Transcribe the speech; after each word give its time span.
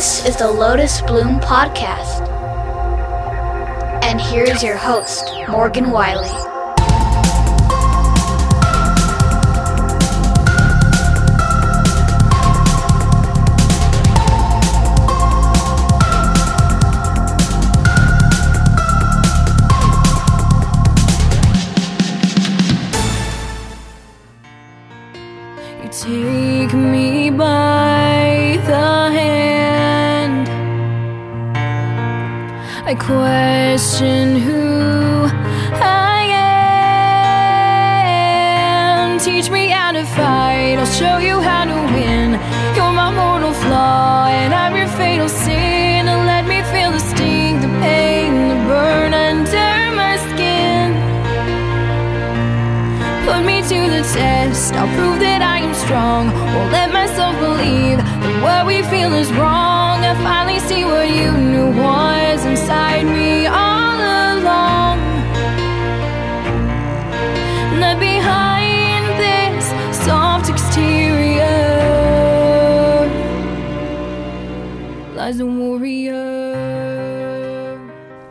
This 0.00 0.24
is 0.24 0.36
the 0.36 0.50
Lotus 0.50 1.02
Bloom 1.02 1.40
Podcast. 1.40 2.26
And 4.02 4.18
here 4.18 4.44
is 4.44 4.62
your 4.62 4.78
host, 4.78 5.30
Morgan 5.46 5.90
Wiley. 5.90 6.49
Question 34.00 34.36
who 34.36 34.59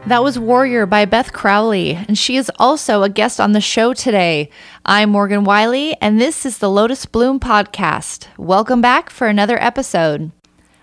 That 0.10 0.24
was 0.24 0.40
Warrior 0.40 0.88
by 0.88 1.06
Beth 1.06 1.34
Crowley, 1.34 1.94
and 1.94 2.18
she 2.18 2.36
is 2.36 2.52
also 2.58 3.04
a 3.04 3.10
guest 3.10 3.40
on 3.40 3.52
the 3.52 3.62
show 3.62 3.94
today. 3.94 4.50
I'm 4.84 5.12
Morgan 5.12 5.44
Wiley, 5.44 5.96
and 6.02 6.20
this 6.20 6.48
is 6.48 6.58
the 6.58 6.68
Lotus 6.68 7.06
Bloom 7.06 7.40
Podcast. 7.40 8.26
Welcome 8.36 8.82
back 8.82 9.12
for 9.12 9.28
another 9.28 9.62
episode. 9.62 10.32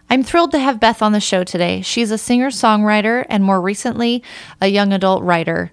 I'm 0.08 0.22
thrilled 0.22 0.52
to 0.52 0.60
have 0.60 0.78
Beth 0.78 1.02
on 1.02 1.10
the 1.10 1.18
show 1.18 1.42
today. 1.42 1.82
She's 1.82 2.12
a 2.12 2.18
singer 2.18 2.50
songwriter 2.50 3.26
and 3.28 3.42
more 3.42 3.60
recently, 3.60 4.22
a 4.60 4.68
young 4.68 4.92
adult 4.92 5.24
writer. 5.24 5.72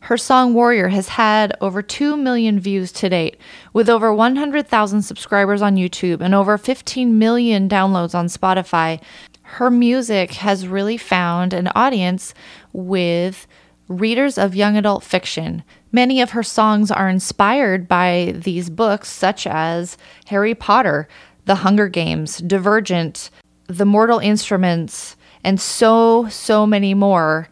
Her 0.00 0.18
song 0.18 0.52
Warrior 0.52 0.88
has 0.88 1.08
had 1.08 1.56
over 1.62 1.80
2 1.80 2.18
million 2.18 2.60
views 2.60 2.92
to 2.92 3.08
date, 3.08 3.38
with 3.72 3.88
over 3.88 4.12
100,000 4.12 5.00
subscribers 5.00 5.62
on 5.62 5.76
YouTube 5.76 6.20
and 6.20 6.34
over 6.34 6.58
15 6.58 7.18
million 7.18 7.70
downloads 7.70 8.14
on 8.14 8.26
Spotify. 8.26 9.00
Her 9.52 9.70
music 9.70 10.32
has 10.36 10.66
really 10.66 10.96
found 10.96 11.52
an 11.52 11.68
audience 11.74 12.32
with 12.72 13.46
readers 13.86 14.38
of 14.38 14.54
young 14.54 14.78
adult 14.78 15.04
fiction. 15.04 15.62
Many 15.92 16.22
of 16.22 16.30
her 16.30 16.42
songs 16.42 16.90
are 16.90 17.10
inspired 17.10 17.86
by 17.86 18.32
these 18.34 18.70
books, 18.70 19.10
such 19.10 19.46
as 19.46 19.98
Harry 20.28 20.54
Potter, 20.54 21.06
The 21.44 21.56
Hunger 21.56 21.88
Games, 21.88 22.38
Divergent, 22.38 23.28
The 23.66 23.84
Mortal 23.84 24.20
Instruments, 24.20 25.16
and 25.44 25.60
so, 25.60 26.28
so 26.30 26.66
many 26.66 26.94
more 26.94 27.48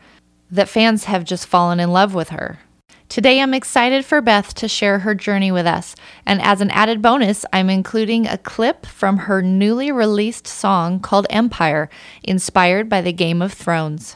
that 0.51 0.71
fans 0.71 1.05
have 1.05 1.25
just 1.25 1.47
fallen 1.47 1.81
in 1.81 1.93
love 1.93 2.15
with 2.15 2.31
her. 2.31 2.61
Today, 3.11 3.41
I'm 3.41 3.55
excited 3.55 4.05
for 4.05 4.21
Beth 4.21 4.55
to 4.55 4.69
share 4.69 5.01
her 5.01 5.17
journey 5.17 5.51
with 5.51 5.67
us. 5.67 5.97
And 6.25 6.41
as 6.41 6.61
an 6.61 6.71
added 6.71 7.03
bonus, 7.03 7.45
I'm 7.53 7.69
including 7.69 8.29
a 8.29 8.39
clip 8.39 8.87
from 8.87 9.17
her 9.17 9.43
newly 9.43 9.91
released 9.91 10.47
song 10.47 11.01
called 11.01 11.27
Empire, 11.29 11.91
inspired 12.23 12.89
by 12.89 13.01
the 13.01 13.13
Game 13.13 13.43
of 13.43 13.53
Thrones. 13.53 14.15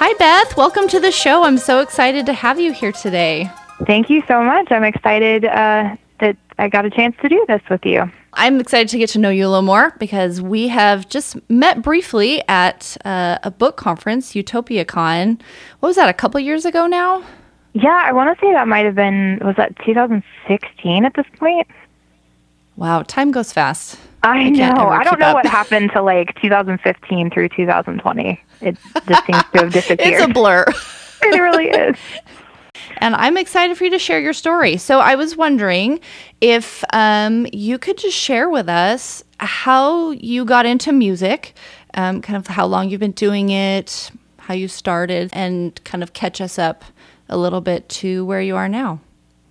Hi, 0.00 0.12
Beth. 0.14 0.56
Welcome 0.56 0.88
to 0.88 0.98
the 0.98 1.12
show. 1.12 1.44
I'm 1.44 1.58
so 1.58 1.78
excited 1.78 2.26
to 2.26 2.32
have 2.32 2.58
you 2.58 2.72
here 2.72 2.90
today. 2.90 3.48
Thank 3.86 4.10
you 4.10 4.24
so 4.26 4.42
much. 4.42 4.72
I'm 4.72 4.82
excited 4.82 5.44
uh, 5.44 5.94
that 6.18 6.36
I 6.58 6.68
got 6.68 6.84
a 6.84 6.90
chance 6.90 7.14
to 7.22 7.28
do 7.28 7.44
this 7.46 7.62
with 7.70 7.86
you. 7.86 8.10
I'm 8.36 8.60
excited 8.60 8.88
to 8.88 8.98
get 8.98 9.10
to 9.10 9.18
know 9.18 9.30
you 9.30 9.46
a 9.46 9.48
little 9.48 9.62
more 9.62 9.94
because 9.98 10.40
we 10.40 10.68
have 10.68 11.08
just 11.08 11.36
met 11.50 11.82
briefly 11.82 12.42
at 12.48 12.96
uh, 13.04 13.38
a 13.42 13.50
book 13.50 13.76
conference, 13.76 14.34
UtopiaCon. 14.34 15.40
What 15.80 15.86
was 15.88 15.96
that, 15.96 16.08
a 16.08 16.12
couple 16.12 16.40
years 16.40 16.64
ago 16.64 16.86
now? 16.86 17.24
Yeah, 17.72 18.02
I 18.04 18.12
want 18.12 18.36
to 18.36 18.44
say 18.44 18.52
that 18.52 18.68
might 18.68 18.84
have 18.84 18.94
been, 18.94 19.40
was 19.42 19.56
that 19.56 19.76
2016 19.84 21.04
at 21.04 21.14
this 21.14 21.26
point? 21.38 21.66
Wow, 22.76 23.02
time 23.02 23.30
goes 23.30 23.52
fast. 23.52 23.98
I, 24.22 24.50
can't 24.50 24.76
know. 24.76 24.88
I 24.88 25.04
don't 25.04 25.18
know 25.18 25.28
up. 25.28 25.34
what 25.34 25.46
happened 25.46 25.90
to 25.92 26.02
like 26.02 26.34
2015 26.40 27.30
through 27.30 27.48
2020. 27.50 28.42
It 28.60 28.76
just 29.06 29.26
seems 29.26 29.42
to 29.52 29.58
have 29.58 29.72
disappeared. 29.72 30.14
It's 30.14 30.24
a 30.24 30.28
blur. 30.28 30.64
it 31.22 31.40
really 31.40 31.68
is. 31.68 31.96
And 32.98 33.14
I'm 33.14 33.36
excited 33.36 33.76
for 33.76 33.84
you 33.84 33.90
to 33.90 33.98
share 33.98 34.20
your 34.20 34.32
story. 34.32 34.76
So 34.76 35.00
I 35.00 35.14
was 35.14 35.36
wondering 35.36 36.00
if 36.40 36.84
um, 36.92 37.46
you 37.52 37.78
could 37.78 37.98
just 37.98 38.16
share 38.16 38.48
with 38.48 38.68
us 38.68 39.24
how 39.38 40.10
you 40.12 40.44
got 40.44 40.66
into 40.66 40.92
music, 40.92 41.54
um, 41.94 42.22
kind 42.22 42.36
of 42.36 42.46
how 42.46 42.66
long 42.66 42.90
you've 42.90 43.00
been 43.00 43.12
doing 43.12 43.50
it, 43.50 44.10
how 44.38 44.54
you 44.54 44.68
started, 44.68 45.30
and 45.32 45.82
kind 45.84 46.02
of 46.02 46.12
catch 46.12 46.40
us 46.40 46.58
up 46.58 46.84
a 47.28 47.36
little 47.36 47.60
bit 47.60 47.88
to 47.88 48.24
where 48.24 48.40
you 48.40 48.56
are 48.56 48.68
now. 48.68 49.00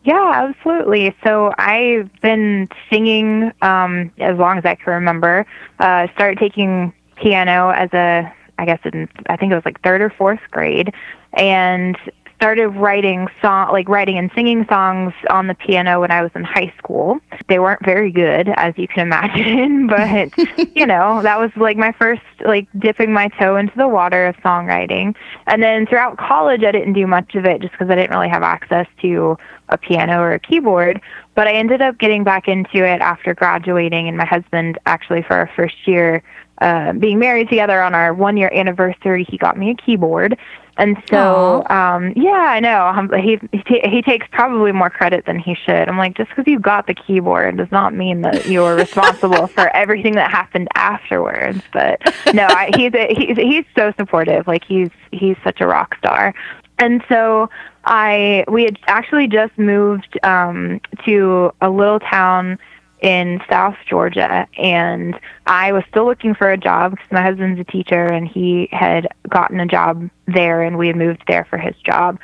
Yeah, 0.04 0.50
absolutely. 0.50 1.16
So 1.24 1.54
I've 1.58 2.10
been 2.22 2.68
singing 2.90 3.54
um, 3.62 4.12
as 4.20 4.38
long 4.38 4.58
as 4.58 4.66
I 4.66 4.76
can 4.76 4.94
remember. 4.94 5.46
Uh, 5.80 6.08
started 6.14 6.38
taking 6.40 6.94
piano 7.16 7.70
as 7.70 7.90
a, 7.94 8.32
I 8.58 8.66
guess 8.66 8.80
in, 8.84 9.08
I 9.28 9.38
think 9.38 9.52
it 9.52 9.56
was 9.56 9.66
like 9.66 9.82
third 9.82 10.02
or 10.02 10.10
fourth 10.10 10.42
grade, 10.52 10.94
and 11.34 11.98
started 12.44 12.68
writing 12.72 13.30
song, 13.42 13.72
like 13.72 13.88
writing 13.88 14.18
and 14.18 14.30
singing 14.36 14.66
songs 14.68 15.14
on 15.30 15.48
the 15.48 15.54
piano 15.54 16.02
when 16.02 16.12
I 16.12 16.22
was 16.22 16.30
in 16.36 16.44
high 16.44 16.74
school. 16.78 17.22
They 17.48 17.58
weren't 17.58 17.86
very 17.86 18.12
good, 18.12 18.50
as 18.58 18.74
you 18.76 18.86
can 18.86 19.08
imagine, 19.08 19.88
but 19.88 20.38
you 20.76 20.86
know 20.86 21.22
that 21.22 21.40
was 21.40 21.52
like 21.56 21.78
my 21.78 21.94
first 21.94 22.22
like 22.46 22.68
dipping 22.78 23.14
my 23.14 23.30
toe 23.40 23.56
into 23.56 23.72
the 23.78 23.88
water 23.88 24.28
of 24.28 24.36
songwriting. 24.38 25.16
And 25.48 25.64
then 25.64 25.88
throughout 25.88 26.18
college, 26.18 26.66
I 26.66 26.74
didn't 26.74 26.92
do 26.92 27.08
much 27.08 27.34
of 27.36 27.46
it 27.46 27.62
just 27.62 27.72
because 27.72 27.90
I 27.90 27.96
didn't 27.96 28.12
really 28.12 28.28
have 28.28 28.44
access 28.44 28.88
to 29.04 29.38
a 29.70 29.78
piano 29.78 30.20
or 30.20 30.34
a 30.34 30.40
keyboard. 30.40 31.00
But 31.36 31.48
I 31.48 31.54
ended 31.54 31.82
up 31.82 31.98
getting 31.98 32.26
back 32.26 32.50
into 32.50 32.86
it 32.86 33.00
after 33.00 33.34
graduating, 33.34 34.10
and 34.10 34.18
my 34.18 34.26
husband 34.26 34.78
actually 34.86 35.22
for 35.22 35.38
our 35.38 35.50
first 35.56 35.88
year 35.88 36.22
uh, 36.60 36.94
being 36.94 37.20
married 37.20 37.50
together 37.50 37.82
on 37.82 37.96
our 37.96 38.14
one 38.14 38.38
year 38.38 38.52
anniversary, 38.54 39.26
he 39.30 39.38
got 39.38 39.58
me 39.58 39.72
a 39.72 39.76
keyboard. 39.76 40.38
And 40.78 40.98
so, 41.08 41.64
um, 41.70 42.14
yeah, 42.16 42.32
I 42.32 42.60
know. 42.60 42.88
Um, 42.88 43.12
he 43.22 43.40
he, 43.52 43.64
ta- 43.64 43.88
he 43.88 44.02
takes 44.02 44.26
probably 44.32 44.72
more 44.72 44.90
credit 44.90 45.26
than 45.26 45.38
he 45.38 45.56
should. 45.56 45.88
I'm 45.88 45.98
like, 45.98 46.16
just 46.16 46.30
because 46.30 46.48
you 46.48 46.60
got 46.60 46.88
the 46.88 46.96
keyboard 46.96 47.58
does 47.58 47.72
not 47.72 47.94
mean 47.94 48.22
that 48.22 48.48
you're 48.48 48.76
responsible 48.76 49.48
for 49.48 49.70
everything 49.76 50.14
that 50.16 50.32
happened 50.32 50.68
afterwards. 50.76 51.62
But 51.72 52.02
no, 52.34 52.48
I, 52.48 52.72
he's 52.76 52.94
a, 52.96 53.14
he's 53.14 53.38
he's 53.38 53.66
so 53.78 53.94
supportive. 53.98 54.48
Like 54.48 54.64
he's 54.66 54.90
he's 55.12 55.38
such 55.44 55.62
a 55.62 55.68
rock 55.68 55.96
star. 56.00 56.34
And 56.80 57.04
so 57.08 57.52
I 57.86 58.44
we 58.48 58.64
had 58.64 58.80
actually 58.88 59.28
just 59.28 59.56
moved 59.60 60.18
um, 60.24 60.82
to 61.06 61.54
a 61.62 61.70
little 61.70 62.00
town 62.00 62.58
in 63.04 63.42
South 63.50 63.76
Georgia, 63.88 64.48
and 64.58 65.20
I 65.46 65.74
was 65.74 65.84
still 65.90 66.06
looking 66.06 66.34
for 66.34 66.50
a 66.50 66.58
job 66.58 66.92
because 66.92 67.12
my 67.12 67.22
husband's 67.22 67.60
a 67.60 67.66
teacher, 67.66 68.06
and 68.06 68.26
he 68.28 68.70
had 68.72 69.10
gotten 69.30 69.60
a 69.60 69.66
job 69.66 70.10
there, 70.26 70.64
and 70.64 70.78
we 70.78 70.88
had 70.88 70.96
moved 70.96 71.24
there 71.28 71.46
for 71.50 71.58
his 71.58 71.76
job. 71.86 72.18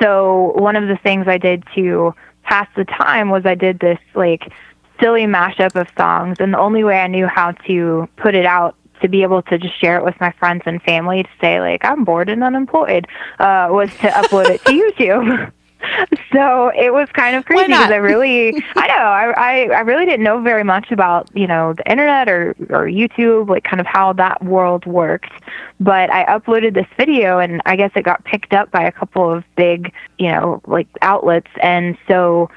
So 0.00 0.54
one 0.56 0.74
of 0.74 0.88
the 0.88 0.96
things 0.96 1.28
I 1.28 1.36
did 1.36 1.64
to 1.74 2.14
pass 2.44 2.66
the 2.74 2.86
time 2.86 3.28
was 3.28 3.44
I 3.44 3.54
did 3.54 3.78
this 3.78 3.98
like 4.14 4.50
silly 5.00 5.26
mashup 5.26 5.78
of 5.78 5.86
songs, 5.98 6.38
and 6.40 6.54
the 6.54 6.58
only 6.58 6.82
way 6.82 6.98
I 6.98 7.08
knew 7.08 7.26
how 7.26 7.52
to 7.66 8.08
put 8.16 8.34
it 8.34 8.46
out 8.46 8.74
to 9.02 9.08
be 9.08 9.22
able 9.22 9.42
to 9.42 9.58
just 9.58 9.78
share 9.78 9.98
it 9.98 10.04
with 10.04 10.18
my 10.18 10.32
friends 10.38 10.62
and 10.64 10.80
family 10.82 11.24
to 11.24 11.28
say 11.40 11.60
like 11.60 11.84
I'm 11.84 12.04
bored 12.04 12.30
and 12.30 12.42
unemployed 12.42 13.06
uh, 13.38 13.68
was 13.70 13.90
to 13.90 14.08
upload 14.08 14.48
it 14.48 14.64
to 14.64 14.72
YouTube. 14.92 15.52
so 16.32 16.68
it 16.68 16.92
was 16.92 17.08
kind 17.12 17.36
of 17.36 17.44
crazy 17.44 17.68
because 17.68 17.90
I 17.90 17.96
really, 17.96 18.62
I 18.76 18.86
know, 18.86 18.94
I, 18.94 19.30
I, 19.30 19.68
I 19.68 19.80
really 19.80 20.04
didn't 20.04 20.24
know 20.24 20.40
very 20.40 20.64
much 20.64 20.90
about, 20.90 21.28
you 21.34 21.46
know, 21.46 21.72
the 21.74 21.90
internet 21.90 22.28
or, 22.28 22.50
or 22.70 22.86
YouTube, 22.86 23.48
like 23.48 23.64
kind 23.64 23.80
of 23.80 23.86
how 23.86 24.12
that 24.14 24.42
world 24.44 24.86
worked. 24.86 25.32
But 25.80 26.10
I 26.10 26.24
uploaded 26.26 26.74
this 26.74 26.86
video 26.96 27.38
and 27.38 27.60
I 27.66 27.76
guess 27.76 27.90
it 27.94 28.02
got 28.02 28.24
picked 28.24 28.52
up 28.52 28.70
by 28.70 28.84
a 28.84 28.92
couple 28.92 29.30
of 29.30 29.44
big, 29.56 29.92
you 30.18 30.28
know, 30.28 30.60
like 30.66 30.88
outlets. 31.02 31.50
And 31.62 31.96
so 32.08 32.50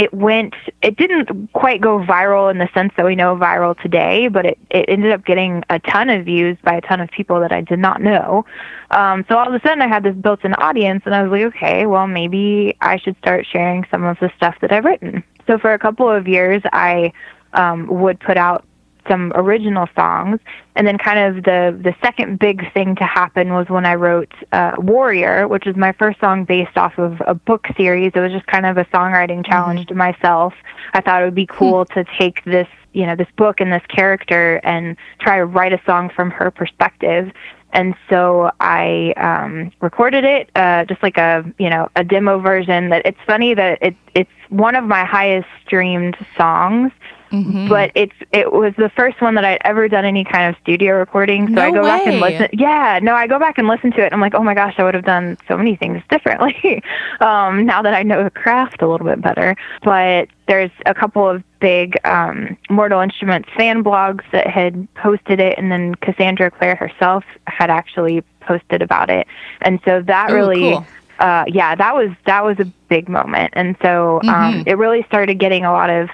it 0.00 0.14
went 0.14 0.54
it 0.80 0.96
didn't 0.96 1.52
quite 1.52 1.78
go 1.78 1.98
viral 1.98 2.50
in 2.50 2.56
the 2.56 2.68
sense 2.72 2.90
that 2.96 3.04
we 3.04 3.14
know 3.14 3.36
viral 3.36 3.78
today 3.82 4.28
but 4.28 4.46
it, 4.46 4.58
it 4.70 4.86
ended 4.88 5.12
up 5.12 5.26
getting 5.26 5.62
a 5.68 5.78
ton 5.78 6.08
of 6.08 6.24
views 6.24 6.56
by 6.64 6.74
a 6.74 6.80
ton 6.80 7.00
of 7.00 7.10
people 7.10 7.38
that 7.38 7.52
i 7.52 7.60
did 7.60 7.78
not 7.78 8.00
know. 8.00 8.44
Um, 8.90 9.26
so 9.28 9.36
all 9.36 9.46
of 9.46 9.52
a 9.52 9.60
sudden 9.60 9.82
i 9.82 9.88
had 9.88 10.02
this 10.02 10.16
built-in 10.16 10.54
audience 10.54 11.02
and 11.04 11.14
i 11.14 11.22
was 11.22 11.30
like 11.30 11.54
okay 11.54 11.84
well 11.84 12.06
maybe 12.06 12.74
i 12.80 12.96
should 12.96 13.16
start 13.18 13.46
sharing 13.46 13.84
some 13.90 14.02
of 14.04 14.16
the 14.20 14.32
stuff 14.36 14.56
that 14.62 14.72
i've 14.72 14.86
written. 14.86 15.22
So 15.46 15.58
for 15.58 15.74
a 15.74 15.78
couple 15.78 16.08
of 16.08 16.26
years 16.26 16.62
i 16.72 17.12
um, 17.52 17.86
would 17.88 18.18
put 18.20 18.38
out 18.38 18.64
some 19.08 19.32
original 19.34 19.86
songs. 19.94 20.40
And 20.76 20.86
then 20.86 20.98
kind 20.98 21.18
of 21.18 21.44
the 21.44 21.78
the 21.82 21.94
second 22.02 22.38
big 22.38 22.72
thing 22.72 22.96
to 22.96 23.04
happen 23.04 23.52
was 23.52 23.68
when 23.68 23.84
I 23.84 23.94
wrote 23.94 24.32
uh, 24.52 24.72
Warrior, 24.78 25.48
which 25.48 25.64
was 25.66 25.76
my 25.76 25.92
first 25.92 26.20
song 26.20 26.44
based 26.44 26.76
off 26.76 26.98
of 26.98 27.20
a 27.26 27.34
book 27.34 27.66
series. 27.76 28.12
It 28.14 28.20
was 28.20 28.32
just 28.32 28.46
kind 28.46 28.66
of 28.66 28.78
a 28.78 28.84
songwriting 28.86 29.44
challenge 29.44 29.80
mm-hmm. 29.80 29.88
to 29.88 29.94
myself. 29.94 30.54
I 30.94 31.00
thought 31.00 31.22
it 31.22 31.24
would 31.24 31.34
be 31.34 31.48
hmm. 31.50 31.56
cool 31.56 31.84
to 31.86 32.04
take 32.18 32.44
this 32.44 32.68
you 32.92 33.06
know 33.06 33.14
this 33.14 33.28
book 33.36 33.60
and 33.60 33.72
this 33.72 33.84
character 33.88 34.60
and 34.64 34.96
try 35.20 35.38
to 35.38 35.44
write 35.44 35.72
a 35.72 35.80
song 35.86 36.10
from 36.10 36.30
her 36.30 36.50
perspective 36.50 37.30
and 37.72 37.94
so 38.08 38.50
I 38.60 39.12
um, 39.16 39.70
recorded 39.80 40.24
it, 40.24 40.50
uh, 40.56 40.84
just 40.86 41.02
like 41.02 41.16
a 41.16 41.44
you 41.58 41.70
know 41.70 41.88
a 41.96 42.04
demo 42.04 42.40
version. 42.40 42.90
That 42.90 43.02
it's 43.04 43.20
funny 43.26 43.54
that 43.54 43.78
it 43.80 43.96
it's 44.14 44.30
one 44.48 44.74
of 44.74 44.84
my 44.84 45.04
highest 45.04 45.48
streamed 45.64 46.16
songs, 46.36 46.92
Mm-hmm. 47.32 47.68
But 47.68 47.92
it's 47.94 48.14
it 48.32 48.52
was 48.52 48.74
the 48.76 48.90
first 48.90 49.20
one 49.20 49.36
that 49.36 49.44
I'd 49.44 49.60
ever 49.64 49.88
done 49.88 50.04
any 50.04 50.24
kind 50.24 50.52
of 50.52 50.60
studio 50.60 50.98
recording. 50.98 51.46
So 51.48 51.54
no 51.54 51.62
I 51.62 51.70
go 51.70 51.82
way. 51.82 51.88
back 51.88 52.06
and 52.06 52.20
listen. 52.20 52.48
Yeah, 52.52 52.98
no, 53.02 53.14
I 53.14 53.26
go 53.26 53.38
back 53.38 53.56
and 53.58 53.68
listen 53.68 53.92
to 53.92 54.00
it. 54.00 54.06
And 54.06 54.14
I'm 54.14 54.20
like, 54.20 54.34
oh 54.34 54.42
my 54.42 54.54
gosh, 54.54 54.74
I 54.78 54.82
would 54.82 54.94
have 54.94 55.04
done 55.04 55.38
so 55.46 55.56
many 55.56 55.76
things 55.76 56.02
differently 56.10 56.82
um, 57.20 57.64
now 57.66 57.82
that 57.82 57.94
I 57.94 58.02
know 58.02 58.24
the 58.24 58.30
craft 58.30 58.82
a 58.82 58.88
little 58.88 59.06
bit 59.06 59.20
better. 59.20 59.54
But 59.82 60.28
there's 60.48 60.72
a 60.86 60.94
couple 60.94 61.28
of 61.28 61.44
big 61.60 61.96
um, 62.04 62.56
Mortal 62.68 63.00
Instruments 63.00 63.48
fan 63.56 63.84
blogs 63.84 64.24
that 64.32 64.48
had 64.48 64.92
posted 64.94 65.38
it, 65.38 65.56
and 65.56 65.70
then 65.70 65.94
Cassandra 65.96 66.50
Clare 66.50 66.74
herself 66.74 67.24
had 67.46 67.70
actually 67.70 68.24
posted 68.40 68.82
about 68.82 69.08
it. 69.08 69.28
And 69.60 69.78
so 69.84 70.02
that 70.02 70.30
Ooh, 70.30 70.34
really. 70.34 70.70
Cool. 70.72 70.86
Uh, 71.20 71.44
yeah, 71.48 71.74
that 71.74 71.94
was 71.94 72.08
that 72.24 72.42
was 72.42 72.58
a 72.60 72.64
big 72.88 73.06
moment, 73.06 73.52
and 73.54 73.76
so 73.82 74.20
um, 74.22 74.54
mm-hmm. 74.54 74.62
it 74.66 74.78
really 74.78 75.02
started 75.02 75.38
getting 75.38 75.66
a 75.66 75.70
lot 75.70 75.90
of 75.90 76.08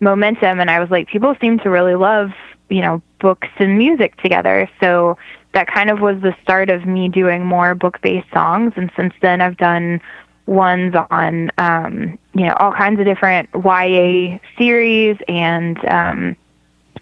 momentum 0.00 0.60
and 0.60 0.70
I 0.70 0.80
was 0.80 0.90
like 0.90 1.08
people 1.08 1.34
seem 1.40 1.58
to 1.60 1.70
really 1.70 1.94
love, 1.94 2.30
you 2.68 2.80
know, 2.80 3.02
books 3.20 3.48
and 3.58 3.76
music 3.78 4.16
together. 4.22 4.68
So 4.80 5.18
that 5.52 5.66
kind 5.66 5.90
of 5.90 6.00
was 6.00 6.20
the 6.20 6.34
start 6.42 6.70
of 6.70 6.86
me 6.86 7.08
doing 7.08 7.44
more 7.44 7.74
book-based 7.74 8.30
songs 8.32 8.72
and 8.76 8.90
since 8.96 9.14
then 9.20 9.40
I've 9.40 9.56
done 9.56 10.00
ones 10.46 10.94
on 11.10 11.50
um, 11.58 12.18
you 12.34 12.46
know, 12.46 12.54
all 12.58 12.72
kinds 12.72 13.00
of 13.00 13.06
different 13.06 13.50
YA 13.54 14.38
series 14.56 15.16
and 15.28 15.78
um 15.86 16.36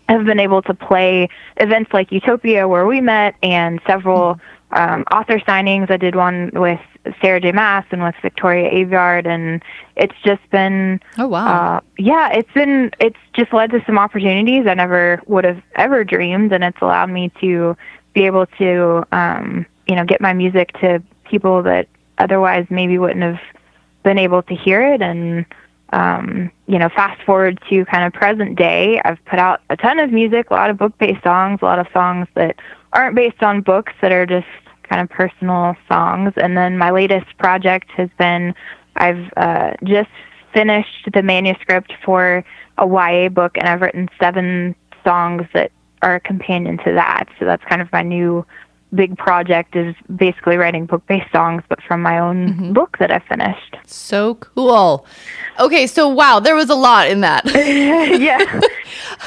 have 0.08 0.24
been 0.24 0.40
able 0.40 0.62
to 0.62 0.74
play 0.74 1.28
events 1.56 1.92
like 1.92 2.12
Utopia 2.12 2.68
where 2.68 2.86
we 2.86 3.00
met 3.00 3.34
and 3.42 3.80
several 3.86 4.38
um, 4.70 5.04
author 5.12 5.38
signings. 5.40 5.90
I 5.90 5.96
did 5.96 6.14
one 6.14 6.50
with 6.54 6.80
Sarah 7.20 7.40
J. 7.40 7.52
Maas 7.52 7.84
and 7.90 8.02
with 8.02 8.14
Victoria 8.22 8.70
Aveyard, 8.70 9.26
and 9.26 9.62
it's 9.96 10.14
just 10.24 10.48
been 10.50 11.00
oh 11.18 11.28
wow, 11.28 11.76
uh, 11.76 11.80
yeah, 11.98 12.30
it's 12.32 12.52
been 12.52 12.90
it's 13.00 13.18
just 13.32 13.52
led 13.52 13.70
to 13.70 13.82
some 13.86 13.98
opportunities 13.98 14.66
I 14.66 14.74
never 14.74 15.22
would 15.26 15.44
have 15.44 15.62
ever 15.74 16.04
dreamed, 16.04 16.52
and 16.52 16.64
it's 16.64 16.80
allowed 16.80 17.10
me 17.10 17.30
to 17.40 17.76
be 18.14 18.24
able 18.24 18.46
to 18.58 19.06
um, 19.12 19.66
you 19.86 19.94
know 19.94 20.04
get 20.04 20.20
my 20.20 20.32
music 20.32 20.72
to 20.80 21.02
people 21.24 21.62
that 21.64 21.88
otherwise 22.18 22.66
maybe 22.70 22.98
wouldn't 22.98 23.22
have 23.22 23.40
been 24.02 24.18
able 24.18 24.42
to 24.42 24.54
hear 24.54 24.80
it 24.94 25.02
and 25.02 25.44
um, 25.92 26.50
you 26.66 26.78
know, 26.78 26.88
fast 26.88 27.22
forward 27.22 27.60
to 27.70 27.84
kind 27.86 28.04
of 28.04 28.12
present 28.12 28.56
day, 28.58 29.00
I've 29.04 29.24
put 29.24 29.38
out 29.38 29.62
a 29.70 29.76
ton 29.76 29.98
of 30.00 30.10
music, 30.10 30.50
a 30.50 30.54
lot 30.54 30.70
of 30.70 30.76
book 30.76 30.96
based 30.98 31.22
songs, 31.22 31.60
a 31.62 31.64
lot 31.64 31.78
of 31.78 31.86
songs 31.92 32.26
that 32.34 32.56
aren't 32.92 33.14
based 33.14 33.42
on 33.42 33.60
books 33.60 33.92
that 34.02 34.12
are 34.12 34.26
just 34.26 34.46
kind 34.88 35.00
of 35.00 35.08
personal 35.08 35.74
songs. 35.88 36.32
And 36.36 36.56
then 36.56 36.78
my 36.78 36.90
latest 36.90 37.36
project 37.38 37.90
has 37.96 38.08
been 38.18 38.54
I've 38.96 39.30
uh, 39.36 39.72
just 39.84 40.10
finished 40.52 41.08
the 41.12 41.22
manuscript 41.22 41.92
for 42.04 42.44
a 42.78 42.86
YA 42.86 43.28
book, 43.28 43.56
and 43.58 43.68
I've 43.68 43.82
written 43.82 44.08
seven 44.18 44.74
songs 45.04 45.42
that 45.52 45.70
are 46.02 46.16
a 46.16 46.20
companion 46.20 46.78
to 46.78 46.92
that. 46.92 47.24
So 47.38 47.44
that's 47.44 47.64
kind 47.64 47.82
of 47.82 47.92
my 47.92 48.02
new 48.02 48.44
big 48.94 49.16
project 49.18 49.76
is 49.76 49.94
basically 50.14 50.56
writing 50.56 50.86
book 50.86 51.06
based 51.06 51.30
songs, 51.32 51.62
but 51.68 51.82
from 51.82 52.00
my 52.02 52.18
own 52.18 52.48
mm-hmm. 52.48 52.72
book 52.72 52.96
that 52.98 53.10
I 53.10 53.18
finished. 53.18 53.76
So 53.86 54.36
cool. 54.36 55.06
Okay, 55.58 55.86
so 55.86 56.08
wow, 56.08 56.40
there 56.40 56.54
was 56.54 56.70
a 56.70 56.74
lot 56.74 57.08
in 57.08 57.20
that. 57.20 57.44
yeah, 57.54 58.38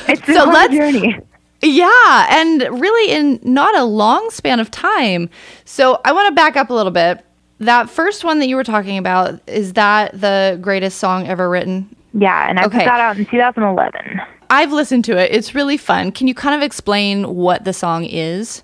it's 0.08 0.28
a 0.28 0.34
so 0.34 0.46
let's, 0.46 0.74
journey. 0.74 1.20
Yeah, 1.62 2.28
and 2.30 2.62
really 2.80 3.12
in 3.12 3.40
not 3.44 3.76
a 3.78 3.84
long 3.84 4.30
span 4.32 4.60
of 4.60 4.72
time. 4.72 5.30
So 5.66 6.00
I 6.06 6.14
want 6.14 6.30
to 6.30 6.36
back 6.36 6.56
up 6.56 6.70
a 6.70 6.74
little 6.74 6.92
bit. 6.92 7.26
That 7.60 7.90
first 7.90 8.24
one 8.24 8.40
that 8.40 8.48
you 8.48 8.56
were 8.56 8.64
talking 8.64 8.98
about, 8.98 9.42
is 9.48 9.74
that 9.74 10.20
the 10.20 10.58
greatest 10.62 10.98
song 11.00 11.28
ever 11.28 11.50
written? 11.50 11.94
Yeah, 12.14 12.50
and 12.50 12.60
I 12.60 12.66
okay. 12.66 12.80
put 12.80 12.86
that 12.86 13.00
out 13.00 13.18
in 13.18 13.26
2011. 13.26 14.22
I've 14.50 14.72
listened 14.72 15.06
to 15.06 15.18
it. 15.18 15.32
It's 15.32 15.54
really 15.54 15.78
fun. 15.78 16.12
Can 16.12 16.28
you 16.28 16.34
kind 16.34 16.56
of 16.56 16.62
explain 16.66 17.36
what 17.36 17.66
the 17.66 17.74
song 17.74 18.06
is? 18.06 18.64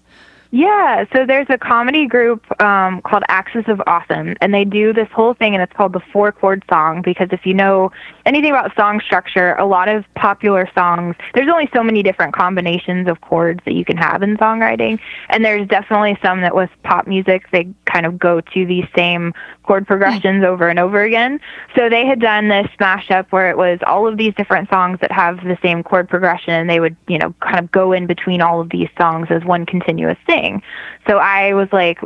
Yeah, 0.51 1.03
so 1.13 1.25
there's 1.25 1.47
a 1.50 1.57
comedy 1.57 2.07
group 2.07 2.44
um, 2.62 3.01
called 3.01 3.24
Axis 3.27 3.65
of 3.68 3.81
Awesome, 3.88 4.36
and 4.39 4.53
they 4.53 4.63
do 4.63 4.94
this 4.94 5.09
whole 5.12 5.33
thing, 5.33 5.53
and 5.53 5.62
it's 5.62 5.74
called 5.74 5.92
the 5.92 6.00
four 6.13 6.31
chord 6.31 6.63
song. 6.69 7.01
Because 7.01 7.27
if 7.31 7.45
you 7.45 7.53
know 7.53 7.92
anything 8.25 8.51
about 8.51 8.75
song 8.75 9.00
structure, 9.00 9.54
a 9.56 9.66
lot 9.66 9.88
of 9.88 10.06
popular 10.16 10.69
songs, 10.74 11.16
there's 11.33 11.50
only 11.50 11.69
so 11.74 11.83
many 11.83 12.04
different 12.04 12.33
combinations 12.33 13.07
of 13.07 13.22
chords 13.22 13.60
that 13.66 13.74
you 13.74 13.86
can 13.86 13.98
have 13.98 14.24
in 14.24 14.38
songwriting, 14.38 15.00
and 15.30 15.45
there's 15.45 15.68
definitely 15.68 16.18
some 16.24 16.42
that 16.42 16.56
with 16.56 16.69
pop 16.83 17.07
music 17.07 17.45
they 17.51 17.68
kind 17.86 18.06
of 18.06 18.18
go 18.18 18.42
to 18.42 18.66
these 18.66 18.86
same 18.95 19.33
chord 19.63 19.88
progressions 19.88 20.44
mm. 20.44 20.48
over 20.48 20.68
and 20.68 20.80
over 20.80 21.04
again. 21.04 21.39
So 21.75 21.89
they 21.89 22.06
had 22.06 22.19
done 22.19 22.50
this 22.50 22.68
mashup 22.80 23.27
where 23.31 23.50
it 23.50 23.57
was 23.57 23.80
all 23.86 24.07
of 24.07 24.18
these 24.18 24.33
different 24.36 24.69
songs 24.69 25.00
that 25.01 25.12
have 25.12 25.38
the 25.44 25.57
same 25.62 25.83
chord 25.83 26.10
progression, 26.10 26.54
and 26.54 26.69
they 26.69 26.80
would 26.80 26.95
you 27.07 27.18
know 27.18 27.33
kind 27.42 27.60
of 27.60 27.71
go 27.71 27.92
in 27.92 28.07
between 28.07 28.42
all 28.42 28.62
of 28.62 28.69
these 28.69 28.89
songs 28.98 29.28
as 29.30 29.44
one 29.44 29.66
continuous 29.66 30.18
thing. 30.26 30.61
So 31.07 31.18
I 31.18 31.54
was 31.54 31.69
like, 31.71 32.00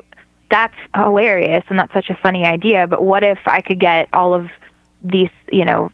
that's 0.49 0.75
hilarious 0.95 1.63
and 1.69 1.77
that's 1.79 1.93
such 1.93 2.09
a 2.09 2.15
funny 2.15 2.45
idea, 2.45 2.87
but 2.87 3.03
what 3.03 3.23
if 3.23 3.39
I 3.45 3.61
could 3.61 3.79
get 3.79 4.09
all 4.13 4.33
of 4.33 4.49
these, 5.01 5.29
you 5.51 5.63
know, 5.63 5.91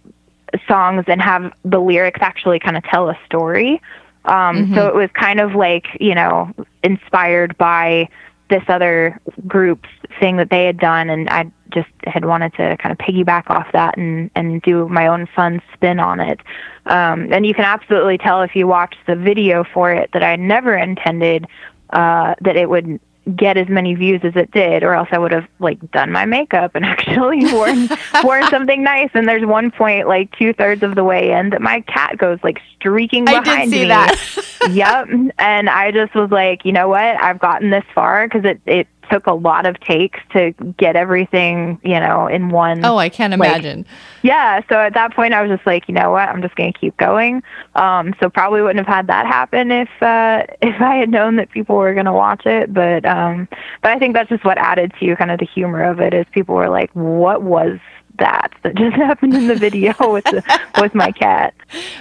songs 0.67 1.05
and 1.07 1.21
have 1.21 1.53
the 1.63 1.79
lyrics 1.79 2.19
actually 2.21 2.59
kind 2.59 2.77
of 2.77 2.83
tell 2.83 3.09
a 3.09 3.17
story? 3.25 3.81
Um, 4.25 4.57
mm-hmm. 4.57 4.75
So 4.75 4.87
it 4.87 4.95
was 4.95 5.09
kind 5.13 5.39
of 5.39 5.55
like, 5.55 5.85
you 5.99 6.15
know, 6.15 6.53
inspired 6.83 7.57
by 7.57 8.09
this 8.49 8.63
other 8.67 9.19
group's 9.47 9.89
thing 10.19 10.37
that 10.37 10.49
they 10.49 10.65
had 10.65 10.79
done, 10.79 11.09
and 11.09 11.29
I 11.29 11.51
just 11.73 11.89
had 12.05 12.25
wanted 12.25 12.53
to 12.53 12.77
kind 12.77 12.91
of 12.91 12.97
piggyback 12.97 13.49
off 13.49 13.67
that 13.73 13.97
and 13.97 14.29
and 14.35 14.61
do 14.61 14.87
my 14.87 15.07
own 15.07 15.27
fun 15.35 15.61
spin 15.73 15.99
on 15.99 16.19
it. 16.19 16.39
Um, 16.85 17.33
and 17.33 17.45
you 17.45 17.53
can 17.53 17.65
absolutely 17.65 18.17
tell 18.17 18.43
if 18.43 18.55
you 18.55 18.67
watch 18.67 18.95
the 19.07 19.15
video 19.15 19.63
for 19.73 19.91
it 19.91 20.11
that 20.13 20.23
I 20.23 20.35
never 20.35 20.75
intended 20.75 21.47
uh, 21.89 22.35
that 22.41 22.55
it 22.55 22.69
would 22.69 22.99
get 23.35 23.57
as 23.57 23.67
many 23.69 23.95
views 23.95 24.21
as 24.23 24.35
it 24.35 24.51
did, 24.51 24.83
or 24.83 24.93
else 24.93 25.09
I 25.11 25.17
would 25.17 25.31
have 25.31 25.47
like 25.59 25.79
done 25.91 26.11
my 26.11 26.25
makeup 26.25 26.75
and 26.75 26.85
actually 26.85 27.51
worn 27.51 27.89
worn 28.23 28.47
something 28.49 28.83
nice. 28.83 29.09
And 29.13 29.27
there's 29.27 29.45
one 29.45 29.71
point, 29.71 30.07
like 30.07 30.35
two 30.37 30.53
thirds 30.53 30.83
of 30.83 30.95
the 30.95 31.03
way 31.03 31.31
in, 31.31 31.49
that 31.49 31.61
my 31.61 31.81
cat 31.81 32.17
goes 32.17 32.39
like 32.43 32.61
streaking 32.75 33.25
behind 33.25 33.47
I 33.47 33.65
did 33.65 33.69
see 33.71 33.81
me. 33.81 33.87
that. 33.87 34.45
yep, 34.71 35.07
and 35.39 35.69
I 35.69 35.91
just 35.91 36.13
was 36.15 36.29
like, 36.31 36.65
you 36.65 36.71
know 36.71 36.87
what? 36.87 37.01
I've 37.21 37.39
gotten 37.39 37.69
this 37.69 37.85
far 37.93 38.27
because 38.27 38.45
it 38.45 38.61
it 38.65 38.87
took 39.09 39.27
a 39.27 39.33
lot 39.33 39.65
of 39.65 39.79
takes 39.79 40.19
to 40.33 40.51
get 40.77 40.95
everything, 40.95 41.79
you 41.83 41.99
know, 41.99 42.27
in 42.27 42.49
one. 42.49 42.83
Oh, 42.85 42.97
I 42.97 43.09
can't 43.09 43.31
like, 43.37 43.49
imagine. 43.49 43.85
Yeah. 44.21 44.61
So 44.69 44.79
at 44.79 44.93
that 44.93 45.13
point, 45.13 45.33
I 45.33 45.41
was 45.41 45.55
just 45.55 45.65
like, 45.65 45.87
you 45.87 45.93
know 45.93 46.11
what? 46.11 46.27
I'm 46.29 46.41
just 46.41 46.55
going 46.55 46.71
to 46.71 46.79
keep 46.79 46.97
going. 46.97 47.43
Um, 47.75 48.13
so 48.19 48.29
probably 48.29 48.61
wouldn't 48.61 48.85
have 48.85 48.93
had 48.93 49.07
that 49.07 49.25
happen 49.25 49.71
if 49.71 49.89
uh, 50.01 50.43
if 50.61 50.81
I 50.81 50.95
had 50.95 51.09
known 51.09 51.35
that 51.37 51.51
people 51.51 51.75
were 51.75 51.93
going 51.93 52.05
to 52.05 52.13
watch 52.13 52.45
it. 52.45 52.73
But 52.73 53.05
um, 53.05 53.47
but 53.81 53.91
I 53.91 53.99
think 53.99 54.13
that's 54.13 54.29
just 54.29 54.45
what 54.45 54.57
added 54.57 54.93
to 54.99 55.15
kind 55.15 55.31
of 55.31 55.39
the 55.39 55.45
humor 55.45 55.83
of 55.83 55.99
it 55.99 56.13
is 56.13 56.25
people 56.31 56.55
were 56.55 56.69
like, 56.69 56.91
what 56.93 57.41
was 57.41 57.79
that 58.17 58.53
that 58.63 58.75
just 58.77 58.95
happened 58.95 59.33
in 59.33 59.47
the 59.47 59.55
video 59.55 59.93
with 60.11 60.23
the, 60.25 60.43
with 60.81 60.95
my 60.95 61.11
cat. 61.11 61.53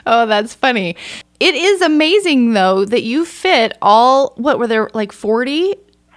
Oh, 0.07 0.27
that's 0.27 0.55
funny. 0.55 0.97
It 1.41 1.55
is 1.55 1.83
amazing 1.83 2.53
though 2.53 2.85
that 2.85 3.03
you 3.03 3.25
fit 3.25 3.77
all 3.83 4.35
what 4.37 4.59
were 4.59 4.67
there 4.67 4.91
like 4.95 5.13
40 5.13 5.75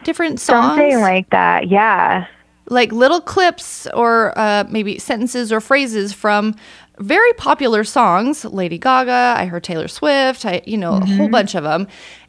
different 0.07 0.39
songs? 0.39 0.79
Something 0.79 1.01
like 1.01 1.29
that, 1.31 1.67
yeah. 1.67 2.25
Like 2.69 2.91
little 2.93 3.21
clips 3.21 3.87
or 3.93 4.33
uh, 4.39 4.63
maybe 4.69 4.97
sentences 4.97 5.51
or 5.51 5.59
phrases 5.61 6.13
from 6.13 6.55
very 6.99 7.33
popular 7.33 7.83
songs. 7.83 8.45
Lady 8.45 8.77
Gaga, 8.77 9.35
I 9.37 9.45
heard 9.45 9.63
Taylor 9.63 9.89
Swift, 9.89 10.45
I 10.45 10.61
you 10.65 10.77
know, 10.77 10.93
mm-hmm. 10.93 11.03
a 11.03 11.15
whole 11.17 11.25
mm-hmm. 11.25 11.31
bunch 11.31 11.55
of 11.55 11.63
them. 11.63 11.87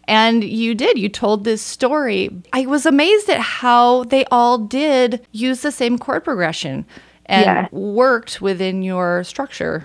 And 0.08 0.42
you 0.42 0.74
did, 0.74 0.98
you 0.98 1.08
told 1.08 1.44
this 1.44 1.62
story. 1.62 2.30
I 2.52 2.66
was 2.66 2.84
amazed 2.84 3.28
at 3.28 3.40
how 3.40 4.04
they 4.04 4.24
all 4.26 4.58
did 4.58 5.24
use 5.32 5.60
the 5.62 5.70
same 5.70 5.98
chord 5.98 6.24
progression. 6.24 6.84
and 7.26 7.44
Yeah. 7.44 7.68
worked 7.72 8.40
within 8.40 8.82
your 8.82 9.22
structure. 9.22 9.84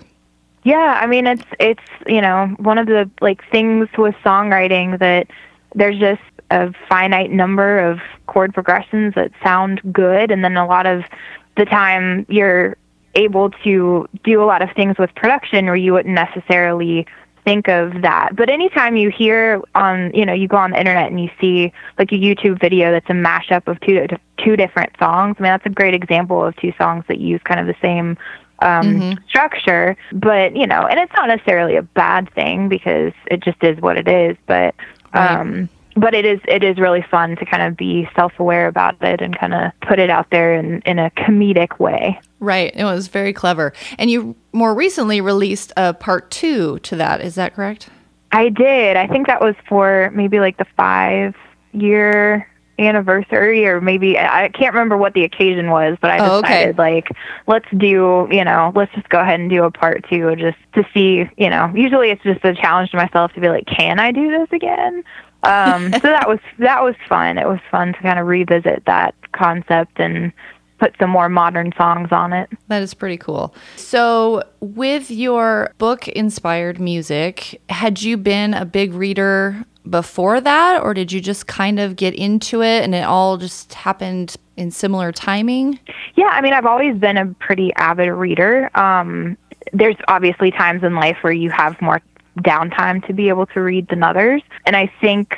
Yeah, 0.64 1.00
I 1.04 1.06
mean 1.08 1.28
it's 1.28 1.44
it's 1.60 1.88
you 2.08 2.22
know 2.22 2.56
one 2.58 2.78
of 2.78 2.88
the 2.88 3.10
like 3.22 3.42
things 3.52 3.90
with 3.98 4.16
songwriting 4.24 4.98
that 5.00 5.28
there's 5.76 6.00
just 6.00 6.22
a 6.53 6.72
finite 6.88 7.31
number 7.31 7.79
of 7.79 8.00
chord 8.27 8.53
progressions 8.53 9.15
that 9.15 9.31
sound 9.43 9.81
good, 9.91 10.29
and 10.29 10.43
then 10.43 10.55
a 10.55 10.67
lot 10.67 10.86
of 10.86 11.03
the 11.57 11.65
time 11.65 12.25
you're 12.29 12.77
able 13.15 13.50
to 13.63 14.07
do 14.24 14.41
a 14.41 14.45
lot 14.45 14.62
of 14.62 14.69
things 14.75 14.98
with 14.98 15.13
production 15.15 15.65
where 15.65 15.75
you 15.75 15.93
wouldn't 15.93 16.15
necessarily 16.15 17.05
think 17.43 17.67
of 17.67 18.01
that. 18.03 18.36
But 18.36 18.50
anytime 18.50 18.95
you 18.95 19.10
hear 19.10 19.62
on 19.74 20.13
you 20.13 20.25
know 20.25 20.33
you 20.33 20.48
go 20.48 20.57
on 20.57 20.72
the 20.72 20.79
internet 20.79 21.07
and 21.07 21.19
you 21.19 21.29
see 21.41 21.74
like 21.98 22.12
a 22.12 22.15
YouTube 22.15 22.60
video 22.62 22.91
that's 22.91 23.10
a 23.10 23.13
mashup 23.13 23.67
of 23.67 23.79
two 23.81 24.07
two 24.38 24.55
different 24.55 24.93
songs, 25.00 25.38
I 25.39 25.43
mean 25.43 25.51
that's 25.51 25.65
a 25.65 25.69
great 25.69 25.95
example 25.95 26.45
of 26.45 26.55
two 26.57 26.74
songs 26.77 27.03
that 27.07 27.19
use 27.19 27.41
kind 27.43 27.60
of 27.60 27.65
the 27.65 27.75
same 27.81 28.15
um, 28.60 29.17
structure. 29.27 29.98
But 30.13 30.55
you 30.55 30.67
know, 30.67 30.86
and 30.86 31.00
it's 31.00 31.13
not 31.13 31.27
necessarily 31.27 31.75
a 31.77 31.81
bad 31.81 32.31
thing 32.33 32.69
because 32.69 33.13
it 33.25 33.41
just 33.41 33.63
is 33.63 33.79
what 33.81 33.98
it 33.98 34.07
is. 34.07 34.38
But 34.45 34.75
um, 35.13 35.69
but 35.96 36.14
it 36.14 36.26
is 36.26 36.40
it 36.48 36.64
is 36.64 36.78
really 36.78 37.04
fun 37.10 37.36
to 37.38 37.46
kind 37.46 37.64
of 37.64 37.78
be 37.78 38.08
self 38.16 38.34
aware 38.40 38.68
about 38.68 38.96
it 39.02 39.22
and 39.22 39.38
kind 39.38 39.54
of 39.54 39.72
put 39.82 40.00
it 40.00 40.10
out 40.10 40.30
there 40.32 40.54
in 40.56 40.82
in 40.82 41.00
a 41.00 41.10
comedic 41.12 41.80
way. 41.80 42.20
Right. 42.40 42.74
It 42.76 42.84
was 42.84 43.08
very 43.08 43.34
clever. 43.34 43.74
And 43.98 44.10
you 44.10 44.36
more 44.52 44.76
recently 44.76 45.22
released 45.22 45.72
a 45.78 45.94
part 45.94 46.30
two 46.32 46.80
to 46.80 46.96
that. 46.98 47.22
Is 47.22 47.36
that 47.36 47.56
correct? 47.56 47.90
I 48.32 48.50
did. 48.50 48.98
I 48.98 49.08
think 49.08 49.28
that 49.28 49.42
was 49.42 49.56
for 49.68 50.12
maybe 50.14 50.40
like 50.40 50.58
the 50.58 50.66
five 50.76 51.36
year 51.72 52.50
anniversary 52.80 53.65
or 53.68 53.80
maybe 53.82 54.18
I 54.18 54.50
can't 54.50 54.74
remember 54.74 54.98
what 54.98 55.13
the 55.13 55.24
occasion 55.24 55.70
was, 55.70 55.98
but 56.01 56.10
I 56.12 56.18
Oh, 56.20 56.38
okay. 56.39 56.42
decided 56.65 56.77
like 56.77 57.08
let's 57.48 57.68
do, 57.77 58.27
you 58.32 58.44
know, 58.44 58.72
let's 58.75 58.94
just 58.94 59.10
go 59.10 59.20
ahead 59.20 59.39
and 59.39 59.50
do 59.50 59.63
a 59.63 59.72
part 59.72 60.06
2 60.10 60.36
just 60.38 60.58
to 60.75 60.84
see, 60.94 61.30
you 61.38 61.50
know, 61.50 61.72
usually 61.75 62.10
it's 62.10 62.24
just 62.24 62.44
a 62.44 62.53
challenge 62.56 62.92
to 62.92 62.98
myself 62.98 63.32
to 63.34 63.42
be 63.42 63.50
like 63.50 63.65
can 63.65 64.00
I 64.00 64.12
do 64.12 64.30
this 64.30 64.48
again? 64.51 65.03
Um 65.44 65.92
so 65.94 66.00
that 66.00 66.27
was 66.27 66.39
that 66.60 66.82
was 66.84 66.96
fun. 67.08 67.38
It 67.38 67.48
was 67.48 67.60
fun 67.70 67.94
to 67.94 68.00
kind 68.01 68.20
of 68.20 68.27
revisit 68.27 68.84
that 68.86 69.13
concept 69.34 70.00
and 70.00 70.32
put 70.80 70.96
some 71.00 71.10
more 71.10 71.30
modern 71.30 71.72
songs 71.77 72.10
on 72.12 72.34
it. 72.34 72.50
That 72.68 72.82
is 72.82 72.94
pretty 72.94 73.18
cool. 73.18 73.56
So, 73.77 74.44
with 74.60 75.10
your 75.10 75.72
book 75.77 76.10
inspired 76.10 76.77
music, 76.77 77.62
had 77.70 78.01
you 78.01 78.18
been 78.18 78.53
a 78.53 78.65
big 78.65 78.94
reader 78.94 79.63
before 79.90 80.40
that, 80.42 80.82
or 80.82 80.94
did 80.94 81.12
you 81.12 81.20
just 81.20 81.48
kind 81.48 81.80
of 81.80 81.96
get 81.96 82.13
into 82.13 82.62
it 82.62 82.84
and 82.84 82.96
it 82.96 83.04
all 83.04 83.38
just 83.38 83.74
happened 83.74 84.36
in 84.56 84.72
similar 84.72 85.12
timing? 85.12 85.80
Yeah, 86.16 86.28
I 86.28 86.42
mean, 86.42 86.54
I've 86.54 86.66
always 86.66 86.98
been 86.98 87.18
a 87.18 87.28
pretty 87.36 87.74
avid 87.75 88.10
reader. 88.10 88.70
Um, 88.78 89.38
there's 89.72 89.96
obviously 90.08 90.52
times 90.52 90.84
in 90.84 90.96
life 90.96 91.18
where 91.22 91.34
you 91.34 91.50
have 91.50 91.82
more 91.82 92.02
downtime 92.40 93.06
to 93.08 93.13
be 93.13 93.30
able 93.30 93.46
to 93.48 93.62
read 93.62 93.88
than 93.90 94.04
others. 94.04 94.42
And 94.66 94.75
I 94.75 94.92
think 95.02 95.38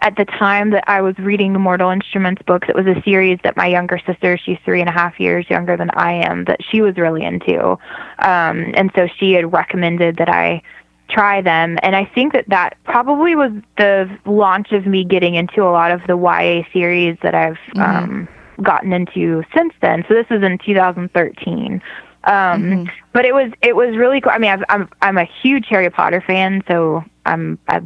at 0.00 0.16
the 0.16 0.24
time 0.26 0.70
that 0.70 0.84
I 0.86 1.00
was 1.00 1.18
reading 1.18 1.54
the 1.54 1.58
Mortal 1.58 1.90
Instruments 1.90 2.42
books, 2.42 2.68
it 2.68 2.74
was 2.74 2.86
a 2.86 3.00
series 3.02 3.38
that 3.42 3.56
my 3.56 3.66
younger 3.66 3.98
sister, 4.04 4.36
she's 4.36 4.58
three 4.64 4.80
and 4.80 4.88
a 4.88 4.92
half 4.92 5.18
years 5.18 5.48
younger 5.48 5.76
than 5.76 5.90
I 5.90 6.12
am, 6.12 6.44
that 6.44 6.60
she 6.62 6.82
was 6.82 6.96
really 6.96 7.24
into. 7.24 7.70
Um, 8.18 8.74
and 8.74 8.90
so 8.94 9.08
she 9.18 9.32
had 9.32 9.52
recommended 9.52 10.16
that 10.16 10.28
I 10.28 10.62
try 11.08 11.40
them. 11.40 11.78
And 11.82 11.94
I 11.94 12.04
think 12.04 12.32
that 12.32 12.48
that 12.48 12.76
probably 12.84 13.34
was 13.34 13.52
the 13.78 14.08
launch 14.24 14.72
of 14.72 14.86
me 14.86 15.04
getting 15.04 15.34
into 15.34 15.62
a 15.62 15.70
lot 15.70 15.90
of 15.90 16.00
the 16.06 16.16
YA 16.16 16.64
series 16.72 17.16
that 17.22 17.34
I've 17.34 17.58
um, 17.76 18.28
gotten 18.62 18.92
into 18.92 19.44
since 19.54 19.74
then. 19.80 20.04
So 20.08 20.14
this 20.14 20.28
was 20.30 20.42
in 20.42 20.58
2013. 20.58 21.82
Um, 22.24 22.90
But 23.12 23.24
it 23.24 23.34
was 23.34 23.52
it 23.62 23.76
was 23.76 23.96
really 23.96 24.20
cool. 24.20 24.32
I 24.32 24.38
mean, 24.38 24.50
I've, 24.50 24.64
I'm 24.68 24.88
I'm 25.02 25.18
a 25.18 25.28
huge 25.42 25.66
Harry 25.68 25.90
Potter 25.90 26.22
fan, 26.26 26.62
so 26.66 27.04
I'm 27.26 27.58
I 27.68 27.82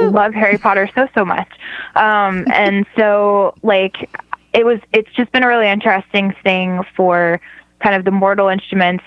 love 0.00 0.34
Harry 0.34 0.58
Potter 0.58 0.90
so 0.94 1.08
so 1.14 1.24
much. 1.24 1.48
Um, 1.94 2.46
and 2.52 2.84
so 2.96 3.54
like 3.62 4.10
it 4.52 4.66
was 4.66 4.80
it's 4.92 5.10
just 5.14 5.30
been 5.32 5.42
a 5.42 5.48
really 5.48 5.68
interesting 5.68 6.34
thing 6.42 6.82
for 6.96 7.40
kind 7.80 7.94
of 7.94 8.04
the 8.04 8.10
Mortal 8.10 8.48
Instruments 8.48 9.04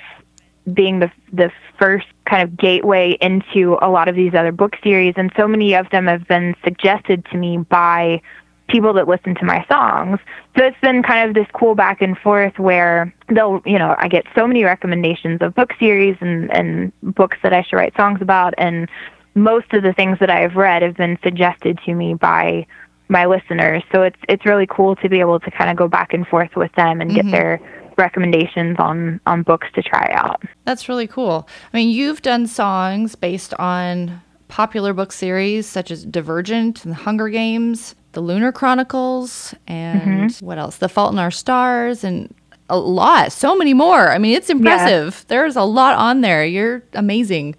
being 0.73 0.99
the 0.99 1.11
the 1.31 1.51
first 1.79 2.07
kind 2.25 2.43
of 2.43 2.57
gateway 2.57 3.17
into 3.21 3.77
a 3.81 3.89
lot 3.89 4.07
of 4.07 4.15
these 4.15 4.33
other 4.33 4.51
book 4.51 4.75
series 4.83 5.13
and 5.15 5.31
so 5.37 5.47
many 5.47 5.75
of 5.75 5.89
them 5.91 6.07
have 6.07 6.27
been 6.27 6.55
suggested 6.63 7.25
to 7.31 7.37
me 7.37 7.57
by 7.57 8.21
people 8.67 8.93
that 8.93 9.07
listen 9.07 9.35
to 9.35 9.45
my 9.45 9.65
songs. 9.69 10.19
So 10.57 10.65
it's 10.65 10.79
been 10.81 11.03
kind 11.03 11.27
of 11.29 11.35
this 11.35 11.47
cool 11.53 11.75
back 11.75 12.01
and 12.01 12.17
forth 12.17 12.57
where 12.57 13.13
they'll, 13.29 13.61
you 13.65 13.77
know, 13.77 13.95
I 13.97 14.07
get 14.07 14.25
so 14.35 14.47
many 14.47 14.63
recommendations 14.63 15.41
of 15.41 15.53
book 15.53 15.73
series 15.79 16.17
and, 16.19 16.51
and 16.51 16.91
books 17.03 17.37
that 17.43 17.53
I 17.53 17.61
should 17.61 17.75
write 17.75 17.95
songs 17.95 18.21
about. 18.21 18.53
And 18.57 18.89
most 19.35 19.71
of 19.73 19.83
the 19.83 19.93
things 19.93 20.17
that 20.19 20.29
I've 20.29 20.55
read 20.55 20.81
have 20.81 20.97
been 20.97 21.19
suggested 21.23 21.79
to 21.85 21.93
me 21.93 22.15
by 22.15 22.65
my 23.07 23.25
listeners. 23.25 23.83
So 23.91 24.01
it's, 24.03 24.19
it's 24.27 24.45
really 24.45 24.67
cool 24.67 24.95
to 24.97 25.09
be 25.09 25.19
able 25.19 25.39
to 25.39 25.51
kind 25.51 25.69
of 25.69 25.77
go 25.77 25.87
back 25.87 26.13
and 26.13 26.27
forth 26.27 26.55
with 26.55 26.71
them 26.73 27.01
and 27.01 27.13
get 27.13 27.25
mm-hmm. 27.25 27.31
their 27.31 27.59
recommendations 27.97 28.75
on, 28.79 29.21
on 29.25 29.43
books 29.43 29.67
to 29.75 29.81
try 29.81 30.11
out. 30.13 30.43
That's 30.65 30.89
really 30.89 31.07
cool. 31.07 31.47
I 31.71 31.77
mean, 31.77 31.89
you've 31.89 32.21
done 32.21 32.47
songs 32.47 33.15
based 33.15 33.53
on 33.55 34.21
popular 34.47 34.93
book 34.93 35.11
series 35.11 35.65
such 35.65 35.91
as 35.91 36.05
Divergent 36.05 36.83
and 36.83 36.91
The 36.91 36.97
Hunger 36.97 37.29
Games, 37.29 37.95
The 38.11 38.21
Lunar 38.21 38.51
Chronicles, 38.51 39.55
and 39.67 40.29
mm-hmm. 40.29 40.45
what 40.45 40.57
else? 40.57 40.77
The 40.77 40.89
Fault 40.89 41.13
in 41.13 41.19
Our 41.19 41.31
Stars, 41.31 42.03
and 42.03 42.33
a 42.69 42.77
lot, 42.77 43.31
so 43.31 43.55
many 43.55 43.73
more. 43.73 44.09
I 44.09 44.17
mean, 44.17 44.35
it's 44.35 44.49
impressive. 44.49 45.25
There's 45.27 45.55
a 45.55 45.63
lot 45.63 45.95
on 45.97 46.21
there. 46.21 46.45
You're 46.45 46.83
amazing. 46.93 47.55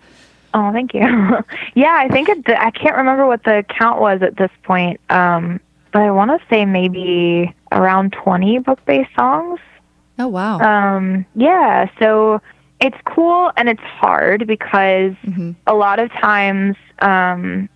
Oh, 0.56 0.72
thank 0.72 0.94
you. 0.94 1.02
yeah, 1.74 1.94
I 1.98 2.08
think 2.08 2.30
it, 2.30 2.48
I 2.48 2.70
can't 2.70 2.96
remember 2.96 3.26
what 3.26 3.44
the 3.44 3.62
count 3.68 4.00
was 4.00 4.22
at 4.22 4.38
this 4.38 4.50
point, 4.62 4.98
um, 5.10 5.60
but 5.92 6.00
I 6.00 6.10
want 6.10 6.30
to 6.30 6.46
say 6.48 6.64
maybe 6.64 7.54
around 7.72 8.14
20 8.24 8.60
book-based 8.60 9.10
songs. 9.14 9.60
Oh, 10.18 10.28
wow. 10.28 10.58
Um, 10.60 11.26
yeah, 11.34 11.90
so 11.98 12.40
it's 12.80 12.96
cool 13.04 13.52
and 13.58 13.68
it's 13.68 13.82
hard 13.82 14.46
because 14.46 15.12
a 15.66 15.74
lot 15.74 15.98
of 15.98 16.10
times, 16.12 16.76
um, 17.00 17.68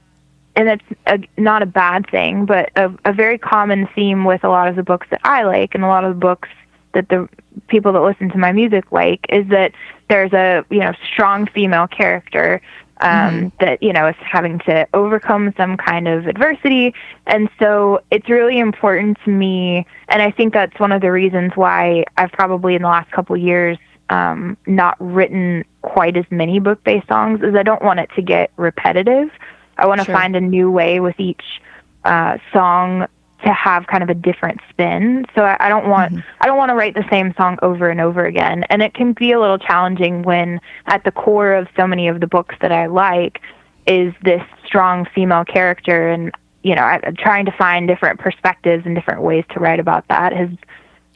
and 0.56 0.70
it's 0.70 0.84
a, 1.06 1.18
not 1.36 1.62
a 1.62 1.66
bad 1.66 2.08
thing, 2.10 2.46
but 2.46 2.70
a, 2.76 2.90
a 3.04 3.12
very 3.12 3.36
common 3.36 3.88
theme 3.94 4.24
with 4.24 4.42
a 4.42 4.48
lot 4.48 4.68
of 4.68 4.76
the 4.76 4.82
books 4.82 5.06
that 5.10 5.20
I 5.22 5.42
like 5.42 5.74
and 5.74 5.84
a 5.84 5.88
lot 5.88 6.04
of 6.04 6.14
the 6.14 6.20
books 6.20 6.48
that 6.92 7.08
the 7.08 7.28
people 7.68 7.92
that 7.92 8.00
listen 8.00 8.30
to 8.30 8.38
my 8.38 8.52
music 8.52 8.90
like 8.92 9.24
is 9.28 9.46
that 9.48 9.72
there's 10.08 10.32
a 10.32 10.64
you 10.70 10.80
know 10.80 10.92
strong 11.12 11.46
female 11.46 11.86
character 11.86 12.60
um, 13.00 13.52
that 13.60 13.82
you 13.82 13.92
know 13.92 14.08
is 14.08 14.16
having 14.20 14.58
to 14.60 14.86
overcome 14.92 15.54
some 15.56 15.76
kind 15.76 16.06
of 16.06 16.26
adversity, 16.26 16.94
and 17.26 17.48
so 17.58 18.00
it's 18.10 18.28
really 18.28 18.58
important 18.58 19.18
to 19.24 19.30
me. 19.30 19.86
And 20.08 20.20
I 20.20 20.30
think 20.30 20.52
that's 20.52 20.78
one 20.78 20.92
of 20.92 21.00
the 21.00 21.10
reasons 21.10 21.52
why 21.54 22.04
I've 22.18 22.32
probably 22.32 22.74
in 22.74 22.82
the 22.82 22.88
last 22.88 23.10
couple 23.10 23.36
of 23.36 23.42
years 23.42 23.78
um, 24.10 24.56
not 24.66 24.96
written 25.00 25.64
quite 25.82 26.16
as 26.16 26.24
many 26.30 26.58
book-based 26.60 27.08
songs, 27.08 27.40
is 27.42 27.54
I 27.54 27.62
don't 27.62 27.82
want 27.82 28.00
it 28.00 28.10
to 28.16 28.22
get 28.22 28.50
repetitive. 28.56 29.30
I 29.78 29.86
want 29.86 30.00
to 30.00 30.04
Sure. 30.04 30.14
find 30.14 30.36
a 30.36 30.40
new 30.40 30.70
way 30.70 31.00
with 31.00 31.18
each 31.18 31.62
uh, 32.04 32.36
song 32.52 33.06
to 33.44 33.52
have 33.52 33.86
kind 33.86 34.02
of 34.02 34.08
a 34.08 34.14
different 34.14 34.60
spin. 34.70 35.24
So 35.34 35.42
I, 35.42 35.56
I 35.60 35.68
don't 35.68 35.88
want 35.88 36.12
mm-hmm. 36.12 36.28
I 36.40 36.46
don't 36.46 36.56
want 36.58 36.70
to 36.70 36.74
write 36.74 36.94
the 36.94 37.04
same 37.10 37.34
song 37.36 37.58
over 37.62 37.88
and 37.88 38.00
over 38.00 38.24
again. 38.24 38.64
And 38.70 38.82
it 38.82 38.94
can 38.94 39.12
be 39.12 39.32
a 39.32 39.40
little 39.40 39.58
challenging 39.58 40.22
when 40.22 40.60
at 40.86 41.04
the 41.04 41.10
core 41.10 41.54
of 41.54 41.68
so 41.76 41.86
many 41.86 42.08
of 42.08 42.20
the 42.20 42.26
books 42.26 42.54
that 42.60 42.72
I 42.72 42.86
like 42.86 43.40
is 43.86 44.12
this 44.22 44.42
strong 44.64 45.06
female 45.14 45.44
character 45.44 46.08
and 46.08 46.32
you 46.62 46.74
know, 46.74 46.82
I, 46.82 47.00
trying 47.18 47.46
to 47.46 47.52
find 47.52 47.88
different 47.88 48.20
perspectives 48.20 48.84
and 48.84 48.94
different 48.94 49.22
ways 49.22 49.44
to 49.52 49.60
write 49.60 49.80
about 49.80 50.06
that 50.08 50.32
has 50.32 50.50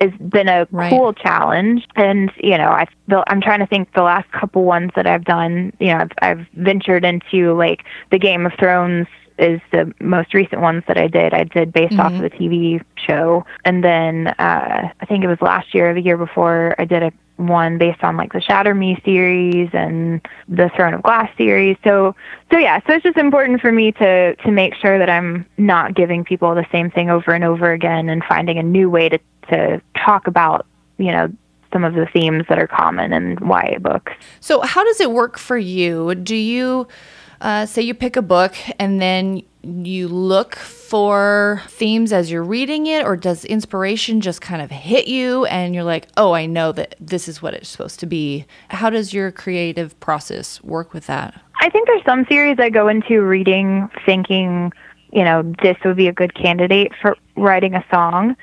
has 0.01 0.11
been 0.29 0.49
a 0.49 0.67
Right. 0.71 0.91
cool 0.91 1.13
challenge. 1.13 1.87
And 1.97 2.33
you 2.39 2.57
know, 2.59 2.69
I 2.69 2.87
I'm 3.29 3.41
trying 3.41 3.61
to 3.61 3.67
think 3.67 3.93
the 3.95 4.03
last 4.03 4.31
couple 4.33 4.65
ones 4.65 4.91
that 4.97 5.07
I've 5.07 5.25
done. 5.25 5.73
You 5.79 5.89
know, 5.89 5.99
I've, 5.99 6.13
I've 6.23 6.47
ventured 6.55 7.05
into 7.05 7.55
like 7.55 7.85
the 8.11 8.19
Game 8.19 8.47
of 8.47 8.53
Thrones 8.59 9.07
is 9.39 9.61
the 9.73 9.93
most 10.01 10.35
recent 10.35 10.61
ones 10.61 10.85
that 10.87 10.97
I 10.97 11.09
did. 11.09 11.35
I 11.35 11.45
did 11.45 11.73
based 11.73 11.99
off 11.99 12.13
of 12.13 12.21
the 12.21 12.31
TV 12.31 12.83
show, 12.97 13.45
and 13.65 13.83
then 13.83 14.29
uh, 14.39 14.93
I 15.01 15.07
think 15.07 15.25
it 15.25 15.29
was 15.29 15.41
last 15.41 15.75
year 15.75 15.91
or 15.91 15.95
the 15.95 16.01
year 16.01 16.17
before 16.17 16.75
I 16.79 16.85
did 16.85 17.03
a 17.03 17.13
one 17.37 17.79
based 17.79 18.03
on 18.05 18.17
like 18.17 18.33
the 18.33 18.41
Shatter 18.41 18.75
Me 18.75 19.01
series 19.05 19.69
and 19.73 20.21
the 20.49 20.71
Throne 20.77 20.95
of 20.95 21.03
Glass 21.03 21.31
series. 21.37 21.77
So 21.83 22.15
so 22.53 22.59
yeah, 22.59 22.81
so 22.87 22.95
it's 22.95 23.03
just 23.03 23.17
important 23.17 23.61
for 23.61 23.73
me 23.73 23.93
to 23.93 24.37
to 24.37 24.51
make 24.51 24.75
sure 24.75 24.99
that 24.99 25.11
I'm 25.11 25.47
not 25.59 25.95
giving 25.95 26.25
people 26.25 26.55
the 26.55 26.67
same 26.71 26.91
thing 26.91 27.11
over 27.11 27.33
and 27.33 27.43
over 27.43 27.73
again 27.73 28.09
and 28.09 28.23
finding 28.25 28.59
a 28.59 28.63
new 28.63 28.89
way 28.89 29.09
to 29.09 29.19
to 29.51 29.83
talk 29.97 30.27
about, 30.27 30.67
you 30.99 31.11
know, 31.11 31.29
some 31.73 31.85
of 31.85 31.95
the 31.95 32.07
themes 32.07 32.45
that 32.49 32.59
are 32.59 32.69
common 32.69 33.13
in 33.13 33.37
YA 33.43 33.79
books. 33.79 34.13
So, 34.41 34.61
how 34.63 34.85
does 34.85 35.01
it 35.01 35.11
work 35.11 35.39
for 35.39 35.59
you? 35.59 36.15
Do 36.15 36.37
you 36.37 36.87
uh, 37.45 37.67
say 37.67 37.83
you 37.83 37.93
pick 37.93 38.17
a 38.17 38.23
book 38.23 38.55
and 38.81 39.01
then 39.03 39.43
you 39.63 40.09
look 40.09 40.57
for 40.57 41.63
themes 41.69 42.11
as 42.11 42.31
you're 42.31 42.43
reading 42.43 42.87
it, 42.87 43.05
or 43.05 43.17
does 43.17 43.45
inspiration 43.45 44.23
just 44.23 44.41
kind 44.41 44.63
of 44.63 44.71
hit 44.71 45.07
you 45.09 45.45
and 45.47 45.75
you're 45.75 45.85
like, 45.85 46.09
oh, 46.17 46.33
I 46.33 46.47
know 46.47 46.73
that 46.73 46.95
this 46.99 47.29
is 47.29 47.43
what 47.43 47.53
it's 47.53 47.69
supposed 47.69 48.01
to 48.01 48.07
be? 48.07 48.47
How 48.69 48.89
does 48.89 49.13
your 49.13 49.31
creative 49.31 49.99
process 50.01 50.63
work 50.63 50.95
with 50.95 51.07
that? 51.07 51.39
I 51.61 51.69
think 51.69 51.87
there's 51.87 52.05
some 52.05 52.25
series 52.29 52.59
I 52.59 52.71
go 52.71 52.89
into 52.89 53.21
reading 53.21 53.91
thinking, 54.07 54.73
you 55.13 55.25
know, 55.25 55.43
this 55.63 55.77
would 55.85 55.97
be 55.97 56.09
a 56.09 56.13
good 56.13 56.35
candidate 56.35 56.93
for 57.01 57.17
writing 57.37 57.75
a 57.75 57.85
song. 57.93 58.37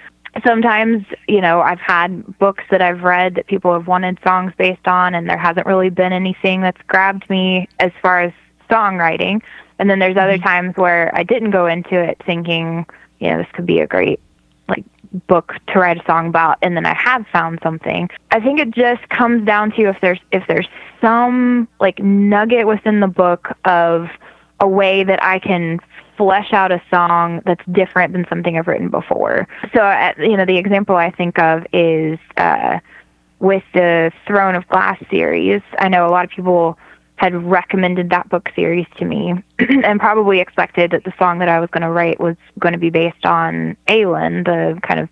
Sometimes, 0.46 1.06
you 1.28 1.42
know, 1.42 1.62
I've 1.62 1.80
had 1.80 2.38
books 2.38 2.64
that 2.70 2.82
I've 2.82 3.02
read 3.02 3.36
that 3.36 3.48
people 3.48 3.74
have 3.74 3.88
wanted 3.88 4.20
songs 4.24 4.54
based 4.58 4.88
on, 4.88 5.14
and 5.14 5.28
there 5.28 5.38
hasn't 5.38 5.66
really 5.66 5.90
been 5.90 6.14
anything 6.14 6.62
that's 6.62 6.82
grabbed 6.88 7.30
me 7.30 7.68
as 7.80 7.92
far 8.02 8.22
as 8.22 8.32
songwriting. 8.72 9.42
And 9.80 9.90
then 9.90 10.00
there's 10.00 10.18
other 10.18 10.38
times 10.38 10.76
where 10.78 11.12
I 11.16 11.24
didn't 11.24 11.52
go 11.52 11.66
into 11.66 12.00
it 12.00 12.22
thinking, 12.26 12.86
you 13.20 13.30
know, 13.30 13.38
this 13.40 13.48
could 13.54 13.66
be 13.66 13.80
a 13.80 13.88
great 13.88 14.20
like 14.68 14.86
book 15.28 15.54
to 15.68 15.80
write 15.80 15.98
a 15.98 16.06
song 16.06 16.28
about 16.28 16.58
and 16.62 16.76
then 16.78 16.86
I 16.86 16.96
have 16.96 17.26
found 17.34 17.60
something. 17.64 18.10
I 18.32 18.40
think 18.40 18.60
it 18.60 18.72
just 18.72 19.08
comes 19.10 19.46
down 19.46 19.72
to 19.72 19.90
if 19.90 19.98
there's 20.02 20.20
if 20.32 20.44
there's 20.48 20.68
some 21.02 21.68
like 21.80 22.00
nugget 22.00 22.68
within 22.68 23.00
the 23.00 23.08
book 23.08 23.50
of 23.66 24.08
a 24.60 24.68
way 24.68 25.04
that 25.04 25.22
I 25.24 25.40
can 25.40 25.80
flesh 26.18 26.54
out 26.54 26.72
a 26.72 26.82
song 26.92 27.42
that's 27.46 27.66
different 27.72 28.14
than 28.14 28.28
something 28.30 28.58
I've 28.58 28.68
written 28.68 28.90
before. 28.90 29.48
So, 29.74 29.82
uh, 29.82 30.14
you 30.20 30.38
know, 30.38 30.46
the 30.46 30.58
example 30.58 30.96
I 30.96 31.10
think 31.10 31.40
of 31.40 31.66
is 31.74 32.20
uh, 32.38 32.80
with 33.40 33.64
the 33.74 34.12
Throne 34.28 34.54
of 34.54 34.68
Glass 34.68 35.02
series. 35.10 35.64
I 35.80 35.90
know 35.90 36.06
a 36.06 36.12
lot 36.12 36.24
of 36.24 36.30
people 36.30 36.78
had 37.22 37.36
recommended 37.44 38.10
that 38.10 38.28
book 38.30 38.50
series 38.56 38.88
to 38.98 39.06
me 39.06 39.36
and 39.60 40.00
probably 40.00 40.40
expected 40.40 40.90
that 40.90 41.04
the 41.04 41.14
song 41.20 41.38
that 41.38 41.48
I 41.48 41.60
was 41.60 41.70
going 41.70 41.84
to 41.84 41.92
write 41.92 42.20
was 42.20 42.36
going 42.58 42.74
to 42.74 42.80
be 42.80 42.90
based 42.90 43.28
on 43.28 43.78
Aelin, 43.88 44.44
the 44.44 44.82
kind 44.82 45.00
of 45.00 45.08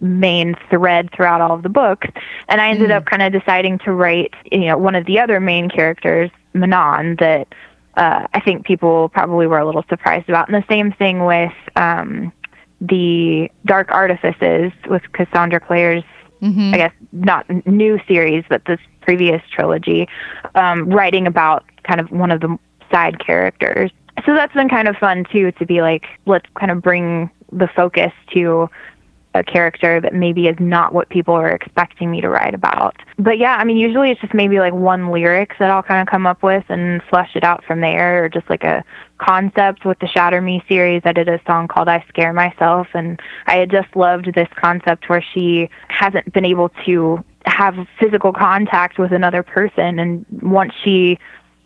main 0.00 0.54
thread 0.70 1.10
throughout 1.12 1.40
all 1.40 1.56
of 1.56 1.64
the 1.64 1.68
books. 1.68 2.06
And 2.48 2.60
I 2.60 2.68
ended 2.68 2.90
mm. 2.90 2.94
up 2.94 3.06
kind 3.06 3.22
of 3.22 3.32
deciding 3.32 3.80
to 3.80 3.92
write, 3.92 4.34
you 4.52 4.66
know, 4.66 4.78
one 4.78 4.94
of 4.94 5.04
the 5.06 5.18
other 5.18 5.40
main 5.40 5.68
characters, 5.68 6.30
Manon, 6.54 7.16
that 7.16 7.48
uh, 7.96 8.28
I 8.32 8.38
think 8.38 8.64
people 8.64 9.08
probably 9.08 9.48
were 9.48 9.58
a 9.58 9.66
little 9.66 9.84
surprised 9.88 10.28
about. 10.28 10.48
And 10.48 10.62
the 10.62 10.66
same 10.68 10.92
thing 10.92 11.24
with 11.24 11.52
um, 11.74 12.32
the 12.80 13.50
Dark 13.66 13.90
Artifices 13.90 14.70
with 14.88 15.02
Cassandra 15.12 15.58
Clare's 15.58 16.04
mm-hmm. 16.42 16.74
I 16.74 16.76
guess 16.76 16.92
not 17.12 17.46
new 17.66 17.98
series, 18.06 18.44
but 18.48 18.64
this 18.66 18.80
previous 19.00 19.42
trilogy, 19.50 20.08
um, 20.54 20.88
writing 20.90 21.26
about 21.26 21.64
kind 21.84 22.00
of 22.00 22.10
one 22.10 22.30
of 22.30 22.40
the 22.40 22.58
side 22.90 23.24
characters. 23.24 23.90
So 24.26 24.34
that's 24.34 24.52
been 24.52 24.68
kind 24.68 24.88
of 24.88 24.96
fun 24.96 25.24
too 25.30 25.52
to 25.52 25.66
be 25.66 25.80
like, 25.80 26.06
let's 26.26 26.46
kind 26.58 26.70
of 26.70 26.82
bring 26.82 27.30
the 27.52 27.68
focus 27.68 28.12
to 28.34 28.68
a 29.38 29.44
character 29.44 30.00
that 30.00 30.14
maybe 30.14 30.46
is 30.48 30.56
not 30.58 30.92
what 30.92 31.08
people 31.08 31.34
are 31.34 31.50
expecting 31.50 32.10
me 32.10 32.20
to 32.20 32.28
write 32.28 32.54
about. 32.54 32.96
But 33.18 33.38
yeah, 33.38 33.56
I 33.56 33.64
mean, 33.64 33.76
usually 33.76 34.10
it's 34.10 34.20
just 34.20 34.34
maybe 34.34 34.58
like 34.58 34.72
one 34.72 35.10
lyric 35.10 35.52
that 35.58 35.70
I'll 35.70 35.82
kind 35.82 36.00
of 36.00 36.10
come 36.10 36.26
up 36.26 36.42
with 36.42 36.64
and 36.68 37.02
flesh 37.04 37.30
it 37.34 37.44
out 37.44 37.64
from 37.64 37.80
there, 37.80 38.24
or 38.24 38.28
just 38.28 38.48
like 38.50 38.64
a 38.64 38.84
concept 39.18 39.84
with 39.84 39.98
the 40.00 40.08
Shatter 40.08 40.40
Me 40.40 40.62
series. 40.68 41.02
I 41.04 41.12
did 41.12 41.28
a 41.28 41.40
song 41.46 41.68
called 41.68 41.88
I 41.88 42.04
Scare 42.08 42.32
Myself, 42.32 42.88
and 42.94 43.20
I 43.46 43.56
had 43.56 43.70
just 43.70 43.94
loved 43.96 44.32
this 44.34 44.48
concept 44.56 45.08
where 45.08 45.24
she 45.34 45.70
hasn't 45.88 46.32
been 46.32 46.44
able 46.44 46.70
to 46.86 47.24
have 47.46 47.74
physical 47.98 48.32
contact 48.32 48.98
with 48.98 49.12
another 49.12 49.42
person, 49.42 49.98
and 49.98 50.26
once 50.42 50.72
she 50.84 51.18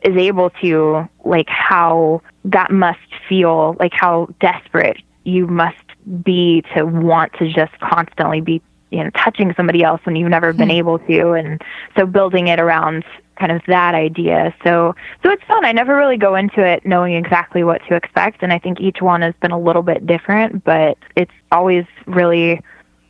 is 0.02 0.16
able 0.16 0.50
to, 0.62 1.08
like 1.24 1.48
how 1.48 2.22
that 2.44 2.70
must 2.70 2.98
feel, 3.28 3.76
like 3.78 3.92
how 3.92 4.28
desperate 4.40 4.96
you 5.24 5.46
must 5.46 5.81
be 6.22 6.62
to 6.74 6.84
want 6.84 7.32
to 7.34 7.52
just 7.52 7.72
constantly 7.80 8.40
be 8.40 8.62
you 8.90 9.02
know 9.02 9.10
touching 9.10 9.52
somebody 9.56 9.82
else 9.82 10.00
when 10.04 10.14
you've 10.16 10.30
never 10.30 10.52
been 10.52 10.68
hmm. 10.68 10.76
able 10.76 10.98
to 11.00 11.32
and 11.32 11.62
so 11.96 12.06
building 12.06 12.48
it 12.48 12.60
around 12.60 13.04
kind 13.36 13.50
of 13.50 13.62
that 13.66 13.94
idea 13.94 14.54
so 14.62 14.94
so 15.22 15.30
it's 15.30 15.42
fun 15.44 15.64
i 15.64 15.72
never 15.72 15.96
really 15.96 16.18
go 16.18 16.34
into 16.34 16.62
it 16.64 16.84
knowing 16.84 17.14
exactly 17.14 17.64
what 17.64 17.80
to 17.88 17.94
expect 17.94 18.42
and 18.42 18.52
i 18.52 18.58
think 18.58 18.80
each 18.80 19.00
one 19.00 19.22
has 19.22 19.34
been 19.40 19.50
a 19.50 19.58
little 19.58 19.82
bit 19.82 20.06
different 20.06 20.62
but 20.64 20.98
it's 21.16 21.32
always 21.50 21.84
really 22.06 22.60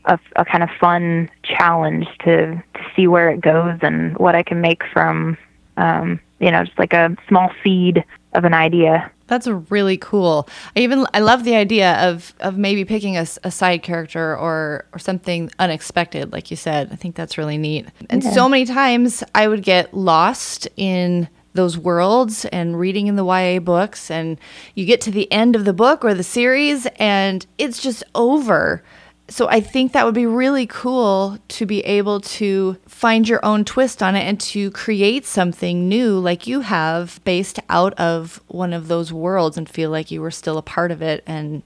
a, 0.04 0.18
a 0.36 0.44
kind 0.44 0.62
of 0.62 0.70
fun 0.80 1.28
challenge 1.42 2.06
to 2.20 2.62
to 2.74 2.80
see 2.94 3.06
where 3.06 3.28
it 3.28 3.40
goes 3.40 3.78
and 3.82 4.16
what 4.18 4.34
i 4.34 4.42
can 4.42 4.60
make 4.60 4.82
from 4.92 5.36
um 5.76 6.20
you 6.38 6.50
know 6.50 6.64
just 6.64 6.78
like 6.78 6.92
a 6.92 7.14
small 7.28 7.50
seed 7.62 8.04
of 8.32 8.44
an 8.44 8.54
idea 8.54 9.10
that's 9.32 9.46
really 9.46 9.96
cool. 9.96 10.46
I 10.76 10.80
even 10.80 11.06
I 11.14 11.20
love 11.20 11.44
the 11.44 11.54
idea 11.54 11.94
of 12.06 12.34
of 12.40 12.58
maybe 12.58 12.84
picking 12.84 13.16
a, 13.16 13.26
a 13.44 13.50
side 13.50 13.82
character 13.82 14.36
or 14.36 14.84
or 14.92 14.98
something 14.98 15.50
unexpected, 15.58 16.32
like 16.32 16.50
you 16.50 16.56
said. 16.56 16.90
I 16.92 16.96
think 16.96 17.14
that's 17.14 17.38
really 17.38 17.56
neat. 17.56 17.86
And 18.10 18.22
yeah. 18.22 18.30
so 18.30 18.46
many 18.46 18.66
times 18.66 19.24
I 19.34 19.48
would 19.48 19.62
get 19.62 19.94
lost 19.94 20.68
in 20.76 21.28
those 21.54 21.78
worlds 21.78 22.44
and 22.46 22.78
reading 22.78 23.06
in 23.06 23.16
the 23.16 23.24
YA 23.24 23.58
books, 23.58 24.10
and 24.10 24.38
you 24.74 24.84
get 24.84 25.00
to 25.02 25.10
the 25.10 25.30
end 25.32 25.56
of 25.56 25.64
the 25.64 25.72
book 25.72 26.04
or 26.04 26.12
the 26.12 26.22
series, 26.22 26.86
and 26.96 27.46
it's 27.56 27.82
just 27.82 28.04
over 28.14 28.82
so 29.28 29.48
I 29.48 29.60
think 29.60 29.92
that 29.92 30.04
would 30.04 30.14
be 30.14 30.26
really 30.26 30.66
cool 30.66 31.38
to 31.48 31.66
be 31.66 31.80
able 31.80 32.20
to 32.20 32.76
find 32.86 33.28
your 33.28 33.44
own 33.44 33.64
twist 33.64 34.02
on 34.02 34.14
it 34.14 34.22
and 34.22 34.38
to 34.40 34.70
create 34.72 35.24
something 35.24 35.88
new 35.88 36.18
like 36.18 36.46
you 36.46 36.60
have 36.60 37.20
based 37.24 37.58
out 37.70 37.94
of 37.94 38.42
one 38.48 38.72
of 38.72 38.88
those 38.88 39.12
worlds 39.12 39.56
and 39.56 39.68
feel 39.68 39.90
like 39.90 40.10
you 40.10 40.20
were 40.20 40.30
still 40.30 40.58
a 40.58 40.62
part 40.62 40.90
of 40.90 41.00
it 41.00 41.22
and 41.26 41.62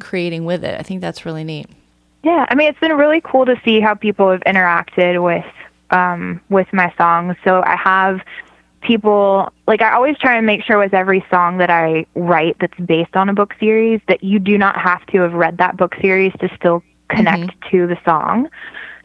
creating 0.00 0.44
with 0.44 0.64
it. 0.64 0.78
I 0.78 0.82
think 0.82 1.00
that's 1.00 1.26
really 1.26 1.44
neat. 1.44 1.66
Yeah, 2.22 2.46
I 2.48 2.54
mean 2.54 2.68
it's 2.68 2.80
been 2.80 2.96
really 2.96 3.20
cool 3.20 3.44
to 3.46 3.60
see 3.64 3.80
how 3.80 3.94
people 3.94 4.30
have 4.30 4.40
interacted 4.42 5.22
with 5.22 5.44
um, 5.90 6.40
with 6.48 6.72
my 6.72 6.92
songs. 6.96 7.36
So 7.44 7.62
I 7.62 7.76
have 7.76 8.20
people 8.80 9.52
like 9.66 9.82
I 9.82 9.92
always 9.92 10.16
try 10.18 10.36
and 10.36 10.46
make 10.46 10.62
sure 10.62 10.78
with 10.78 10.94
every 10.94 11.24
song 11.30 11.58
that 11.58 11.70
I 11.70 12.06
write 12.14 12.56
that's 12.60 12.78
based 12.78 13.16
on 13.16 13.28
a 13.28 13.34
book 13.34 13.54
series 13.60 14.00
that 14.08 14.22
you 14.22 14.38
do 14.38 14.56
not 14.56 14.76
have 14.76 15.04
to 15.06 15.20
have 15.20 15.32
read 15.32 15.58
that 15.58 15.76
book 15.76 15.94
series 16.00 16.32
to 16.40 16.48
still 16.56 16.82
connect 17.14 17.50
mm-hmm. 17.60 17.68
to 17.70 17.86
the 17.86 17.98
song. 18.04 18.48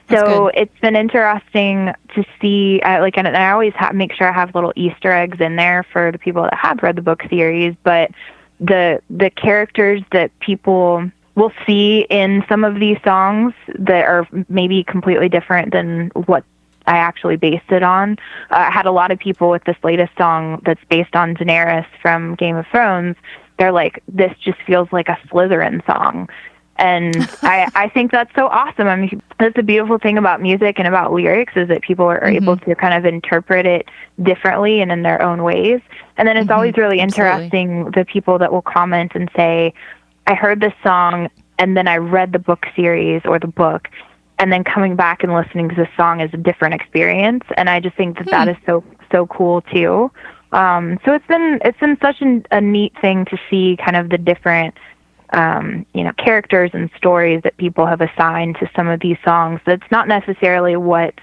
So 0.09 0.47
it's 0.47 0.79
been 0.79 0.95
interesting 0.95 1.93
to 2.15 2.23
see, 2.39 2.79
uh, 2.81 3.01
like, 3.01 3.17
and 3.17 3.27
I 3.27 3.51
always 3.51 3.73
have, 3.75 3.93
make 3.93 4.13
sure 4.13 4.29
I 4.29 4.31
have 4.31 4.55
little 4.55 4.71
Easter 4.75 5.11
eggs 5.11 5.41
in 5.41 5.57
there 5.57 5.85
for 5.91 6.13
the 6.13 6.17
people 6.17 6.43
that 6.43 6.53
have 6.53 6.81
read 6.81 6.95
the 6.95 7.01
book 7.01 7.23
series. 7.29 7.75
But 7.83 8.11
the 8.59 9.01
the 9.09 9.29
characters 9.29 10.01
that 10.11 10.31
people 10.39 11.11
will 11.35 11.51
see 11.65 12.07
in 12.09 12.43
some 12.49 12.63
of 12.63 12.79
these 12.79 12.97
songs 13.03 13.53
that 13.77 14.05
are 14.05 14.27
maybe 14.49 14.83
completely 14.83 15.29
different 15.29 15.71
than 15.71 16.07
what 16.25 16.43
I 16.87 16.97
actually 16.97 17.35
based 17.35 17.69
it 17.69 17.83
on. 17.83 18.17
Uh, 18.49 18.55
I 18.55 18.71
had 18.71 18.85
a 18.85 18.91
lot 18.91 19.11
of 19.11 19.19
people 19.19 19.49
with 19.49 19.63
this 19.65 19.75
latest 19.83 20.13
song 20.17 20.61
that's 20.65 20.83
based 20.89 21.15
on 21.15 21.35
Daenerys 21.35 21.85
from 22.01 22.35
Game 22.35 22.55
of 22.55 22.65
Thrones. 22.71 23.17
They're 23.59 23.73
like, 23.73 24.01
this 24.07 24.33
just 24.39 24.59
feels 24.65 24.87
like 24.91 25.09
a 25.09 25.19
Slytherin 25.27 25.85
song 25.85 26.29
and 26.77 27.15
I, 27.41 27.69
I 27.75 27.89
think 27.89 28.11
that's 28.11 28.33
so 28.35 28.47
awesome. 28.47 28.87
I 28.87 28.95
mean, 28.95 29.21
that's 29.39 29.55
the 29.55 29.63
beautiful 29.63 29.97
thing 29.97 30.17
about 30.17 30.41
music 30.41 30.79
and 30.79 30.87
about 30.87 31.13
lyrics 31.13 31.53
is 31.55 31.67
that 31.69 31.81
people 31.81 32.05
are 32.05 32.19
mm-hmm. 32.19 32.43
able 32.43 32.57
to 32.57 32.75
kind 32.75 32.93
of 32.93 33.05
interpret 33.05 33.65
it 33.65 33.89
differently 34.21 34.81
and 34.81 34.91
in 34.91 35.03
their 35.03 35.21
own 35.21 35.43
ways. 35.43 35.81
And 36.17 36.27
then 36.27 36.37
it's 36.37 36.45
mm-hmm. 36.45 36.53
always 36.53 36.77
really 36.77 36.99
interesting 36.99 37.79
Absolutely. 37.79 38.01
the 38.01 38.05
people 38.05 38.37
that 38.39 38.51
will 38.51 38.61
comment 38.61 39.13
and 39.15 39.29
say, 39.35 39.73
I 40.25 40.33
heard 40.33 40.59
this 40.59 40.73
song 40.83 41.29
and 41.59 41.75
then 41.75 41.87
I 41.87 41.97
read 41.97 42.33
the 42.33 42.39
book 42.39 42.65
series 42.75 43.21
or 43.25 43.39
the 43.39 43.47
book 43.47 43.87
and 44.39 44.51
then 44.51 44.63
coming 44.63 44.95
back 44.95 45.23
and 45.23 45.33
listening 45.33 45.69
to 45.69 45.75
the 45.75 45.87
song 45.97 46.21
is 46.21 46.29
a 46.33 46.37
different 46.37 46.75
experience. 46.75 47.43
And 47.55 47.69
I 47.69 47.79
just 47.79 47.95
think 47.95 48.17
that 48.17 48.25
hmm. 48.25 48.31
that 48.31 48.47
is 48.49 48.57
so, 48.65 48.83
so 49.11 49.25
cool 49.27 49.61
too. 49.61 50.11
Um, 50.51 50.99
so 51.05 51.13
it's 51.13 51.27
been, 51.27 51.59
it's 51.65 51.79
been 51.79 51.97
such 52.01 52.21
an, 52.21 52.45
a 52.51 52.61
neat 52.61 52.93
thing 53.01 53.25
to 53.25 53.37
see 53.49 53.77
kind 53.83 53.95
of 53.97 54.09
the 54.09 54.17
different 54.17 54.75
um, 55.33 55.85
you 55.93 56.03
know, 56.03 56.11
characters 56.13 56.71
and 56.73 56.89
stories 56.97 57.41
that 57.43 57.57
people 57.57 57.85
have 57.85 58.01
assigned 58.01 58.57
to 58.59 58.69
some 58.75 58.87
of 58.87 58.99
these 58.99 59.17
songs. 59.25 59.59
That's 59.65 59.89
not 59.91 60.07
necessarily 60.07 60.75
what 60.75 61.13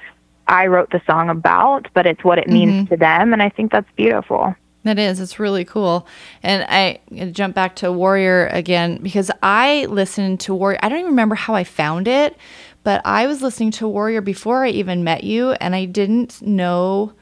I 0.46 0.66
wrote 0.66 0.90
the 0.90 1.00
song 1.06 1.30
about, 1.30 1.88
but 1.94 2.06
it's 2.06 2.22
what 2.22 2.38
it 2.38 2.48
means 2.48 2.72
mm-hmm. 2.72 2.86
to 2.86 2.96
them, 2.96 3.32
and 3.32 3.42
I 3.42 3.48
think 3.48 3.72
that's 3.72 3.90
beautiful. 3.96 4.54
That 4.82 4.98
is. 4.98 5.18
It's 5.18 5.38
really 5.38 5.64
cool. 5.64 6.06
And 6.42 6.66
I 6.68 7.00
jump 7.30 7.54
back 7.54 7.76
to 7.76 7.90
Warrior 7.90 8.48
again 8.48 8.98
because 9.02 9.30
I 9.42 9.86
listened 9.86 10.40
to 10.40 10.54
Warrior. 10.54 10.78
I 10.82 10.90
don't 10.90 10.98
even 10.98 11.12
remember 11.12 11.34
how 11.34 11.54
I 11.54 11.64
found 11.64 12.06
it, 12.06 12.36
but 12.82 13.00
I 13.06 13.26
was 13.26 13.40
listening 13.40 13.70
to 13.72 13.88
Warrior 13.88 14.20
before 14.20 14.64
I 14.64 14.68
even 14.68 15.02
met 15.02 15.24
you, 15.24 15.52
and 15.52 15.74
I 15.74 15.86
didn't 15.86 16.42
know 16.42 17.14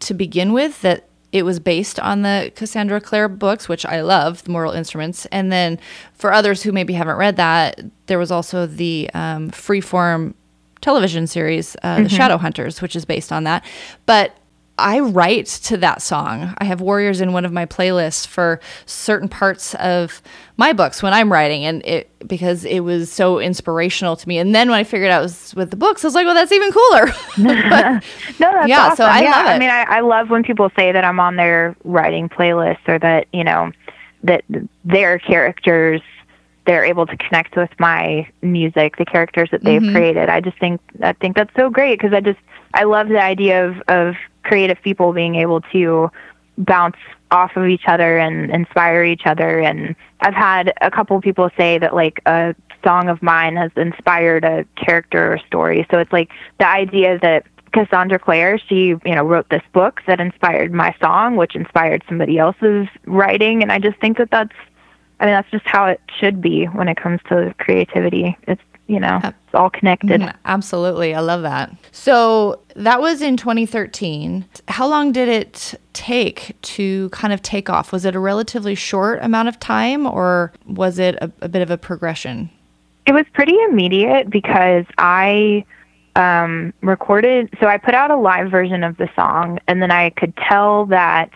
to 0.00 0.14
begin 0.14 0.52
with 0.52 0.80
that 0.82 1.08
it 1.36 1.44
was 1.44 1.60
based 1.60 2.00
on 2.00 2.22
the 2.22 2.50
Cassandra 2.56 2.98
Clare 2.98 3.28
books, 3.28 3.68
which 3.68 3.84
I 3.84 4.00
love, 4.00 4.42
the 4.44 4.50
Mortal 4.50 4.72
Instruments. 4.72 5.26
And 5.26 5.52
then 5.52 5.78
for 6.14 6.32
others 6.32 6.62
who 6.62 6.72
maybe 6.72 6.94
haven't 6.94 7.16
read 7.16 7.36
that, 7.36 7.78
there 8.06 8.18
was 8.18 8.30
also 8.30 8.64
the 8.64 9.10
um, 9.12 9.50
freeform 9.50 10.32
television 10.80 11.26
series, 11.26 11.76
uh, 11.82 11.96
mm-hmm. 11.96 12.04
The 12.04 12.08
Shadow 12.08 12.38
Hunters, 12.38 12.80
which 12.80 12.96
is 12.96 13.04
based 13.04 13.32
on 13.32 13.44
that. 13.44 13.66
But 14.06 14.34
I 14.78 15.00
write 15.00 15.46
to 15.46 15.76
that 15.78 16.02
song. 16.02 16.54
I 16.58 16.64
have 16.64 16.80
Warriors 16.80 17.20
in 17.20 17.32
one 17.32 17.44
of 17.44 17.52
my 17.52 17.64
playlists 17.64 18.26
for 18.26 18.60
certain 18.84 19.28
parts 19.28 19.74
of 19.76 20.20
my 20.58 20.72
books 20.72 21.02
when 21.02 21.14
I'm 21.14 21.32
writing, 21.32 21.64
and 21.64 21.84
it 21.86 22.10
because 22.26 22.64
it 22.64 22.80
was 22.80 23.10
so 23.10 23.38
inspirational 23.38 24.16
to 24.16 24.28
me. 24.28 24.38
And 24.38 24.54
then 24.54 24.68
when 24.68 24.78
I 24.78 24.84
figured 24.84 25.10
out 25.10 25.20
it 25.20 25.22
was 25.22 25.54
with 25.54 25.70
the 25.70 25.76
books, 25.76 26.04
I 26.04 26.08
was 26.08 26.14
like, 26.14 26.26
well, 26.26 26.34
that's 26.34 26.52
even 26.52 26.72
cooler. 26.72 27.06
no, 27.38 28.00
that's 28.38 28.68
Yeah, 28.68 28.86
awesome. 28.86 28.96
so 28.96 29.04
I 29.04 29.22
yeah, 29.22 29.30
love 29.36 29.46
I 29.46 29.58
mean, 29.58 29.70
I, 29.70 29.82
I 29.84 30.00
love 30.00 30.28
when 30.28 30.42
people 30.42 30.70
say 30.76 30.92
that 30.92 31.04
I'm 31.04 31.20
on 31.20 31.36
their 31.36 31.74
writing 31.84 32.28
playlist 32.28 32.86
or 32.86 32.98
that 32.98 33.28
you 33.32 33.44
know 33.44 33.72
that 34.24 34.44
their 34.84 35.18
characters 35.18 36.02
they're 36.66 36.84
able 36.84 37.06
to 37.06 37.16
connect 37.16 37.56
with 37.56 37.70
my 37.78 38.28
music, 38.42 38.96
the 38.96 39.04
characters 39.04 39.48
that 39.52 39.62
they've 39.62 39.80
mm-hmm. 39.80 39.94
created. 39.94 40.28
I 40.28 40.40
just 40.40 40.58
think 40.58 40.80
I 41.00 41.12
think 41.14 41.36
that's 41.36 41.54
so 41.56 41.70
great 41.70 41.98
because 41.98 42.12
I 42.12 42.20
just 42.20 42.40
I 42.74 42.84
love 42.84 43.08
the 43.08 43.22
idea 43.22 43.66
of 43.66 43.80
of 43.88 44.16
creative 44.46 44.80
people 44.82 45.12
being 45.12 45.34
able 45.34 45.60
to 45.72 46.10
bounce 46.58 46.96
off 47.30 47.56
of 47.56 47.66
each 47.66 47.82
other 47.86 48.16
and 48.16 48.50
inspire 48.50 49.02
each 49.04 49.22
other 49.26 49.58
and 49.58 49.96
I've 50.20 50.34
had 50.34 50.72
a 50.80 50.90
couple 50.90 51.20
people 51.20 51.50
say 51.58 51.78
that 51.78 51.94
like 51.94 52.22
a 52.24 52.54
song 52.84 53.08
of 53.08 53.22
mine 53.22 53.56
has 53.56 53.72
inspired 53.76 54.44
a 54.44 54.64
character 54.76 55.32
or 55.32 55.38
story. 55.38 55.86
So 55.90 55.98
it's 55.98 56.12
like 56.12 56.30
the 56.58 56.68
idea 56.68 57.18
that 57.18 57.44
Cassandra 57.72 58.18
Clare, 58.18 58.58
she, 58.58 58.94
you 59.04 59.14
know, 59.14 59.24
wrote 59.24 59.48
this 59.50 59.62
book 59.72 60.00
that 60.06 60.20
inspired 60.20 60.72
my 60.72 60.94
song, 61.00 61.36
which 61.36 61.54
inspired 61.54 62.02
somebody 62.08 62.38
else's 62.38 62.86
writing 63.04 63.62
and 63.62 63.72
I 63.72 63.78
just 63.78 63.98
think 63.98 64.18
that 64.18 64.30
that's 64.30 64.54
I 65.18 65.26
mean 65.26 65.34
that's 65.34 65.50
just 65.50 65.66
how 65.66 65.86
it 65.86 66.00
should 66.18 66.40
be 66.40 66.66
when 66.66 66.88
it 66.88 66.96
comes 66.96 67.20
to 67.28 67.54
creativity. 67.58 68.38
It's, 68.46 68.62
you 68.86 69.00
know, 69.00 69.20
it's 69.24 69.54
all 69.54 69.70
connected. 69.70 70.20
Mm, 70.20 70.34
Absolutely. 70.44 71.14
I 71.14 71.20
love 71.20 71.42
that. 71.42 71.74
So 71.92 72.60
that 72.76 73.00
was 73.00 73.20
in 73.20 73.36
2013. 73.36 74.44
How 74.68 74.86
long 74.86 75.12
did 75.12 75.28
it 75.28 75.74
take 75.92 76.56
to 76.62 77.08
kind 77.10 77.32
of 77.32 77.42
take 77.42 77.68
off? 77.68 77.92
Was 77.92 78.04
it 78.04 78.14
a 78.14 78.20
relatively 78.20 78.74
short 78.74 79.18
amount 79.22 79.48
of 79.48 79.58
time 79.58 80.06
or 80.06 80.52
was 80.66 80.98
it 80.98 81.16
a, 81.16 81.32
a 81.40 81.48
bit 81.48 81.62
of 81.62 81.70
a 81.70 81.78
progression? 81.78 82.50
It 83.06 83.12
was 83.12 83.24
pretty 83.32 83.56
immediate 83.68 84.30
because 84.30 84.84
I 84.98 85.64
um, 86.16 86.72
recorded, 86.80 87.50
so 87.60 87.66
I 87.66 87.78
put 87.78 87.94
out 87.94 88.10
a 88.10 88.16
live 88.16 88.50
version 88.50 88.82
of 88.82 88.96
the 88.96 89.08
song, 89.14 89.60
and 89.68 89.82
then 89.82 89.90
I 89.90 90.10
could 90.10 90.34
tell 90.36 90.86
that 90.86 91.30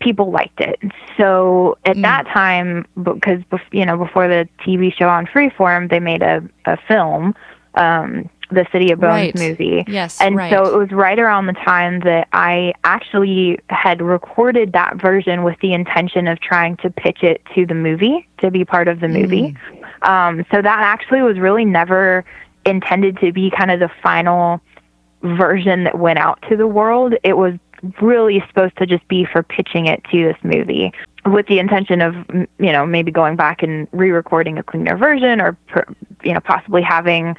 people 0.00 0.30
liked 0.30 0.60
it. 0.60 0.78
So 1.16 1.78
at 1.84 2.00
that 2.02 2.26
time, 2.26 2.86
because 3.02 3.42
you 3.72 3.84
know 3.86 3.96
before 3.96 4.28
the 4.28 4.48
TV 4.66 4.92
show 4.96 5.08
on 5.08 5.26
Freeform, 5.26 5.90
they 5.90 6.00
made 6.00 6.22
a 6.22 6.42
a 6.64 6.76
film, 6.88 7.34
um, 7.74 8.28
the 8.50 8.66
City 8.72 8.90
of 8.90 9.00
Bones 9.00 9.12
Right. 9.12 9.38
movie. 9.38 9.84
Yes, 9.86 10.20
and 10.20 10.36
right. 10.36 10.52
so 10.52 10.64
it 10.64 10.76
was 10.76 10.90
right 10.90 11.18
around 11.18 11.46
the 11.46 11.52
time 11.52 12.00
that 12.00 12.28
I 12.32 12.72
actually 12.84 13.58
had 13.68 14.02
recorded 14.02 14.72
that 14.72 14.96
version 14.96 15.42
with 15.44 15.58
the 15.60 15.72
intention 15.72 16.26
of 16.26 16.40
trying 16.40 16.76
to 16.78 16.90
pitch 16.90 17.22
it 17.22 17.42
to 17.54 17.66
the 17.66 17.74
movie 17.74 18.26
to 18.38 18.50
be 18.50 18.64
part 18.64 18.88
of 18.88 19.00
the 19.00 19.08
movie. 19.08 19.56
Um, 20.02 20.44
so 20.50 20.62
that 20.62 20.80
actually 20.80 21.22
was 21.22 21.38
really 21.38 21.64
never 21.64 22.24
intended 22.64 23.18
to 23.20 23.32
be 23.32 23.50
kind 23.50 23.70
of 23.70 23.80
the 23.80 23.90
final 24.02 24.60
version 25.22 25.84
that 25.84 25.98
went 25.98 26.18
out 26.18 26.42
to 26.48 26.56
the 26.56 26.66
world. 26.66 27.14
It 27.22 27.36
was 27.36 27.54
really 28.00 28.42
supposed 28.48 28.76
to 28.78 28.86
just 28.86 29.06
be 29.08 29.24
for 29.24 29.42
pitching 29.42 29.86
it 29.86 30.02
to 30.10 30.24
this 30.24 30.36
movie 30.42 30.92
with 31.26 31.46
the 31.46 31.58
intention 31.58 32.00
of 32.00 32.14
you 32.58 32.72
know 32.72 32.86
maybe 32.86 33.10
going 33.10 33.36
back 33.36 33.62
and 33.62 33.86
re-recording 33.92 34.58
a 34.58 34.62
cleaner 34.62 34.96
version 34.96 35.40
or 35.40 35.56
you 36.22 36.32
know 36.32 36.40
possibly 36.40 36.82
having 36.82 37.36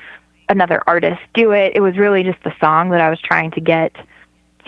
another 0.49 0.83
artist 0.85 1.21
do 1.33 1.51
it. 1.51 1.73
It 1.75 1.79
was 1.79 1.97
really 1.97 2.23
just 2.23 2.43
the 2.43 2.53
song 2.59 2.89
that 2.89 3.01
I 3.01 3.09
was 3.09 3.19
trying 3.19 3.51
to 3.51 3.61
get 3.61 3.95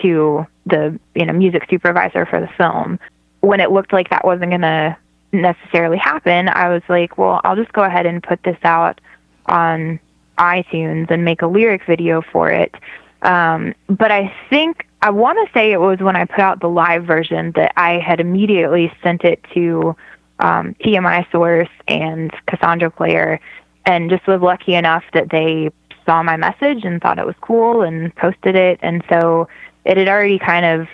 to 0.00 0.46
the 0.66 0.98
you 1.14 1.26
know 1.26 1.32
music 1.32 1.66
supervisor 1.70 2.26
for 2.26 2.40
the 2.40 2.48
film. 2.56 2.98
When 3.40 3.60
it 3.60 3.70
looked 3.70 3.92
like 3.92 4.10
that 4.10 4.24
wasn't 4.24 4.50
going 4.50 4.62
to 4.62 4.96
necessarily 5.32 5.98
happen, 5.98 6.48
I 6.48 6.70
was 6.70 6.82
like, 6.88 7.18
well, 7.18 7.40
I'll 7.44 7.56
just 7.56 7.72
go 7.72 7.82
ahead 7.82 8.06
and 8.06 8.22
put 8.22 8.42
this 8.42 8.56
out 8.64 9.00
on 9.46 10.00
iTunes 10.38 11.10
and 11.10 11.24
make 11.24 11.42
a 11.42 11.46
lyric 11.46 11.84
video 11.86 12.22
for 12.22 12.50
it. 12.50 12.74
Um, 13.22 13.74
but 13.88 14.10
I 14.10 14.34
think 14.48 14.86
I 15.04 15.10
want 15.10 15.38
to 15.46 15.52
say 15.52 15.70
it 15.70 15.80
was 15.82 15.98
when 15.98 16.16
I 16.16 16.24
put 16.24 16.38
out 16.38 16.60
the 16.60 16.68
live 16.68 17.04
version 17.04 17.52
that 17.56 17.74
I 17.76 17.98
had 17.98 18.20
immediately 18.20 18.90
sent 19.02 19.22
it 19.22 19.44
to 19.52 19.94
um, 20.38 20.74
TMI 20.82 21.30
Source 21.30 21.68
and 21.86 22.32
Cassandra 22.46 22.90
Clare, 22.90 23.38
and 23.84 24.08
just 24.08 24.26
was 24.26 24.40
lucky 24.40 24.74
enough 24.74 25.04
that 25.12 25.28
they 25.28 25.68
saw 26.06 26.22
my 26.22 26.38
message 26.38 26.86
and 26.86 27.02
thought 27.02 27.18
it 27.18 27.26
was 27.26 27.34
cool 27.42 27.82
and 27.82 28.16
posted 28.16 28.56
it. 28.56 28.80
And 28.80 29.04
so 29.10 29.46
it 29.84 29.98
had 29.98 30.08
already 30.08 30.38
kind 30.38 30.64
of 30.64 30.88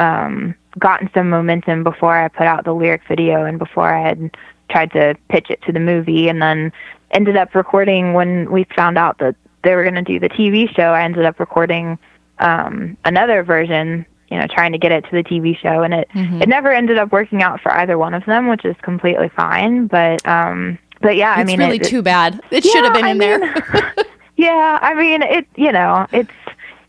um, 0.00 0.56
gotten 0.80 1.08
some 1.14 1.30
momentum 1.30 1.84
before 1.84 2.18
I 2.18 2.26
put 2.26 2.48
out 2.48 2.64
the 2.64 2.74
lyric 2.74 3.02
video 3.06 3.44
and 3.44 3.60
before 3.60 3.94
I 3.94 4.08
had 4.08 4.36
tried 4.70 4.90
to 4.90 5.14
pitch 5.28 5.50
it 5.50 5.62
to 5.66 5.72
the 5.72 5.78
movie. 5.78 6.28
And 6.28 6.42
then 6.42 6.72
ended 7.12 7.36
up 7.36 7.54
recording 7.54 8.12
when 8.12 8.50
we 8.50 8.66
found 8.74 8.98
out 8.98 9.18
that 9.18 9.36
they 9.62 9.76
were 9.76 9.84
going 9.84 9.94
to 9.94 10.02
do 10.02 10.18
the 10.18 10.28
TV 10.28 10.68
show. 10.74 10.94
I 10.94 11.04
ended 11.04 11.24
up 11.24 11.38
recording 11.38 11.96
um, 12.42 12.96
another 13.04 13.42
version, 13.42 14.04
you 14.28 14.38
know, 14.38 14.46
trying 14.46 14.72
to 14.72 14.78
get 14.78 14.92
it 14.92 15.04
to 15.04 15.10
the 15.12 15.22
TV 15.22 15.56
show, 15.56 15.82
and 15.82 15.94
it 15.94 16.08
it 16.14 16.48
never 16.48 16.70
ended 16.72 16.98
up 16.98 17.12
working 17.12 17.42
out 17.42 17.60
for 17.60 17.72
either 17.72 17.96
one 17.98 18.14
of 18.14 18.24
them, 18.26 18.48
which 18.48 18.64
is 18.64 18.76
completely 18.82 19.30
fine. 19.30 19.86
But 19.86 20.26
um, 20.26 20.78
but 21.00 21.16
yeah, 21.16 21.32
I 21.32 21.44
mean 21.44 21.60
it's 21.60 21.66
really 21.66 21.76
it, 21.76 21.84
too 21.84 22.02
bad. 22.02 22.40
It 22.50 22.64
should 22.64 22.84
have 22.84 22.94
Yeah, 22.94 23.00
been 23.00 23.04
I 23.04 23.10
in 23.10 23.18
there. 23.18 23.38
yeah, 24.36 24.78
I 24.82 24.94
mean, 24.94 25.22
it. 25.22 25.46
You 25.56 25.72
know, 25.72 26.06
it's 26.12 26.30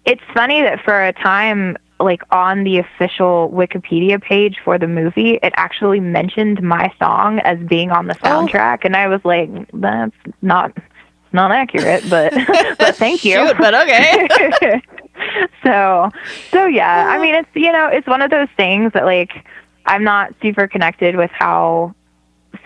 it's 0.05 0.21
funny 0.33 0.61
that 0.61 0.81
for 0.83 1.05
a 1.05 1.13
time, 1.13 1.77
like 1.99 2.21
on 2.31 2.63
the 2.63 2.77
official 2.79 3.51
Wikipedia 3.53 4.21
page 4.21 4.57
for 4.63 4.77
the 4.77 4.87
movie, 4.87 5.39
it 5.41 5.53
actually 5.57 5.99
mentioned 5.99 6.61
my 6.61 6.91
song 6.99 7.39
as 7.39 7.57
being 7.67 7.91
on 7.91 8.07
the 8.07 8.15
soundtrack, 8.15 8.85
and 8.85 8.95
I 8.95 9.07
was 9.07 9.21
like, 9.23 9.49
that's 9.73 10.15
not 10.41 10.75
not 11.31 11.51
accurate, 11.51 12.03
but 12.09 12.31
but 12.77 12.95
thank 12.95 13.25
you. 13.25 13.47
Shoot, 13.47 13.57
but 13.57 13.73
okay. 13.73 14.81
so 15.63 16.09
so 16.51 16.65
yeah 16.65 17.07
i 17.09 17.19
mean 17.19 17.35
it's 17.35 17.49
you 17.53 17.71
know 17.71 17.87
it's 17.87 18.07
one 18.07 18.21
of 18.21 18.31
those 18.31 18.49
things 18.57 18.91
that 18.93 19.05
like 19.05 19.45
i'm 19.85 20.03
not 20.03 20.33
super 20.41 20.67
connected 20.67 21.15
with 21.15 21.31
how 21.31 21.93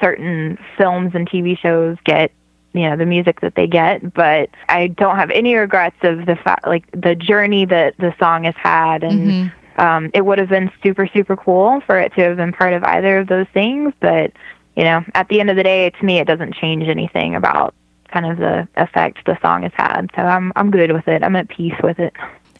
certain 0.02 0.58
films 0.78 1.12
and 1.13 1.30
tv 1.30 1.58
shows 1.58 1.98
get 2.04 2.32
you 2.74 2.82
know 2.89 2.96
the 2.96 3.06
music 3.06 3.41
that 3.41 3.56
they 3.56 3.67
get 3.67 4.13
but 4.13 4.50
i 4.70 4.88
don't 4.88 5.15
have 5.15 5.32
any 5.32 5.56
regrets 5.56 5.96
of 6.04 6.26
the 6.26 6.36
fact 6.36 6.67
like 6.67 6.89
the 6.91 7.15
journey 7.15 7.65
that 7.65 7.96
the 7.98 8.13
song 8.20 8.43
has 8.43 8.56
had 8.58 9.04
and 9.04 9.52
um 9.78 10.12
it 10.13 10.26
would 10.26 10.38
have 10.38 10.50
been 10.50 10.72
super 10.84 11.08
super 11.08 11.36
cool 11.36 11.82
for 11.86 11.98
it 12.00 12.13
to 12.13 12.22
have 12.22 12.38
been 12.38 12.52
part 12.54 12.74
of 12.74 12.84
either 12.84 13.20
of 13.20 13.28
those 13.28 13.48
things 13.54 13.93
but 14.00 14.32
you 14.76 14.84
know 14.84 15.04
at 15.15 15.28
the 15.30 15.39
end 15.39 15.50
of 15.50 15.56
the 15.56 15.63
day 15.63 15.89
to 15.89 16.06
me 16.06 16.20
it 16.20 16.28
doesn't 16.28 16.54
change 16.54 16.88
anything 16.88 17.36
about 17.36 17.74
kind 18.13 18.26
of 18.26 18.38
the 18.38 18.67
effect 18.76 19.26
the 19.26 19.38
song 19.41 19.63
has 19.63 19.72
had 19.76 20.10
so 20.15 20.22
i'm 20.22 20.54
i'm 20.56 20.72
good 20.72 20.91
with 20.91 21.08
it. 21.08 21.24
I'm 21.24 21.36
at 21.36 21.50
peace 21.50 21.76
with 21.84 22.00
it 22.00 22.13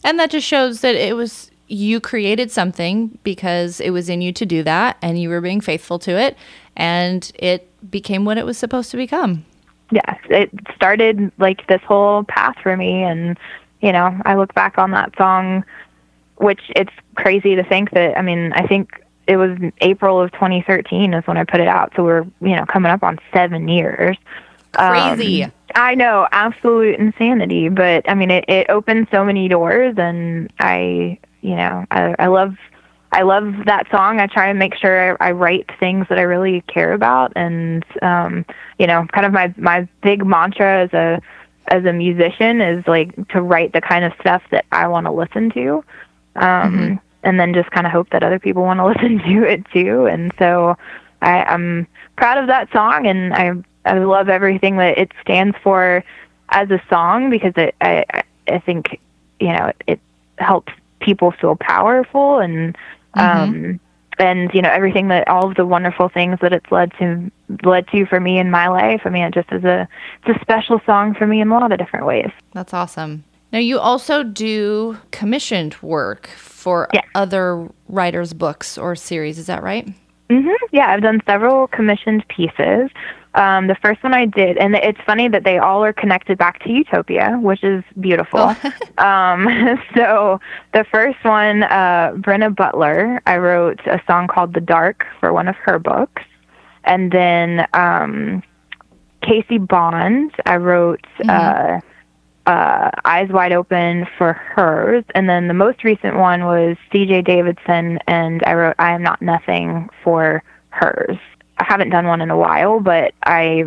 And 0.04 0.18
that 0.18 0.30
just 0.30 0.46
shows 0.46 0.80
that 0.80 0.94
it 0.94 1.16
was 1.16 1.50
you 1.68 2.00
created 2.00 2.50
something 2.50 3.18
because 3.22 3.80
it 3.80 3.90
was 3.90 4.08
in 4.08 4.22
you 4.22 4.32
to 4.32 4.46
do 4.46 4.62
that 4.62 4.96
and 5.02 5.20
you 5.20 5.28
were 5.28 5.40
being 5.40 5.60
faithful 5.60 5.98
to 5.98 6.12
it 6.12 6.36
and 6.76 7.30
it 7.34 7.68
became 7.90 8.24
what 8.24 8.38
it 8.38 8.46
was 8.46 8.56
supposed 8.56 8.90
to 8.90 8.96
become. 8.96 9.44
yes, 9.90 10.18
it 10.28 10.50
started 10.74 11.32
like 11.38 11.66
this 11.66 11.80
whole 11.82 12.24
path 12.24 12.56
for 12.62 12.76
me. 12.76 13.02
And, 13.02 13.38
you 13.80 13.92
know, 13.92 14.18
I 14.24 14.34
look 14.34 14.54
back 14.54 14.78
on 14.78 14.90
that 14.92 15.16
song, 15.16 15.64
which 16.36 16.60
it's 16.76 16.92
crazy 17.16 17.54
to 17.56 17.64
think 17.64 17.90
that, 17.92 18.16
I 18.16 18.22
mean, 18.22 18.52
I 18.54 18.66
think 18.66 18.90
it 19.26 19.36
was 19.36 19.58
April 19.80 20.20
of 20.20 20.32
2013 20.32 21.14
is 21.14 21.26
when 21.26 21.36
I 21.36 21.44
put 21.44 21.60
it 21.60 21.68
out. 21.68 21.92
So 21.96 22.04
we're, 22.04 22.24
you 22.40 22.56
know, 22.56 22.64
coming 22.66 22.90
up 22.90 23.02
on 23.02 23.18
seven 23.32 23.68
years. 23.68 24.16
Crazy. 24.72 25.44
Um, 25.44 25.52
I 25.74 25.94
know, 25.94 26.26
absolute 26.32 26.98
insanity. 26.98 27.68
But 27.68 28.08
I 28.08 28.14
mean, 28.14 28.30
it, 28.30 28.44
it 28.48 28.70
opened 28.70 29.08
so 29.10 29.24
many 29.24 29.48
doors, 29.48 29.94
and 29.98 30.52
I, 30.58 31.18
you 31.40 31.56
know, 31.56 31.84
I, 31.90 32.14
I 32.18 32.26
love, 32.26 32.54
I 33.12 33.22
love 33.22 33.54
that 33.66 33.86
song. 33.90 34.20
I 34.20 34.26
try 34.26 34.48
and 34.48 34.58
make 34.58 34.74
sure 34.76 35.16
I, 35.22 35.28
I 35.28 35.30
write 35.32 35.70
things 35.78 36.06
that 36.08 36.18
I 36.18 36.22
really 36.22 36.62
care 36.62 36.92
about, 36.92 37.32
and 37.36 37.84
um, 38.02 38.44
you 38.78 38.86
know, 38.86 39.06
kind 39.12 39.26
of 39.26 39.32
my 39.32 39.54
my 39.56 39.88
big 40.02 40.24
mantra 40.24 40.84
as 40.84 40.92
a 40.92 41.20
as 41.70 41.84
a 41.84 41.92
musician 41.92 42.60
is 42.60 42.86
like 42.86 43.14
to 43.28 43.42
write 43.42 43.72
the 43.72 43.80
kind 43.80 44.04
of 44.04 44.12
stuff 44.20 44.42
that 44.50 44.64
I 44.72 44.88
want 44.88 45.06
to 45.06 45.12
listen 45.12 45.50
to. 45.50 45.84
Um, 46.36 47.00
And 47.24 47.38
then 47.38 47.52
just 47.52 47.70
kind 47.72 47.86
of 47.86 47.92
hope 47.92 48.10
that 48.10 48.22
other 48.22 48.38
people 48.38 48.62
want 48.62 48.78
to 48.78 48.86
listen 48.92 49.18
to 49.18 49.42
it 49.42 49.66
too. 49.72 50.06
And 50.06 50.32
so 50.38 50.76
I, 51.20 51.42
I'm 51.44 51.86
proud 52.16 52.38
of 52.38 52.46
that 52.46 52.70
song, 52.72 53.06
and 53.06 53.34
I 53.34 53.52
I 53.88 53.98
love 53.98 54.28
everything 54.28 54.76
that 54.76 54.98
it 54.98 55.12
stands 55.22 55.56
for 55.62 56.04
as 56.50 56.70
a 56.70 56.80
song 56.90 57.30
because 57.30 57.52
it 57.56 57.74
I 57.80 58.04
I- 58.48 58.58
think 58.60 58.98
you 59.40 59.48
know 59.52 59.72
it, 59.86 60.00
helps 60.38 60.72
people 61.00 61.32
feel 61.32 61.56
powerful 61.56 62.38
and 62.38 62.76
um 63.14 63.78
and 64.18 64.50
you 64.54 64.62
know 64.62 64.70
everything 64.70 65.08
that 65.08 65.28
all 65.28 65.48
of 65.48 65.54
the 65.56 65.66
wonderful 65.66 66.08
things 66.08 66.38
that 66.40 66.52
it's 66.52 66.70
led 66.72 66.92
to 66.98 67.30
led 67.64 67.86
to 67.88 68.06
for 68.06 68.20
me 68.20 68.38
in 68.38 68.50
my 68.50 68.68
life. 68.68 69.02
I 69.04 69.10
mean, 69.10 69.24
it 69.24 69.34
just 69.34 69.50
is 69.52 69.64
a 69.64 69.88
it's 70.24 70.36
a 70.38 70.40
special 70.40 70.80
song 70.86 71.14
for 71.14 71.26
me 71.26 71.40
in 71.40 71.50
a 71.50 71.54
lot 71.58 71.72
of 71.72 71.78
different 71.78 72.06
ways. 72.06 72.30
That's 72.52 72.72
awesome. 72.74 73.24
Now, 73.52 73.58
you 73.60 73.78
also 73.78 74.22
do 74.22 74.98
commissioned 75.10 75.74
work 75.80 76.26
for 76.36 76.88
Yeah. 76.92 77.00
other 77.14 77.68
writers' 77.88 78.34
books 78.34 78.76
or 78.76 78.94
series. 78.94 79.38
Is 79.38 79.46
that 79.46 79.62
right? 79.62 79.86
Mm-hmm. 80.28 80.64
Yeah, 80.70 80.90
I've 80.90 81.00
done 81.00 81.20
several 81.26 81.66
commissioned 81.68 82.26
pieces. 82.28 82.90
Um, 83.38 83.68
the 83.68 83.76
first 83.76 84.02
one 84.02 84.14
I 84.14 84.26
did, 84.26 84.58
and 84.58 84.74
it's 84.74 84.98
funny 85.06 85.28
that 85.28 85.44
they 85.44 85.58
all 85.58 85.84
are 85.84 85.92
connected 85.92 86.38
back 86.38 86.60
to 86.64 86.72
Utopia, 86.72 87.38
which 87.40 87.62
is 87.62 87.84
beautiful. 88.00 88.40
um, 88.98 89.46
so 89.94 90.40
the 90.74 90.84
first 90.90 91.22
one, 91.22 91.62
uh, 91.62 92.14
Brenna 92.16 92.54
Butler, 92.54 93.22
I 93.26 93.36
wrote 93.36 93.78
a 93.86 94.02
song 94.08 94.26
called 94.26 94.54
"The 94.54 94.60
Dark" 94.60 95.06
for 95.20 95.32
one 95.32 95.46
of 95.46 95.54
her 95.54 95.78
books, 95.78 96.22
and 96.82 97.12
then 97.12 97.64
um, 97.74 98.42
Casey 99.22 99.58
Bond, 99.58 100.32
I 100.44 100.56
wrote. 100.56 101.06
Uh, 101.26 101.80
uh, 102.46 102.90
Eyes 103.04 103.28
Wide 103.28 103.52
Open 103.52 104.06
for 104.16 104.32
hers. 104.32 105.04
And 105.14 105.28
then 105.28 105.48
the 105.48 105.54
most 105.54 105.84
recent 105.84 106.16
one 106.16 106.46
was 106.46 106.78
CJ 106.90 107.26
Davidson, 107.26 107.98
and 108.06 108.42
I 108.46 108.54
wrote 108.54 108.74
I 108.78 108.92
Am 108.94 109.02
Not 109.02 109.20
Nothing 109.20 109.90
for 110.02 110.42
hers. 110.70 111.18
I 111.58 111.64
haven't 111.68 111.90
done 111.90 112.06
one 112.06 112.20
in 112.20 112.30
a 112.30 112.36
while, 112.36 112.80
but 112.80 113.14
I 113.24 113.64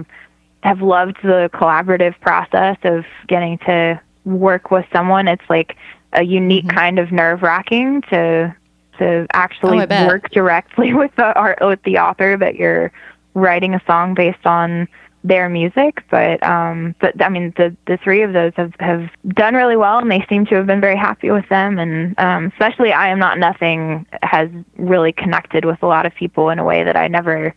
have 0.63 0.81
loved 0.81 1.17
the 1.23 1.49
collaborative 1.53 2.19
process 2.21 2.77
of 2.83 3.05
getting 3.27 3.57
to 3.59 3.99
work 4.25 4.71
with 4.71 4.85
someone. 4.93 5.27
It's 5.27 5.49
like 5.49 5.75
a 6.13 6.23
unique 6.23 6.69
kind 6.69 6.99
of 6.99 7.11
nerve 7.11 7.41
wracking 7.41 8.01
to 8.09 8.55
to 8.99 9.25
actually 9.33 9.85
Oh, 9.89 10.07
work 10.07 10.29
directly 10.31 10.93
with 11.01 11.15
the 11.15 11.33
art 11.33 11.59
with 11.61 11.81
the 11.83 11.97
author 11.97 12.37
that 12.37 12.55
you're 12.55 12.91
writing 13.33 13.73
a 13.73 13.81
song 13.87 14.13
based 14.13 14.45
on 14.45 14.87
their 15.23 15.49
music. 15.49 16.03
But 16.09 16.43
um 16.43 16.95
but 16.99 17.21
i 17.21 17.29
mean 17.29 17.53
the 17.57 17.75
the 17.87 17.97
three 17.97 18.21
of 18.21 18.33
those 18.33 18.53
have 18.55 18.73
have 18.79 19.09
done 19.29 19.55
really 19.55 19.77
well 19.77 19.99
and 19.99 20.11
they 20.11 20.25
seem 20.29 20.45
to 20.47 20.55
have 20.55 20.67
been 20.67 20.81
very 20.81 20.97
happy 20.97 21.31
with 21.31 21.47
them. 21.49 21.79
And 21.79 22.19
um 22.19 22.45
especially 22.53 22.91
i 22.91 23.07
am 23.07 23.19
not 23.19 23.39
nothing 23.39 24.05
has 24.21 24.49
really 24.77 25.11
connected 25.11 25.65
with 25.65 25.81
a 25.81 25.87
lot 25.87 26.05
of 26.05 26.13
people 26.13 26.49
in 26.49 26.59
a 26.59 26.63
way 26.63 26.83
that 26.83 26.95
i 26.95 27.07
never 27.07 27.55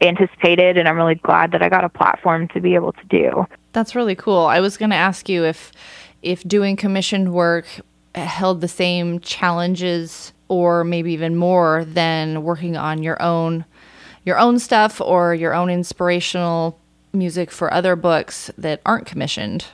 anticipated 0.00 0.76
and 0.76 0.88
i'm 0.88 0.96
really 0.96 1.14
glad 1.16 1.52
that 1.52 1.62
i 1.62 1.68
got 1.68 1.84
a 1.84 1.88
platform 1.88 2.48
to 2.48 2.60
be 2.60 2.74
able 2.74 2.92
to 2.92 3.04
do 3.08 3.46
That's 3.72 3.94
really 3.94 4.16
cool. 4.16 4.46
I 4.46 4.60
was 4.60 4.76
going 4.76 4.90
to 4.90 4.96
ask 4.96 5.28
you 5.28 5.44
if 5.44 5.72
if 6.22 6.42
doing 6.42 6.76
commissioned 6.76 7.32
work 7.32 7.66
held 8.14 8.60
the 8.60 8.68
same 8.68 9.20
challenges 9.20 10.32
or 10.48 10.82
maybe 10.84 11.12
even 11.12 11.36
more 11.36 11.84
than 11.84 12.42
working 12.42 12.76
on 12.76 13.02
your 13.02 13.20
own 13.22 13.64
your 14.24 14.38
own 14.38 14.58
stuff 14.58 15.00
or 15.00 15.34
your 15.34 15.54
own 15.54 15.70
inspirational 15.70 16.78
music 17.12 17.50
for 17.50 17.72
other 17.72 17.96
books 17.96 18.50
that 18.58 18.80
aren't 18.84 19.06
commissioned. 19.06 19.66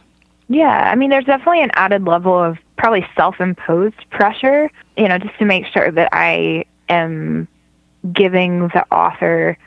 Yeah, 0.48 0.90
I 0.90 0.94
mean, 0.94 1.10
there's 1.10 1.24
definitely 1.24 1.62
an 1.62 1.70
added 1.74 2.04
level 2.04 2.38
of 2.38 2.58
probably 2.76 3.06
self 3.16 3.40
imposed 3.40 4.08
pressure, 4.10 4.70
you 4.96 5.08
know, 5.08 5.18
just 5.18 5.36
to 5.38 5.44
make 5.44 5.66
sure 5.66 5.90
that 5.90 6.10
I 6.12 6.66
am 6.88 7.48
giving 8.12 8.68
the 8.68 8.84
author 8.92 9.58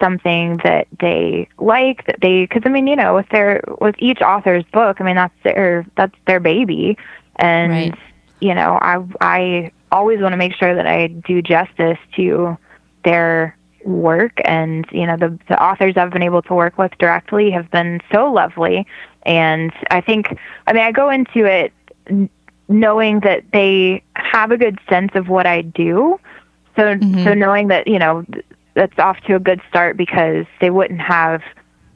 something 0.00 0.58
that 0.64 0.86
they 1.00 1.48
like 1.58 2.06
that 2.06 2.16
they 2.20 2.42
because 2.44 2.62
i 2.64 2.68
mean 2.68 2.86
you 2.86 2.96
know 2.96 3.14
with 3.14 3.28
their 3.30 3.62
with 3.80 3.94
each 3.98 4.20
author's 4.20 4.64
book 4.72 5.00
i 5.00 5.04
mean 5.04 5.16
that's 5.16 5.34
their 5.42 5.86
that's 5.96 6.16
their 6.26 6.40
baby. 6.40 6.96
And 7.36 7.72
Right. 7.72 7.94
you 8.40 8.54
know 8.54 8.78
i 8.80 9.02
i 9.20 9.72
always 9.90 10.20
want 10.20 10.32
to 10.32 10.36
make 10.36 10.54
sure 10.54 10.74
that 10.74 10.86
i 10.86 11.06
do 11.08 11.42
justice 11.42 11.98
to 12.16 12.56
their 13.04 13.56
work. 13.84 14.40
And 14.44 14.86
you 14.90 15.06
know 15.06 15.16
the 15.16 15.38
the 15.48 15.62
authors 15.62 15.96
I've 15.96 16.10
been 16.10 16.22
able 16.22 16.42
to 16.42 16.54
work 16.54 16.78
with 16.78 16.92
directly 16.98 17.50
have 17.50 17.70
been 17.70 18.00
so 18.12 18.32
lovely. 18.32 18.86
And 19.22 19.72
I 19.90 20.00
think 20.00 20.36
I 20.66 20.72
mean 20.72 20.82
I 20.82 20.92
go 20.92 21.10
into 21.10 21.44
it 21.44 21.72
knowing 22.68 23.20
that 23.20 23.44
they 23.52 24.02
have 24.14 24.50
a 24.50 24.56
good 24.56 24.78
sense 24.88 25.12
of 25.14 25.28
what 25.28 25.46
I 25.46 25.62
do. 25.62 26.18
So 26.76 26.82
mm-hmm. 26.82 27.24
so 27.24 27.34
knowing 27.34 27.68
that 27.68 27.86
you 27.86 27.98
know 27.98 28.24
that's 28.74 28.98
off 28.98 29.18
to 29.26 29.34
a 29.34 29.40
good 29.40 29.60
start 29.68 29.96
because 29.96 30.46
they 30.60 30.70
wouldn't 30.70 31.00
have 31.00 31.42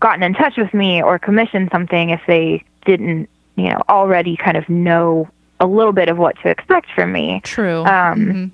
gotten 0.01 0.23
in 0.23 0.35
touch 0.35 0.57
with 0.57 0.73
me 0.73 1.03
or 1.03 1.19
commissioned 1.19 1.69
something 1.73 2.11
if 2.11 2.21
they 2.27 2.65
didn't 2.87 3.29
you 3.57 3.69
know 3.69 3.83
already 3.89 4.37
kind 4.37 4.57
of 4.57 4.69
know 4.69 5.29
a 5.61 5.67
little 5.67 5.93
bit 5.93 6.09
of 6.09 6.17
what 6.19 6.37
to 6.43 6.49
expect 6.49 6.87
from 6.95 7.13
me 7.13 7.41
True. 7.43 7.85
um, 7.85 8.53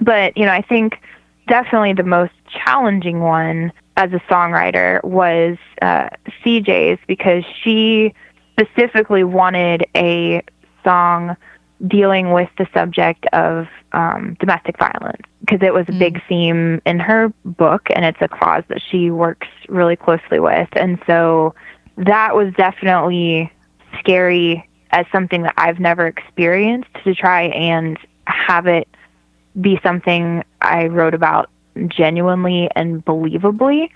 but 0.00 0.36
you 0.36 0.46
know, 0.46 0.52
I 0.52 0.62
think 0.62 0.94
definitely 1.48 1.92
the 1.94 2.04
most 2.04 2.32
challenging 2.48 3.20
one 3.20 3.72
as 3.96 4.12
a 4.12 4.20
songwriter 4.30 5.02
was 5.04 5.58
uh, 5.82 6.08
CJ's 6.42 6.98
because 7.06 7.44
she 7.62 8.14
specifically 8.52 9.24
wanted 9.24 9.84
a 9.94 10.42
song 10.84 11.36
dealing 11.86 12.32
with 12.32 12.48
the 12.58 12.66
subject 12.74 13.26
of 13.32 13.66
um, 13.92 14.36
domestic 14.38 14.78
violence 14.78 15.22
because 15.40 15.60
it 15.62 15.72
was 15.72 15.86
a 15.88 15.92
big 15.92 16.22
theme 16.28 16.80
in 16.84 17.00
her 17.00 17.32
book 17.44 17.88
and 17.94 18.04
it's 18.04 18.20
a 18.20 18.28
cause 18.28 18.62
that 18.68 18.82
she 18.82 19.10
works 19.10 19.48
really 19.68 19.96
closely 19.96 20.38
with 20.38 20.68
and 20.72 21.00
so 21.06 21.54
that 21.96 22.34
was 22.34 22.52
definitely 22.54 23.50
scary 23.98 24.68
as 24.90 25.06
something 25.12 25.42
that 25.42 25.54
I've 25.56 25.80
never 25.80 26.06
experienced 26.06 26.90
to 27.04 27.14
try 27.14 27.44
and 27.44 27.98
have 28.26 28.66
it 28.66 28.88
be 29.60 29.80
something 29.82 30.44
I 30.60 30.86
wrote 30.86 31.14
about 31.14 31.50
genuinely 31.88 32.68
and 32.76 33.04
believably. 33.04 33.90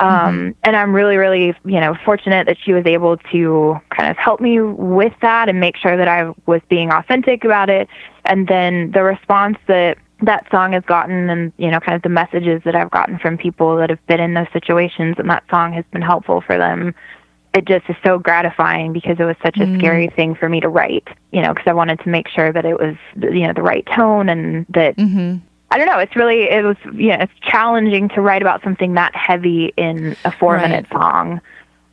Um, 0.00 0.08
mm-hmm. 0.08 0.50
And 0.64 0.76
I'm 0.76 0.94
really, 0.94 1.16
really, 1.16 1.54
you 1.64 1.80
know, 1.80 1.94
fortunate 2.04 2.46
that 2.46 2.56
she 2.64 2.72
was 2.72 2.86
able 2.86 3.18
to 3.32 3.80
kind 3.90 4.10
of 4.10 4.16
help 4.16 4.40
me 4.40 4.60
with 4.60 5.12
that 5.20 5.48
and 5.48 5.60
make 5.60 5.76
sure 5.76 5.96
that 5.96 6.08
I 6.08 6.32
was 6.46 6.62
being 6.68 6.90
authentic 6.90 7.44
about 7.44 7.68
it. 7.68 7.88
And 8.24 8.48
then 8.48 8.90
the 8.92 9.02
response 9.02 9.58
that 9.68 9.98
that 10.22 10.50
song 10.50 10.72
has 10.72 10.82
gotten 10.84 11.28
and, 11.28 11.52
you 11.58 11.70
know, 11.70 11.80
kind 11.80 11.96
of 11.96 12.02
the 12.02 12.08
messages 12.08 12.62
that 12.64 12.74
I've 12.74 12.90
gotten 12.90 13.18
from 13.18 13.36
people 13.36 13.76
that 13.76 13.90
have 13.90 14.04
been 14.06 14.20
in 14.20 14.34
those 14.34 14.48
situations 14.52 15.16
and 15.18 15.28
that 15.30 15.44
song 15.50 15.72
has 15.74 15.84
been 15.92 16.02
helpful 16.02 16.40
for 16.40 16.56
them 16.56 16.94
it 17.52 17.64
just 17.64 17.88
is 17.88 17.96
so 18.04 18.18
gratifying 18.18 18.92
because 18.92 19.18
it 19.18 19.24
was 19.24 19.36
such 19.42 19.56
a 19.56 19.60
mm-hmm. 19.60 19.78
scary 19.78 20.06
thing 20.08 20.34
for 20.34 20.48
me 20.48 20.60
to 20.60 20.68
write, 20.68 21.08
you 21.32 21.42
know, 21.42 21.52
because 21.52 21.66
I 21.68 21.72
wanted 21.72 21.98
to 22.00 22.08
make 22.08 22.28
sure 22.28 22.52
that 22.52 22.64
it 22.64 22.78
was, 22.78 22.96
you 23.16 23.46
know, 23.46 23.52
the 23.52 23.62
right 23.62 23.84
tone 23.86 24.28
and 24.28 24.66
that, 24.70 24.96
mm-hmm. 24.96 25.38
I 25.70 25.78
don't 25.78 25.86
know, 25.86 25.98
it's 25.98 26.16
really, 26.16 26.42
it 26.50 26.64
was, 26.64 26.76
you 26.94 27.08
know, 27.08 27.18
it's 27.20 27.32
challenging 27.42 28.08
to 28.10 28.20
write 28.20 28.42
about 28.42 28.62
something 28.62 28.94
that 28.94 29.14
heavy 29.14 29.72
in 29.76 30.16
a 30.24 30.32
four 30.32 30.54
Right. 30.54 30.68
minute 30.68 30.86
song. 30.92 31.40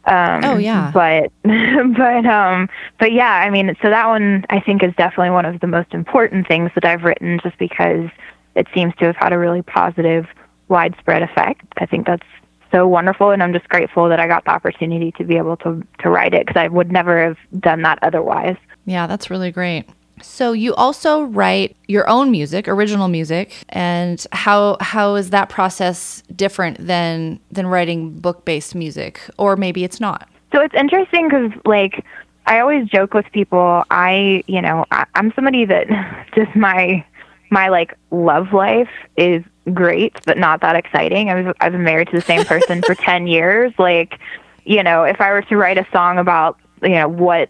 Um, 0.06 0.44
Oh, 0.44 0.58
yeah. 0.58 0.92
But, 0.94 1.32
but, 1.44 2.26
um, 2.26 2.70
but 3.00 3.12
yeah, 3.12 3.34
I 3.36 3.50
mean, 3.50 3.76
so 3.82 3.90
that 3.90 4.08
one 4.08 4.46
I 4.50 4.60
think 4.62 4.82
is 4.84 4.94
definitely 4.98 5.32
one 5.32 5.46
of 5.46 5.60
the 5.60 5.68
most 5.68 5.94
important 5.94 6.48
things 6.48 6.72
that 6.76 6.86
I've 6.86 7.04
written 7.04 7.40
just 7.44 7.58
because 7.60 8.10
it 8.56 8.68
seems 8.74 8.96
to 8.96 9.06
have 9.06 9.16
had 9.18 9.34
a 9.34 9.38
really 9.38 9.62
positive, 9.62 10.26
widespread 10.70 11.22
effect. 11.22 11.62
I 11.78 11.86
think 11.86 12.08
that's 12.08 12.26
so 12.72 12.88
wonderful, 12.88 13.32
and 13.32 13.44
I'm 13.44 13.54
just 13.54 13.70
grateful 13.70 14.10
that 14.10 14.20
I 14.20 14.28
got 14.28 14.44
the 14.46 14.52
opportunity 14.52 15.12
to 15.14 15.24
be 15.24 15.38
able 15.38 15.56
to 15.58 15.86
to 16.00 16.10
write 16.10 16.34
it 16.34 16.46
because 16.46 16.60
I 16.60 16.68
would 16.68 16.92
never 16.92 17.24
have 17.24 17.38
done 17.60 17.82
that 17.84 18.00
otherwise. 18.02 18.58
Yeah, 18.86 19.08
that's 19.08 19.30
really 19.30 19.52
great. 19.52 19.86
So 20.22 20.52
you 20.52 20.74
also 20.76 21.24
write 21.24 21.76
your 21.88 22.10
own 22.10 22.32
music, 22.32 22.68
original 22.68 23.08
music, 23.08 23.64
and 23.70 24.26
how 24.32 24.78
how 24.80 25.16
is 25.16 25.30
that 25.30 25.50
process 25.50 26.24
different 26.36 26.86
than 26.86 27.40
than 27.52 27.68
writing 27.68 28.12
book-based 28.12 28.76
music 28.76 29.22
or 29.38 29.56
maybe 29.56 29.84
it's 29.84 30.00
not? 30.00 30.28
So 30.52 30.62
it's 30.62 30.74
interesting 30.74 31.28
because, 31.28 31.52
like, 31.66 32.06
I 32.46 32.60
always 32.60 32.88
joke 32.88 33.14
with 33.14 33.26
people. 33.32 33.84
I, 33.92 34.44
you 34.48 34.62
know, 34.62 34.86
I, 34.92 35.06
I'm 35.16 35.34
somebody 35.34 35.66
that 35.66 35.88
just 36.36 36.56
my 36.56 37.04
my 37.50 37.70
like 37.70 37.94
love 38.12 38.54
life 38.54 38.90
is 39.18 39.44
great, 39.74 40.18
but 40.26 40.38
not 40.38 40.62
that 40.62 40.76
exciting. 40.76 41.30
I've 41.30 41.54
I've 41.60 41.74
been 41.74 41.84
married 41.84 42.08
to 42.10 42.16
the 42.16 42.22
same 42.22 42.46
person 42.46 42.82
for 42.82 42.96
ten 42.96 43.28
years. 43.28 43.74
Like, 43.78 44.20
you 44.66 44.82
know, 44.82 45.04
if 45.04 45.20
I 45.22 45.32
were 45.32 45.42
to 45.44 45.58
write 45.58 45.78
a 45.78 45.86
song 45.92 46.18
about 46.18 46.58
you 46.82 46.90
know 46.90 47.08
what 47.08 47.50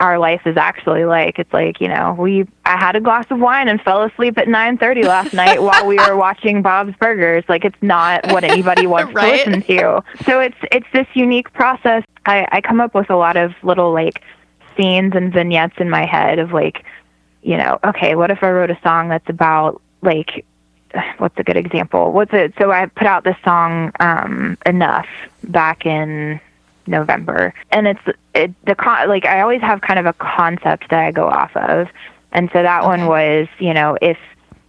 our 0.00 0.18
life 0.18 0.42
is 0.46 0.56
actually 0.56 1.04
like, 1.04 1.38
it's 1.38 1.52
like 1.52 1.80
you 1.80 1.88
know 1.88 2.14
we 2.18 2.46
I 2.64 2.78
had 2.78 2.94
a 2.96 3.00
glass 3.00 3.26
of 3.30 3.40
wine 3.40 3.68
and 3.68 3.80
fell 3.82 4.02
asleep 4.04 4.38
at 4.38 4.48
nine 4.48 4.78
thirty 4.78 5.02
last 5.04 5.32
night 5.44 5.62
while 5.62 5.86
we 5.86 5.96
were 5.96 6.16
watching 6.16 6.62
Bob's 6.62 6.94
Burgers. 7.00 7.44
Like, 7.48 7.64
it's 7.64 7.80
not 7.82 8.24
what 8.32 8.44
anybody 8.44 8.86
wants 8.94 9.12
Right. 9.14 9.44
to 9.44 9.50
listen 9.50 9.62
to. 9.76 10.02
So 10.26 10.40
it's 10.40 10.56
it's 10.70 10.86
this 10.92 11.06
unique 11.14 11.52
process. 11.52 12.04
I, 12.26 12.46
I 12.52 12.60
come 12.60 12.80
up 12.80 12.94
with 12.94 13.10
a 13.10 13.16
lot 13.16 13.36
of 13.36 13.52
little 13.62 13.92
like 13.92 14.22
scenes 14.76 15.14
and 15.16 15.32
vignettes 15.32 15.74
in 15.78 15.90
my 15.90 16.04
head 16.06 16.38
of 16.38 16.52
like, 16.52 16.84
you 17.42 17.56
know, 17.56 17.78
okay, 17.84 18.14
what 18.14 18.30
if 18.30 18.42
I 18.42 18.50
wrote 18.50 18.70
a 18.70 18.78
song 18.82 19.08
that's 19.08 19.28
about 19.28 19.80
like 20.02 20.44
what's 21.18 21.38
a 21.38 21.42
good 21.42 21.56
example? 21.56 22.12
What's 22.12 22.32
it 22.32 22.54
so 22.58 22.70
I 22.70 22.86
put 22.86 23.06
out 23.06 23.24
this 23.24 23.36
song 23.44 23.90
um 24.00 24.56
enough 24.66 25.06
back 25.44 25.84
in 25.86 26.40
November. 26.88 27.54
And 27.70 27.86
it's 27.86 28.00
it 28.34 28.52
the 28.64 28.74
con- 28.74 29.08
like 29.08 29.24
I 29.26 29.40
always 29.40 29.60
have 29.60 29.80
kind 29.80 29.98
of 29.98 30.06
a 30.06 30.12
concept 30.14 30.90
that 30.90 31.00
I 31.00 31.10
go 31.10 31.28
off 31.28 31.56
of. 31.56 31.88
And 32.32 32.50
so 32.52 32.62
that 32.62 32.84
one 32.84 33.06
was, 33.06 33.48
you 33.58 33.72
know, 33.74 33.96
if 34.02 34.18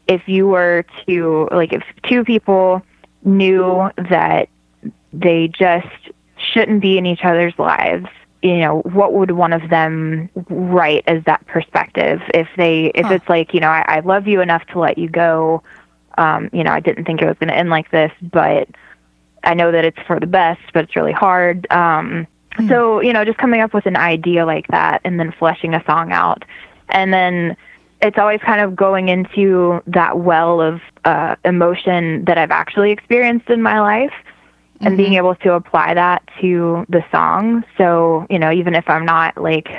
if 0.08 0.28
you 0.28 0.48
were 0.48 0.86
to 1.08 1.48
like 1.52 1.74
if 1.74 1.84
two 2.04 2.24
people 2.24 2.82
knew 3.24 3.90
that 4.10 4.50
they 5.12 5.48
just 5.48 5.88
shouldn't 6.38 6.82
be 6.82 6.98
in 6.98 7.06
each 7.06 7.24
other's 7.24 7.54
lives 7.58 8.08
you 8.42 8.58
know, 8.60 8.80
what 8.80 9.14
would 9.14 9.32
one 9.32 9.52
of 9.52 9.70
them 9.70 10.30
write 10.50 11.04
as 11.08 11.24
that 11.26 11.46
perspective? 11.48 12.22
If 12.34 12.48
they, 12.56 12.86
if 12.96 13.06
Huh. 13.06 13.16
it's 13.16 13.30
like, 13.30 13.54
you 13.54 13.60
know, 13.60 13.68
I, 13.68 13.84
I 13.88 14.00
love 14.00 14.28
you 14.28 14.42
enough 14.42 14.66
to 14.68 14.80
let 14.80 14.98
you 14.98 15.10
go. 15.10 15.62
Um, 16.18 16.50
you 16.54 16.64
know, 16.64 16.72
I 16.72 16.80
didn't 16.80 17.06
think 17.06 17.22
it 17.22 17.28
was 17.28 17.36
going 17.40 17.50
to 17.50 17.56
end 17.56 17.70
like 17.70 17.92
this, 17.92 18.12
but 18.22 18.70
I 19.44 19.54
know 19.54 19.72
that 19.72 19.86
it's 19.86 20.00
for 20.08 20.20
the 20.20 20.28
best, 20.28 20.62
but 20.74 20.84
it's 20.86 20.96
really 20.96 21.14
hard. 21.14 21.68
Um, 21.72 22.28
So, 22.68 23.00
you 23.00 23.14
know, 23.14 23.24
just 23.24 23.38
coming 23.38 23.62
up 23.62 23.74
with 23.74 23.86
an 23.86 23.96
idea 23.96 24.46
like 24.46 24.68
that 24.68 25.02
and 25.06 25.20
then 25.20 25.32
fleshing 25.32 25.74
a 25.74 25.84
song 25.86 26.12
out. 26.12 26.44
And 26.90 27.14
then 27.14 27.56
it's 28.02 28.18
always 28.18 28.42
kind 28.42 28.60
of 28.60 28.76
going 28.76 29.08
into 29.08 29.82
that 29.88 30.20
well 30.20 30.60
of 30.60 30.82
uh, 31.06 31.36
emotion 31.46 32.26
that 32.26 32.38
I've 32.38 32.52
actually 32.52 32.92
experienced 32.92 33.50
in 33.50 33.62
my 33.62 33.80
life 33.80 34.14
and 34.82 34.98
being 34.98 35.14
able 35.14 35.36
to 35.36 35.54
apply 35.54 35.94
that 35.94 36.24
to 36.42 36.86
the 36.90 37.04
song. 37.12 37.64
So, 37.78 38.26
you 38.30 38.40
know, 38.40 38.52
even 38.52 38.76
if 38.76 38.90
I'm 38.90 39.06
not 39.06 39.38
like, 39.38 39.70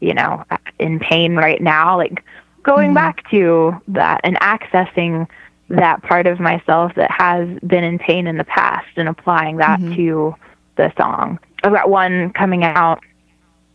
you 0.00 0.14
know, 0.14 0.44
in 0.78 0.98
pain 1.00 1.36
right 1.36 1.60
now, 1.60 1.96
like 1.96 2.24
going 2.62 2.94
back 2.94 3.28
to 3.30 3.74
that 3.88 4.20
and 4.24 4.36
accessing 4.40 5.26
that 5.70 6.02
part 6.02 6.26
of 6.26 6.40
myself 6.40 6.92
that 6.96 7.10
has 7.10 7.48
been 7.60 7.84
in 7.84 7.98
pain 7.98 8.26
in 8.26 8.36
the 8.36 8.44
past 8.44 8.88
and 8.96 9.08
applying 9.08 9.56
that 9.58 9.80
mm-hmm. 9.80 9.94
to 9.94 10.34
the 10.76 10.92
song. 10.98 11.38
I've 11.62 11.72
got 11.72 11.88
one 11.88 12.32
coming 12.32 12.64
out, 12.64 13.00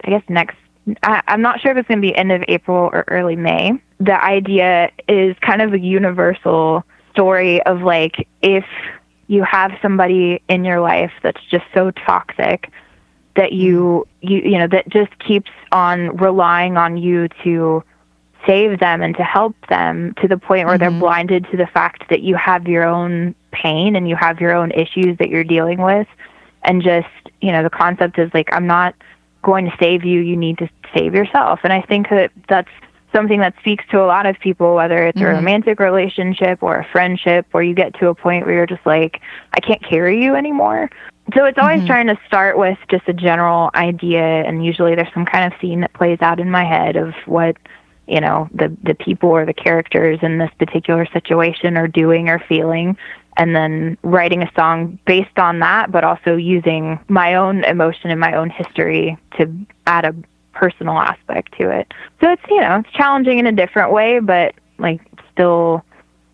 I 0.03 0.09
guess 0.09 0.23
next. 0.27 0.57
I, 1.03 1.21
I'm 1.27 1.41
not 1.41 1.61
sure 1.61 1.71
if 1.71 1.77
it's 1.77 1.87
going 1.87 1.99
to 1.99 2.07
be 2.07 2.15
end 2.15 2.31
of 2.31 2.43
April 2.47 2.89
or 2.91 3.05
early 3.07 3.35
May. 3.35 3.73
The 3.99 4.23
idea 4.23 4.91
is 5.07 5.35
kind 5.39 5.61
of 5.61 5.73
a 5.73 5.79
universal 5.79 6.83
story 7.11 7.63
of 7.63 7.81
like 7.81 8.27
if 8.41 8.65
you 9.27 9.43
have 9.43 9.71
somebody 9.81 10.41
in 10.49 10.65
your 10.65 10.81
life 10.81 11.11
that's 11.23 11.41
just 11.49 11.63
so 11.73 11.91
toxic 11.91 12.69
that 13.35 13.53
you 13.53 14.05
mm-hmm. 14.21 14.33
you 14.33 14.51
you 14.51 14.57
know 14.57 14.67
that 14.67 14.87
just 14.89 15.17
keeps 15.19 15.51
on 15.71 16.15
relying 16.17 16.77
on 16.77 16.97
you 16.97 17.29
to 17.43 17.83
save 18.45 18.79
them 18.79 19.01
and 19.01 19.15
to 19.17 19.23
help 19.23 19.55
them 19.67 20.13
to 20.21 20.27
the 20.27 20.37
point 20.37 20.67
where 20.67 20.77
they're 20.77 20.89
mm-hmm. 20.89 20.99
blinded 20.99 21.47
to 21.51 21.57
the 21.57 21.67
fact 21.67 22.09
that 22.09 22.21
you 22.21 22.35
have 22.35 22.67
your 22.67 22.85
own 22.85 23.35
pain 23.51 23.95
and 23.95 24.07
you 24.07 24.15
have 24.15 24.39
your 24.39 24.53
own 24.53 24.71
issues 24.71 25.17
that 25.17 25.29
you're 25.29 25.43
dealing 25.43 25.81
with. 25.81 26.07
And 26.63 26.81
just 26.81 27.07
you 27.41 27.51
know 27.51 27.63
the 27.63 27.69
concept 27.69 28.17
is 28.17 28.31
like 28.33 28.49
i'm 28.51 28.65
not 28.65 28.95
going 29.43 29.65
to 29.65 29.77
save 29.79 30.03
you 30.03 30.21
you 30.21 30.35
need 30.35 30.57
to 30.57 30.69
save 30.95 31.13
yourself. 31.13 31.59
And 31.63 31.71
i 31.71 31.81
think 31.81 32.09
that 32.09 32.31
that's 32.49 32.71
something 33.13 33.39
that 33.39 33.53
speaks 33.59 33.85
to 33.91 34.01
a 34.01 34.07
lot 34.07 34.25
of 34.25 34.37
people 34.39 34.75
whether 34.75 35.05
it's 35.07 35.17
a 35.17 35.23
mm-hmm. 35.23 35.35
romantic 35.35 35.79
relationship 35.79 36.61
or 36.61 36.77
a 36.77 36.87
friendship 36.91 37.45
where 37.51 37.63
you 37.63 37.73
get 37.73 37.93
to 37.99 38.09
a 38.09 38.15
point 38.15 38.45
where 38.45 38.55
you're 38.55 38.65
just 38.65 38.85
like 38.85 39.21
i 39.53 39.59
can't 39.59 39.83
carry 39.83 40.23
you 40.23 40.35
anymore. 40.35 40.89
So 41.33 41.45
it's 41.45 41.57
always 41.57 41.79
mm-hmm. 41.79 41.87
trying 41.87 42.07
to 42.07 42.19
start 42.27 42.55
with 42.57 42.77
just 42.89 43.07
a 43.07 43.13
general 43.13 43.71
idea. 43.73 44.21
And 44.21 44.63
usually 44.63 44.93
there's 44.93 45.11
some 45.13 45.25
kind 45.25 45.51
of 45.51 45.59
scene 45.59 45.81
that 45.81 45.91
plays 45.93 46.19
out 46.21 46.39
in 46.39 46.51
my 46.51 46.63
head 46.63 46.95
of 46.95 47.15
what 47.25 47.57
you 48.07 48.21
know 48.21 48.49
the 48.53 48.75
the 48.83 48.95
people 48.95 49.29
or 49.29 49.45
the 49.45 49.53
characters 49.53 50.19
in 50.21 50.37
this 50.37 50.51
particular 50.57 51.05
situation 51.07 51.77
are 51.77 51.87
doing 51.87 52.29
or 52.29 52.39
feeling 52.39 52.97
and 53.37 53.55
then 53.55 53.97
writing 54.03 54.43
a 54.43 54.51
song 54.55 54.97
based 55.05 55.37
on 55.37 55.59
that 55.59 55.91
but 55.91 56.03
also 56.03 56.35
using 56.35 56.99
my 57.07 57.35
own 57.35 57.63
emotion 57.63 58.09
and 58.09 58.19
my 58.19 58.33
own 58.33 58.49
history 58.49 59.17
to 59.37 59.51
add 59.87 60.05
a 60.05 60.15
personal 60.53 60.97
aspect 60.97 61.53
to 61.59 61.69
it. 61.69 61.93
So 62.21 62.31
it's 62.31 62.41
you 62.49 62.61
know 62.61 62.79
it's 62.79 62.91
challenging 62.91 63.39
in 63.39 63.47
a 63.47 63.51
different 63.51 63.91
way 63.91 64.19
but 64.19 64.55
like 64.77 65.01
still 65.31 65.83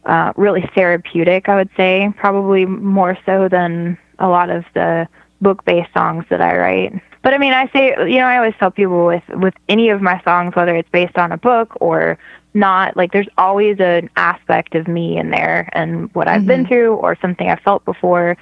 uh, 0.06 0.34
really 0.36 0.68
therapeutic 0.74 1.48
i 1.48 1.56
would 1.56 1.70
say 1.78 2.12
probably 2.18 2.66
more 2.66 3.18
so 3.26 3.48
than 3.48 3.98
a 4.20 4.28
lot 4.28 4.50
of 4.50 4.66
the 4.74 5.08
book 5.42 5.64
based 5.66 5.94
songs 5.94 6.26
that 6.30 6.42
i 6.42 6.58
write 6.58 6.94
but 7.24 7.34
I 7.34 7.38
mean, 7.38 7.54
I 7.54 7.70
say, 7.72 7.96
you 8.00 8.18
know, 8.20 8.26
I 8.26 8.38
always 8.38 8.56
tell 8.60 8.72
people 8.72 9.06
with 9.06 9.24
with 9.30 9.54
any 9.70 9.90
of 9.90 10.02
my 10.02 10.22
songs, 10.24 10.56
whether 10.56 10.76
it's 10.76 10.90
based 10.90 11.18
on 11.18 11.32
a 11.32 11.38
book 11.38 11.74
or 11.80 12.18
not, 12.54 12.98
like 12.98 13.12
there's 13.14 13.30
always 13.38 13.80
an 13.80 14.10
aspect 14.16 14.76
of 14.76 14.88
me 14.88 15.18
in 15.18 15.30
there 15.30 15.70
and 15.74 16.14
what 16.14 16.28
I've 16.28 16.46
been 16.46 16.68
through 16.68 16.96
or 16.96 17.18
something 17.22 17.50
I've 17.50 17.62
felt 17.62 17.86
before. 17.86 18.38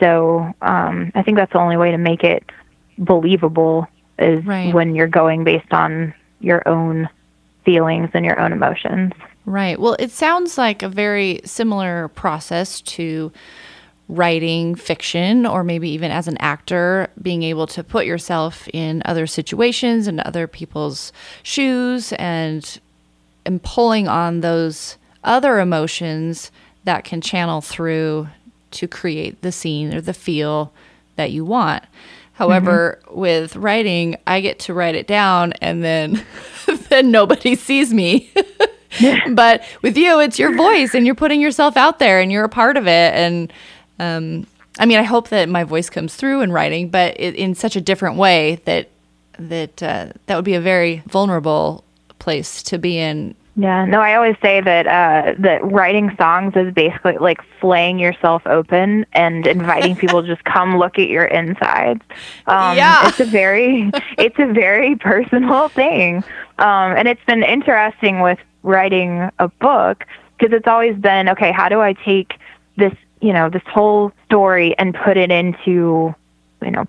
So 0.00 0.52
um, 0.60 1.10
I 1.14 1.22
think 1.22 1.38
that's 1.38 1.52
the 1.52 1.58
only 1.58 1.76
way 1.78 1.90
to 1.90 1.98
make 1.98 2.22
it 2.22 2.44
believable 2.98 3.86
is 4.18 4.44
Right. 4.44 4.74
when 4.74 4.94
you're 4.94 5.06
going 5.06 5.44
based 5.44 5.72
on 5.72 6.12
your 6.40 6.66
own 6.68 7.08
feelings 7.64 8.10
and 8.12 8.24
your 8.24 8.38
own 8.38 8.52
emotions. 8.52 9.12
Right. 9.46 9.78
Well, 9.78 9.96
it 9.98 10.10
sounds 10.10 10.58
like 10.58 10.82
a 10.82 10.88
very 10.88 11.40
similar 11.44 12.08
process 12.08 12.80
to 12.82 13.32
writing 14.08 14.74
fiction 14.74 15.44
or 15.44 15.64
maybe 15.64 15.88
even 15.90 16.10
as 16.12 16.28
an 16.28 16.36
actor 16.38 17.08
being 17.20 17.42
able 17.42 17.66
to 17.66 17.82
put 17.82 18.06
yourself 18.06 18.68
in 18.72 19.02
other 19.04 19.26
situations 19.26 20.06
and 20.06 20.20
other 20.20 20.46
people's 20.46 21.12
shoes 21.42 22.12
and 22.12 22.80
and 23.44 23.62
pulling 23.62 24.06
on 24.06 24.40
those 24.40 24.96
other 25.24 25.58
emotions 25.58 26.50
that 26.84 27.04
can 27.04 27.20
channel 27.20 27.60
through 27.60 28.28
to 28.70 28.86
create 28.86 29.40
the 29.42 29.52
scene 29.52 29.92
or 29.92 30.00
the 30.00 30.14
feel 30.14 30.72
that 31.16 31.32
you 31.32 31.44
want. 31.44 31.82
However, 32.32 33.00
mm-hmm. 33.02 33.20
with 33.20 33.56
writing, 33.56 34.16
I 34.26 34.40
get 34.40 34.58
to 34.60 34.74
write 34.74 34.94
it 34.94 35.06
down 35.06 35.52
and 35.54 35.82
then 35.82 36.24
then 36.90 37.10
nobody 37.10 37.54
sees 37.54 37.92
me. 37.92 38.30
but 39.30 39.64
with 39.82 39.96
you, 39.96 40.20
it's 40.20 40.38
your 40.38 40.54
voice 40.54 40.94
and 40.94 41.06
you're 41.06 41.14
putting 41.14 41.40
yourself 41.40 41.76
out 41.76 41.98
there 41.98 42.20
and 42.20 42.30
you're 42.30 42.44
a 42.44 42.48
part 42.48 42.76
of 42.76 42.86
it. 42.86 43.14
And 43.14 43.52
um, 43.98 44.46
I 44.78 44.86
mean, 44.86 44.98
I 44.98 45.02
hope 45.02 45.28
that 45.30 45.48
my 45.48 45.64
voice 45.64 45.88
comes 45.88 46.14
through 46.16 46.42
in 46.42 46.52
writing, 46.52 46.88
but 46.90 47.18
it, 47.18 47.34
in 47.34 47.54
such 47.54 47.76
a 47.76 47.80
different 47.80 48.16
way 48.16 48.60
that 48.64 48.88
that 49.38 49.82
uh, 49.82 50.08
that 50.26 50.36
would 50.36 50.44
be 50.44 50.54
a 50.54 50.60
very 50.60 51.02
vulnerable 51.06 51.84
place 52.18 52.62
to 52.64 52.78
be 52.78 52.98
in. 52.98 53.34
Yeah, 53.58 53.86
no, 53.86 54.00
I 54.02 54.14
always 54.16 54.36
say 54.42 54.60
that 54.60 54.86
uh, 54.86 55.34
that 55.38 55.64
writing 55.64 56.14
songs 56.18 56.52
is 56.56 56.74
basically 56.74 57.16
like 57.16 57.40
flaying 57.58 57.98
yourself 57.98 58.42
open 58.46 59.06
and 59.14 59.46
inviting 59.46 59.96
people 60.02 60.20
to 60.20 60.28
just 60.28 60.44
come 60.44 60.78
look 60.78 60.98
at 60.98 61.08
your 61.08 61.24
insides. 61.24 62.02
Um, 62.46 62.76
Yeah. 62.76 63.08
it's 63.08 63.20
a 63.20 63.24
very 63.24 63.90
it's 64.18 64.38
a 64.38 64.52
very 64.52 64.94
personal 64.96 65.68
thing, 65.70 66.16
um, 66.58 66.92
and 66.96 67.08
it's 67.08 67.24
been 67.24 67.42
interesting 67.42 68.20
with 68.20 68.38
writing 68.62 69.30
a 69.38 69.48
book 69.48 70.04
because 70.38 70.54
it's 70.54 70.66
always 70.66 70.96
been 70.96 71.30
okay. 71.30 71.50
How 71.50 71.70
do 71.70 71.80
I 71.80 71.94
take 71.94 72.34
this 72.76 72.92
you 73.20 73.32
know 73.32 73.48
this 73.50 73.62
whole 73.66 74.12
story 74.26 74.76
and 74.78 74.94
put 75.04 75.16
it 75.16 75.30
into 75.30 76.14
you 76.62 76.70
know 76.70 76.84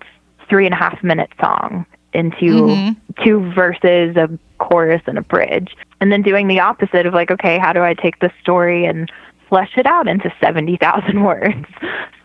three 0.48 0.64
and 0.66 0.74
a 0.74 0.78
half 0.78 1.02
minute 1.02 1.30
song 1.40 1.84
into 2.14 2.94
two 3.22 3.52
verses, 3.52 4.16
a 4.16 4.30
chorus, 4.58 5.02
and 5.06 5.18
a 5.18 5.22
bridge, 5.22 5.76
and 6.00 6.10
then 6.10 6.22
doing 6.22 6.48
the 6.48 6.58
opposite 6.58 7.04
of 7.04 7.12
like, 7.12 7.30
okay, 7.30 7.58
how 7.58 7.72
do 7.72 7.82
I 7.82 7.92
take 7.94 8.18
this 8.20 8.32
story 8.40 8.86
and 8.86 9.10
flesh 9.48 9.72
it 9.76 9.86
out 9.86 10.08
into 10.08 10.32
seventy 10.40 10.76
thousand 10.76 11.22
words? 11.30 11.66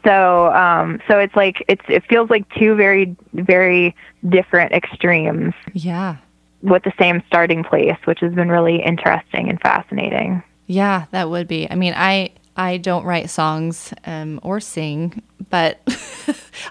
So, 0.06 0.52
um, 0.54 1.00
so 1.08 1.20
it's 1.20 1.36
like 1.36 1.64
it's 1.68 1.84
it 1.88 2.04
feels 2.10 2.30
like 2.30 2.46
two 2.58 2.76
very 2.76 3.16
very 3.34 3.96
different 4.30 4.72
extremes 4.74 5.54
Yeah. 5.74 6.18
with 6.62 6.84
the 6.84 6.94
same 7.00 7.22
starting 7.28 7.64
place, 7.64 7.98
which 8.06 8.20
has 8.22 8.34
been 8.34 8.50
really 8.50 8.82
interesting 8.82 9.50
and 9.50 9.60
fascinating. 9.62 10.44
Yeah, 10.68 11.06
that 11.12 11.30
would 11.30 11.48
be. 11.48 11.70
I 11.70 11.76
mean, 11.76 11.94
I 11.96 12.32
I 12.56 12.78
don't 12.78 13.04
write 13.04 13.30
songs 13.30 13.94
um, 14.06 14.40
or 14.44 14.60
sing, 14.60 15.22
but 15.50 15.80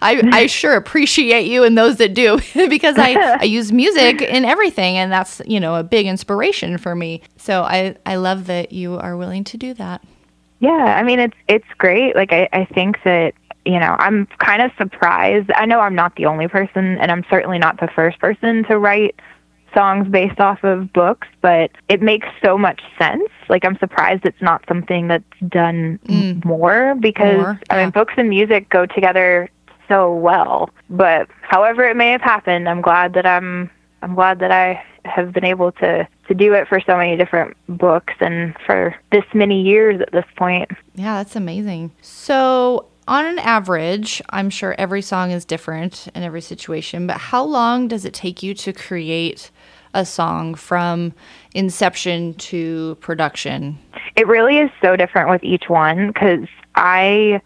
I 0.02 0.22
I 0.32 0.46
sure 0.46 0.74
appreciate 0.74 1.46
you 1.46 1.64
and 1.64 1.76
those 1.76 1.96
that 1.96 2.14
do 2.14 2.38
because 2.68 2.96
I 2.98 3.38
I 3.40 3.44
use 3.44 3.72
music 3.72 4.22
in 4.22 4.44
everything, 4.44 4.96
and 4.96 5.10
that's 5.10 5.42
you 5.46 5.58
know 5.58 5.74
a 5.74 5.82
big 5.82 6.06
inspiration 6.06 6.78
for 6.78 6.94
me. 6.94 7.22
So 7.36 7.62
I 7.62 7.96
I 8.06 8.16
love 8.16 8.46
that 8.46 8.72
you 8.72 8.98
are 8.98 9.16
willing 9.16 9.44
to 9.44 9.56
do 9.56 9.74
that. 9.74 10.04
Yeah, 10.60 10.70
I 10.70 11.02
mean 11.02 11.18
it's 11.18 11.36
it's 11.48 11.68
great. 11.78 12.14
Like 12.14 12.32
I, 12.32 12.48
I 12.52 12.64
think 12.66 13.02
that 13.04 13.34
you 13.64 13.80
know 13.80 13.96
I'm 13.98 14.26
kind 14.38 14.62
of 14.62 14.70
surprised. 14.78 15.50
I 15.56 15.66
know 15.66 15.80
I'm 15.80 15.96
not 15.96 16.14
the 16.14 16.26
only 16.26 16.46
person, 16.46 16.98
and 16.98 17.10
I'm 17.10 17.24
certainly 17.28 17.58
not 17.58 17.80
the 17.80 17.88
first 17.88 18.20
person 18.20 18.64
to 18.64 18.78
write 18.78 19.18
songs 19.74 20.08
based 20.08 20.40
off 20.40 20.62
of 20.64 20.92
books, 20.92 21.28
but 21.40 21.70
it 21.88 22.02
makes 22.02 22.28
so 22.44 22.58
much 22.58 22.80
sense. 22.98 23.28
Like 23.48 23.64
I'm 23.64 23.78
surprised 23.78 24.24
it's 24.24 24.40
not 24.42 24.64
something 24.68 25.08
that's 25.08 25.24
done 25.48 25.98
m- 26.08 26.42
more 26.44 26.94
because 27.00 27.36
More, 27.36 27.60
I 27.70 27.82
mean 27.82 27.90
books 27.90 28.14
and 28.16 28.28
music 28.28 28.68
go 28.68 28.86
together 28.86 29.48
so 29.88 30.14
well. 30.14 30.70
But 30.90 31.28
however 31.42 31.84
it 31.84 31.96
may 31.96 32.10
have 32.10 32.22
happened, 32.22 32.68
I'm 32.68 32.80
glad 32.82 33.14
that 33.14 33.26
I'm 33.26 33.70
I'm 34.02 34.14
glad 34.14 34.40
that 34.40 34.50
I 34.50 34.82
have 35.04 35.32
been 35.32 35.44
able 35.44 35.72
to 35.72 36.06
to 36.28 36.34
do 36.34 36.54
it 36.54 36.68
for 36.68 36.80
so 36.80 36.96
many 36.96 37.16
different 37.16 37.56
books 37.68 38.14
and 38.20 38.54
for 38.64 38.94
this 39.10 39.24
many 39.34 39.62
years 39.62 40.00
at 40.00 40.12
this 40.12 40.24
point. 40.36 40.70
Yeah, 40.94 41.16
that's 41.22 41.36
amazing. 41.36 41.90
So, 42.00 42.86
on 43.08 43.26
an 43.26 43.38
average, 43.40 44.22
I'm 44.30 44.48
sure 44.48 44.74
every 44.78 45.02
song 45.02 45.32
is 45.32 45.44
different 45.44 46.08
in 46.14 46.22
every 46.22 46.40
situation, 46.40 47.06
but 47.06 47.18
how 47.18 47.42
long 47.42 47.88
does 47.88 48.04
it 48.04 48.14
take 48.14 48.42
you 48.42 48.54
to 48.54 48.72
create 48.72 49.50
a 49.94 50.04
song 50.04 50.54
from 50.54 51.12
inception 51.54 52.34
to 52.34 52.96
production? 53.00 53.78
It 54.16 54.26
really 54.26 54.58
is 54.58 54.70
so 54.82 54.96
different 54.96 55.28
with 55.30 55.42
each 55.44 55.68
one 55.68 56.08
because 56.08 56.46
I, 56.74 57.40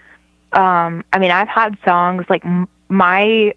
um, 0.53 1.05
I 1.13 1.19
mean, 1.19 1.31
I've 1.31 1.49
had 1.49 1.77
songs 1.85 2.25
like 2.29 2.45
m- 2.45 2.69
my 2.89 3.53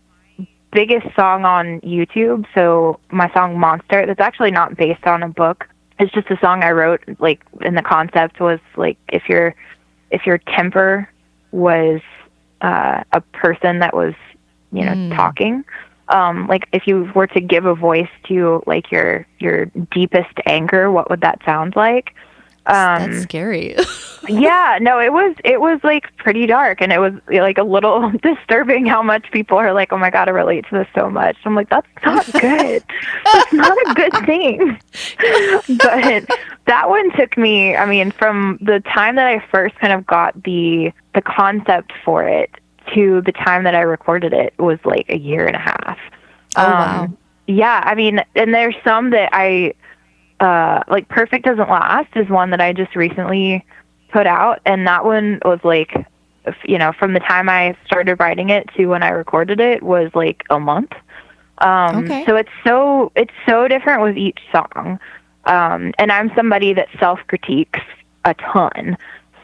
biggest 0.72 1.08
song 1.16 1.46
on 1.46 1.82
YouTube. 1.82 2.46
So 2.54 3.00
my 3.12 3.32
song 3.34 3.60
Monster, 3.60 4.06
that's 4.06 4.20
actually 4.20 4.52
not 4.52 4.76
based 4.78 5.06
on 5.06 5.24
a 5.24 5.28
book. 5.30 5.66
It's 6.00 6.12
just 6.14 6.30
a 6.30 6.38
song 6.40 6.64
I 6.64 6.72
wrote. 6.72 7.02
Like, 7.20 7.42
and 7.62 7.78
the 7.78 7.82
concept 7.82 8.40
was 8.40 8.60
like 8.78 8.98
if 9.10 9.28
your 9.28 9.56
if 10.12 10.26
your 10.26 10.38
temper 10.40 11.10
was 11.52 12.02
uh, 12.62 13.04
a 13.14 13.22
person 13.22 13.80
that 13.80 13.96
was, 13.96 14.14
you 14.72 14.84
know, 14.86 14.94
Mm. 14.94 15.16
talking. 15.16 15.64
Um, 16.10 16.48
like 16.48 16.68
if 16.74 16.88
you 16.88 17.12
were 17.16 17.28
to 17.28 17.40
give 17.40 17.66
a 17.66 17.76
voice 17.76 18.10
to 18.28 18.64
like 18.66 18.92
your 18.92 19.28
your 19.40 19.66
deepest 19.92 20.34
anger, 20.46 20.92
what 20.92 21.10
would 21.10 21.22
that 21.22 21.40
sound 21.46 21.76
like? 21.76 22.14
Um, 22.66 23.12
That's 23.12 23.24
scary. 23.24 23.76
yeah 24.28 24.78
no 24.82 25.00
it 25.00 25.12
was 25.14 25.36
it 25.44 25.62
was 25.62 25.80
like 25.84 26.16
pretty 26.18 26.46
dark 26.46 26.82
and 26.82 26.92
it 26.92 27.00
was 27.00 27.14
like 27.30 27.58
a 27.58 27.64
little 27.64 28.12
disturbing 28.22 28.86
how 28.86 29.02
much 29.02 29.32
people 29.32 29.58
are 29.58 29.74
like 29.74 29.92
oh 29.92 29.98
my 29.98 30.10
god 30.10 30.28
i 30.28 30.32
relate 30.32 30.66
to 30.70 30.76
this 30.78 30.88
so 30.94 31.10
much 31.10 31.38
i'm 31.46 31.56
like 31.56 31.70
that's 31.70 31.88
not 32.04 32.26
good 32.34 32.84
that's 33.34 33.54
not 33.54 33.78
a 33.88 33.94
good 33.94 34.14
thing 34.26 34.80
but 35.78 36.26
that 36.66 36.90
one 36.90 37.12
took 37.18 37.38
me 37.38 37.76
i 37.76 37.86
mean 37.86 38.12
from 38.12 38.58
the 38.62 38.80
time 38.94 39.16
that 39.16 39.28
i 39.28 39.44
first 39.52 39.76
kind 39.76 39.94
of 39.94 40.06
got 40.06 40.42
the 40.44 40.92
the 41.16 41.22
concept 41.22 41.92
for 42.04 42.28
it 42.28 42.52
to 42.94 43.22
the 43.22 43.32
time 43.32 43.64
that 43.64 43.76
i 43.76 43.82
recorded 43.82 44.34
it 44.34 44.54
was 44.60 44.80
like 44.86 45.06
a 45.10 45.18
year 45.18 45.46
and 45.46 45.56
a 45.56 45.60
half 45.60 45.98
Oh, 46.56 46.74
wow. 46.76 47.10
yeah 47.48 47.82
i 47.86 47.96
mean 47.96 48.20
and 48.36 48.54
there's 48.54 48.76
some 48.84 49.12
that 49.12 49.30
i 49.34 49.74
uh 50.40 50.82
like 50.88 51.08
perfect 51.10 51.46
doesn't 51.46 51.70
last 51.70 52.10
is 52.16 52.30
one 52.30 52.50
that 52.52 52.62
i 52.62 52.72
just 52.74 52.96
recently 52.96 53.66
put 54.12 54.26
out 54.28 54.60
and 54.66 54.88
that 54.88 55.04
one 55.06 55.40
was 55.46 55.60
like 55.64 55.94
you 56.64 56.78
know 56.78 56.92
from 56.98 57.14
the 57.14 57.20
time 57.20 57.50
i 57.50 57.76
started 57.86 58.20
writing 58.20 58.50
it 58.50 58.68
to 58.76 58.88
when 58.88 59.04
i 59.04 59.10
recorded 59.10 59.60
it 59.60 59.84
was 59.84 60.10
like 60.16 60.44
a 60.50 60.60
month 60.60 60.92
um 61.60 61.98
Okay. 62.00 62.24
so 62.26 62.36
it's 62.36 62.50
so 62.66 63.12
it's 63.16 63.34
so 63.48 63.68
different 63.68 64.02
with 64.02 64.18
each 64.18 64.40
song 64.52 65.00
um 65.46 65.92
and 65.98 66.12
i'm 66.12 66.32
somebody 66.36 66.74
that 66.74 66.88
self 67.00 67.20
critiques 67.28 67.82
a 68.26 68.34
ton 68.36 68.98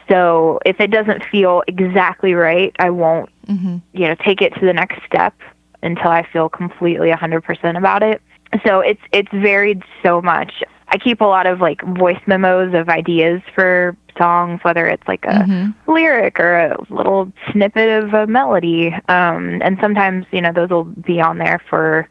so 0.08 0.58
if 0.64 0.80
it 0.80 0.90
doesn't 0.90 1.22
feel 1.24 1.62
exactly 1.68 2.34
right 2.34 2.74
i 2.78 2.88
won't 2.90 3.28
hmm 3.46 3.78
you 3.92 4.06
know 4.08 4.14
take 4.16 4.42
it 4.42 4.54
to 4.54 4.66
the 4.66 4.72
next 4.72 5.04
step 5.06 5.34
until 5.82 6.10
I 6.10 6.26
feel 6.32 6.48
completely 6.48 7.10
100% 7.10 7.76
about 7.78 8.02
it. 8.02 8.20
So 8.64 8.80
it's 8.80 9.00
it's 9.12 9.30
varied 9.32 9.82
so 10.02 10.20
much. 10.22 10.62
I 10.88 10.98
keep 10.98 11.20
a 11.20 11.24
lot 11.24 11.46
of 11.46 11.60
like 11.60 11.82
voice 11.82 12.20
memos 12.26 12.74
of 12.74 12.88
ideas 12.88 13.42
for 13.54 13.96
songs, 14.16 14.60
whether 14.62 14.86
it's 14.86 15.06
like 15.06 15.24
a 15.26 15.44
Mhm. 15.44 15.74
lyric 15.86 16.40
or 16.40 16.56
a 16.56 16.76
little 16.88 17.30
snippet 17.50 18.04
of 18.04 18.14
a 18.14 18.26
melody. 18.26 18.94
Um, 19.08 19.60
and 19.62 19.78
sometimes 19.80 20.26
you 20.30 20.40
know 20.40 20.52
those 20.52 20.70
will 20.70 20.84
be 20.84 21.20
on 21.20 21.38
there 21.38 21.60
for 21.68 22.08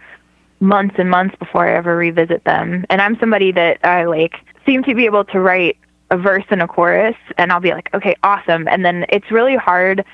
months 0.60 0.96
and 0.98 1.10
months 1.10 1.36
before 1.38 1.68
I 1.68 1.74
ever 1.74 1.98
revisit 1.98 2.44
them. 2.46 2.86
And 2.90 3.02
I'm 3.02 3.18
somebody 3.20 3.52
that 3.54 3.80
I 3.84 4.06
like 4.06 4.36
seem 4.66 4.84
to 4.84 4.94
be 4.96 5.06
able 5.06 5.26
to 5.26 5.40
write 5.40 5.78
a 6.12 6.18
verse 6.18 6.46
and 6.50 6.62
a 6.62 6.68
chorus, 6.68 7.16
and 7.38 7.52
I'll 7.52 7.60
be 7.60 7.72
like, 7.72 7.90
okay, 7.94 8.16
awesome. 8.24 8.68
And 8.68 8.86
then 8.86 9.06
it's 9.10 9.32
really 9.32 9.56
hard 9.56 10.06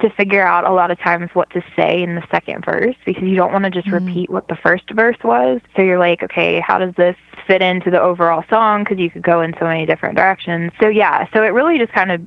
to 0.00 0.10
figure 0.10 0.42
out 0.42 0.64
a 0.64 0.72
lot 0.72 0.90
of 0.90 0.98
times 0.98 1.30
what 1.32 1.48
to 1.50 1.62
say 1.74 2.02
in 2.02 2.16
the 2.16 2.26
second 2.30 2.64
verse 2.64 2.94
because 3.06 3.22
you 3.22 3.34
don't 3.34 3.52
want 3.52 3.64
to 3.64 3.70
just 3.70 3.86
mm-hmm. 3.86 4.06
repeat 4.06 4.30
what 4.30 4.48
the 4.48 4.56
first 4.56 4.90
verse 4.90 5.16
was. 5.24 5.60
So 5.74 5.82
you're 5.82 5.98
like, 5.98 6.22
okay, 6.22 6.60
how 6.60 6.78
does 6.78 6.94
this 6.96 7.16
fit 7.46 7.62
into 7.62 7.90
the 7.90 8.00
overall 8.00 8.44
song? 8.50 8.84
Because 8.84 8.98
you 8.98 9.10
could 9.10 9.22
go 9.22 9.40
in 9.40 9.54
so 9.58 9.64
many 9.64 9.86
different 9.86 10.16
directions. 10.16 10.72
So 10.80 10.88
yeah, 10.88 11.26
so 11.32 11.42
it 11.42 11.48
really 11.48 11.78
just 11.78 11.92
kind 11.92 12.12
of 12.12 12.20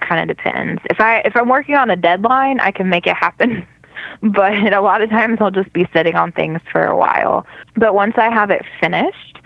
kind 0.00 0.30
of 0.30 0.36
depends. 0.36 0.80
If 0.90 1.00
I 1.00 1.20
if 1.20 1.34
I'm 1.34 1.48
working 1.48 1.74
on 1.74 1.90
a 1.90 1.96
deadline, 1.96 2.60
I 2.60 2.70
can 2.70 2.88
make 2.88 3.06
it 3.06 3.16
happen. 3.16 3.66
But 4.22 4.72
a 4.72 4.80
lot 4.80 5.02
of 5.02 5.10
times 5.10 5.38
I'll 5.40 5.50
just 5.50 5.72
be 5.72 5.86
sitting 5.92 6.14
on 6.14 6.32
things 6.32 6.60
for 6.70 6.84
a 6.84 6.96
while. 6.96 7.46
But 7.76 7.94
once 7.94 8.14
I 8.16 8.30
have 8.30 8.50
it 8.50 8.62
finished, 8.80 9.38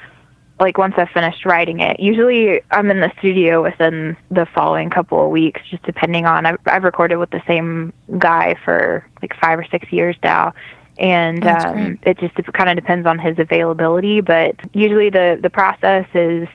like 0.63 0.79
once 0.79 0.95
I've 0.97 1.11
finished 1.11 1.45
writing 1.45 1.81
it, 1.81 1.99
usually 1.99 2.61
I'm 2.71 2.89
in 2.91 3.01
the 3.01 3.13
studio 3.19 3.63
within 3.63 4.17
the 4.31 4.47
following 4.47 4.91
couple 4.91 5.25
of 5.25 5.31
weeks, 5.31 5.61
just 5.69 5.83
depending 5.83 6.25
on. 6.25 6.47
I've, 6.47 6.59
I've 6.67 6.85
recorded 6.85 7.17
with 7.17 7.31
the 7.31 7.43
same 7.49 7.93
guy 8.17 8.55
for 8.65 9.05
like 9.21 9.35
five 9.41 9.59
or 9.59 9.65
six 9.65 9.93
years 9.93 10.15
now, 10.23 10.55
and 10.99 11.45
um, 11.45 11.99
it 12.03 12.19
just 12.19 12.37
kind 12.53 12.71
of 12.71 12.77
depends 12.77 13.09
on 13.09 13.19
his 13.19 13.41
availability. 13.41 14.21
But 14.21 14.55
usually 14.73 15.11
the 15.11 15.39
the 15.43 15.51
process 15.51 16.07
is 16.15 16.47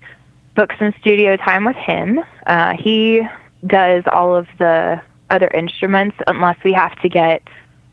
book 0.56 0.72
some 0.80 0.94
studio 1.02 1.36
time 1.36 1.66
with 1.66 1.76
him. 1.76 2.22
Uh, 2.46 2.78
he 2.80 3.28
does 3.66 4.06
all 4.14 4.36
of 4.36 4.48
the 4.58 5.02
other 5.30 5.50
instruments 5.50 6.16
unless 6.28 6.58
we 6.64 6.72
have 6.72 6.98
to 7.02 7.10
get 7.10 7.44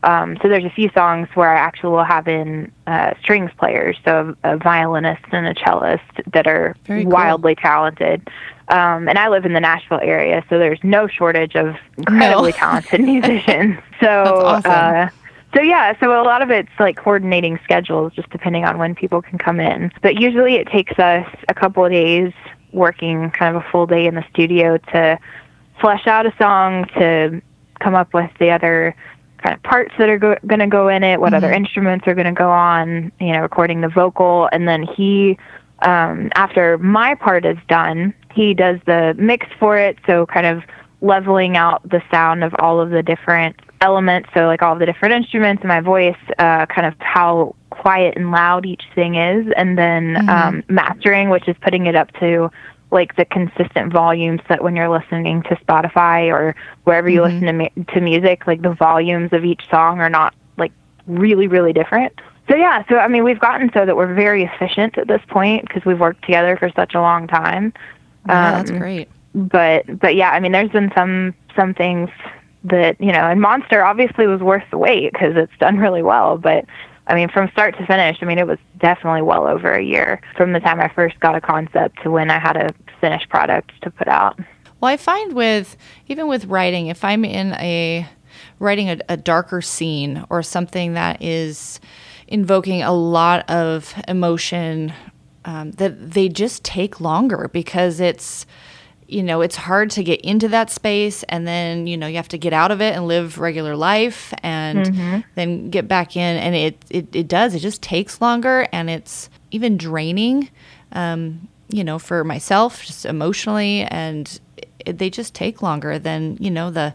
um, 0.05 0.37
so 0.41 0.47
there's 0.47 0.63
a 0.63 0.69
few 0.69 0.89
songs 0.93 1.27
where 1.33 1.49
I 1.49 1.59
actually 1.59 1.89
will 1.89 2.03
have 2.03 2.27
in 2.27 2.71
uh, 2.85 3.15
strings 3.19 3.49
players, 3.57 3.97
so 4.05 4.35
a 4.43 4.55
violinist 4.55 5.23
and 5.31 5.47
a 5.47 5.55
cellist 5.55 6.03
that 6.31 6.45
are 6.45 6.75
cool. 6.85 7.05
wildly 7.05 7.55
talented. 7.55 8.29
Um, 8.67 9.09
and 9.09 9.17
I 9.17 9.29
live 9.29 9.45
in 9.45 9.53
the 9.53 9.59
Nashville 9.59 9.99
area, 10.01 10.43
so 10.47 10.59
there's 10.59 10.79
no 10.83 11.07
shortage 11.07 11.55
of 11.55 11.75
incredibly 11.97 12.51
talented 12.51 13.01
musicians. 13.01 13.77
So, 13.99 14.23
That's 14.63 14.67
awesome. 14.67 14.71
uh, 14.71 15.09
so 15.55 15.61
yeah, 15.61 15.97
so 15.99 16.21
a 16.21 16.23
lot 16.23 16.43
of 16.43 16.51
it's 16.51 16.69
like 16.79 16.97
coordinating 16.97 17.59
schedules, 17.63 18.13
just 18.13 18.29
depending 18.29 18.63
on 18.63 18.77
when 18.77 18.93
people 18.93 19.23
can 19.23 19.39
come 19.39 19.59
in. 19.59 19.91
But 20.03 20.19
usually 20.19 20.55
it 20.55 20.67
takes 20.67 20.99
us 20.99 21.27
a 21.49 21.53
couple 21.55 21.83
of 21.83 21.91
days 21.91 22.31
working 22.73 23.31
kind 23.31 23.55
of 23.55 23.63
a 23.63 23.71
full 23.71 23.87
day 23.87 24.05
in 24.05 24.13
the 24.13 24.25
studio 24.29 24.77
to 24.77 25.17
flesh 25.81 26.05
out 26.05 26.27
a 26.27 26.33
song, 26.37 26.85
to 26.99 27.41
come 27.79 27.95
up 27.95 28.13
with 28.13 28.29
the 28.39 28.51
other 28.51 28.95
kind 29.45 29.55
of 29.55 29.63
parts 29.63 29.93
that 29.99 30.09
are 30.09 30.17
go- 30.17 30.37
going 30.47 30.59
to 30.59 30.67
go 30.67 30.87
in 30.87 31.03
it, 31.03 31.21
what 31.21 31.33
other 31.33 31.51
instruments 31.51 32.07
are 32.07 32.15
going 32.15 32.25
to 32.25 32.31
go 32.31 32.49
on, 32.49 33.11
you 33.19 33.31
know, 33.31 33.41
recording 33.41 33.81
the 33.81 33.87
vocal, 33.87 34.49
and 34.51 34.67
then 34.67 34.83
he, 34.83 35.37
um, 35.83 36.31
after 36.35 36.79
my 36.79 37.13
part 37.13 37.45
is 37.45 37.57
done, 37.67 38.13
he 38.33 38.55
does 38.55 38.79
the 38.87 39.13
mix 39.17 39.45
for 39.59 39.77
it, 39.77 39.97
so 40.07 40.25
kind 40.25 40.47
of 40.47 40.63
leveling 41.01 41.55
out 41.57 41.87
the 41.87 42.01
sound 42.09 42.43
of 42.43 42.55
all 42.57 42.81
of 42.81 42.89
the 42.89 43.03
different 43.03 43.55
elements, 43.81 44.29
so 44.33 44.47
like 44.47 44.63
all 44.63 44.75
the 44.75 44.85
different 44.85 45.13
instruments 45.13 45.61
and 45.61 45.67
my 45.67 45.81
voice, 45.81 46.17
uh, 46.39 46.65
kind 46.65 46.87
of 46.87 46.95
how 46.99 47.55
quiet 47.69 48.15
and 48.17 48.31
loud 48.31 48.65
each 48.65 48.83
thing 48.95 49.13
is, 49.15 49.45
and 49.55 49.77
then 49.77 50.27
um, 50.27 50.63
mastering, 50.69 51.29
which 51.29 51.47
is 51.47 51.55
putting 51.61 51.85
it 51.85 51.95
up 51.95 52.11
to 52.13 52.49
like 52.95 53.15
the 53.17 53.25
consistent 53.25 53.93
volumes 53.93 54.41
that 54.49 54.63
when 54.63 54.75
you're 54.75 54.89
listening 54.89 55.43
to 55.43 55.55
Spotify 55.57 56.29
or 56.33 56.55
wherever 56.85 57.07
you 57.07 57.21
listen 57.21 57.41
to 57.41 57.53
mu- 57.53 57.83
to 57.93 58.01
music, 58.01 58.47
like 58.47 58.63
the 58.63 58.73
volumes 58.73 59.31
of 59.33 59.45
each 59.45 59.69
song 59.69 59.99
are 59.99 60.09
not 60.09 60.33
like 60.57 60.71
really 61.05 61.45
really 61.47 61.73
different. 61.73 62.11
So 62.49 62.55
yeah, 62.55 62.83
so 62.89 62.97
I 62.97 63.07
mean 63.07 63.23
we've 63.23 63.39
gotten 63.39 63.69
so 63.73 63.85
that 63.85 63.95
we're 63.95 64.13
very 64.15 64.43
efficient 64.43 64.97
at 64.97 65.07
this 65.07 65.21
point 65.27 65.67
because 65.67 65.85
we've 65.85 65.99
worked 65.99 66.23
together 66.23 66.57
for 66.57 66.71
such 66.75 66.95
a 66.95 67.01
long 67.01 67.27
time. 67.27 67.73
Yeah, 68.27 68.51
that's 68.53 68.71
Um, 68.71 68.79
great. 68.79 69.09
But 69.35 69.99
but 69.99 70.15
yeah, 70.15 70.31
I 70.31 70.39
mean 70.39 70.53
there's 70.53 70.71
been 70.71 70.91
some 70.95 71.35
some 71.55 71.73
things 71.75 72.09
that 72.63 72.99
you 72.99 73.11
know, 73.11 73.25
and 73.29 73.39
Monster 73.41 73.83
obviously 73.83 74.25
was 74.25 74.41
worth 74.41 74.63
the 74.71 74.77
wait 74.77 75.11
because 75.13 75.35
it's 75.35 75.57
done 75.59 75.77
really 75.77 76.01
well, 76.01 76.37
but. 76.37 76.65
I 77.07 77.15
mean, 77.15 77.29
from 77.29 77.49
start 77.51 77.77
to 77.77 77.85
finish, 77.85 78.17
I 78.21 78.25
mean, 78.25 78.39
it 78.39 78.47
was 78.47 78.57
definitely 78.79 79.21
well 79.21 79.47
over 79.47 79.71
a 79.71 79.83
year 79.83 80.21
from 80.35 80.53
the 80.53 80.59
time 80.59 80.79
I 80.79 80.87
first 80.89 81.19
got 81.19 81.35
a 81.35 81.41
concept 81.41 82.01
to 82.03 82.11
when 82.11 82.31
I 82.31 82.39
had 82.39 82.57
a 82.57 82.73
finished 82.99 83.29
product 83.29 83.71
to 83.83 83.91
put 83.91 84.07
out. 84.07 84.39
Well, 84.81 84.91
I 84.91 84.97
find 84.97 85.33
with 85.33 85.77
even 86.07 86.27
with 86.27 86.45
writing, 86.45 86.87
if 86.87 87.03
I'm 87.03 87.23
in 87.23 87.53
a 87.53 88.07
writing 88.59 88.89
a, 88.89 88.99
a 89.09 89.17
darker 89.17 89.61
scene 89.61 90.25
or 90.29 90.43
something 90.43 90.93
that 90.93 91.21
is 91.21 91.79
invoking 92.27 92.81
a 92.81 92.91
lot 92.91 93.49
of 93.49 93.93
emotion, 94.07 94.93
um, 95.45 95.71
that 95.73 96.11
they 96.11 96.27
just 96.27 96.63
take 96.63 96.99
longer 96.99 97.49
because 97.53 97.99
it's 97.99 98.45
you 99.07 99.21
know 99.21 99.41
it's 99.41 99.55
hard 99.55 99.89
to 99.91 100.03
get 100.03 100.19
into 100.21 100.47
that 100.47 100.69
space 100.71 101.23
and 101.29 101.47
then 101.47 101.85
you 101.87 101.95
know 101.97 102.07
you 102.07 102.15
have 102.15 102.27
to 102.27 102.37
get 102.37 102.53
out 102.53 102.71
of 102.71 102.81
it 102.81 102.95
and 102.95 103.07
live 103.07 103.37
regular 103.37 103.75
life 103.75 104.33
and 104.41 105.23
then 105.35 105.69
get 105.69 105.87
back 105.87 106.15
in 106.15 106.37
and 106.37 106.55
it, 106.55 106.83
it 106.89 107.15
it 107.15 107.27
does 107.27 107.53
it 107.53 107.59
just 107.59 107.81
takes 107.81 108.19
longer 108.21 108.67
and 108.71 108.89
it's 108.89 109.29
even 109.51 109.77
draining 109.77 110.49
um, 110.93 111.47
you 111.69 111.83
know 111.83 111.99
for 111.99 112.23
myself 112.23 112.83
just 112.83 113.05
emotionally 113.05 113.81
and 113.83 114.39
it, 114.85 114.97
they 114.97 115.09
just 115.09 115.33
take 115.33 115.61
longer 115.61 115.99
than 115.99 116.37
you 116.39 116.49
know 116.49 116.71
the 116.71 116.93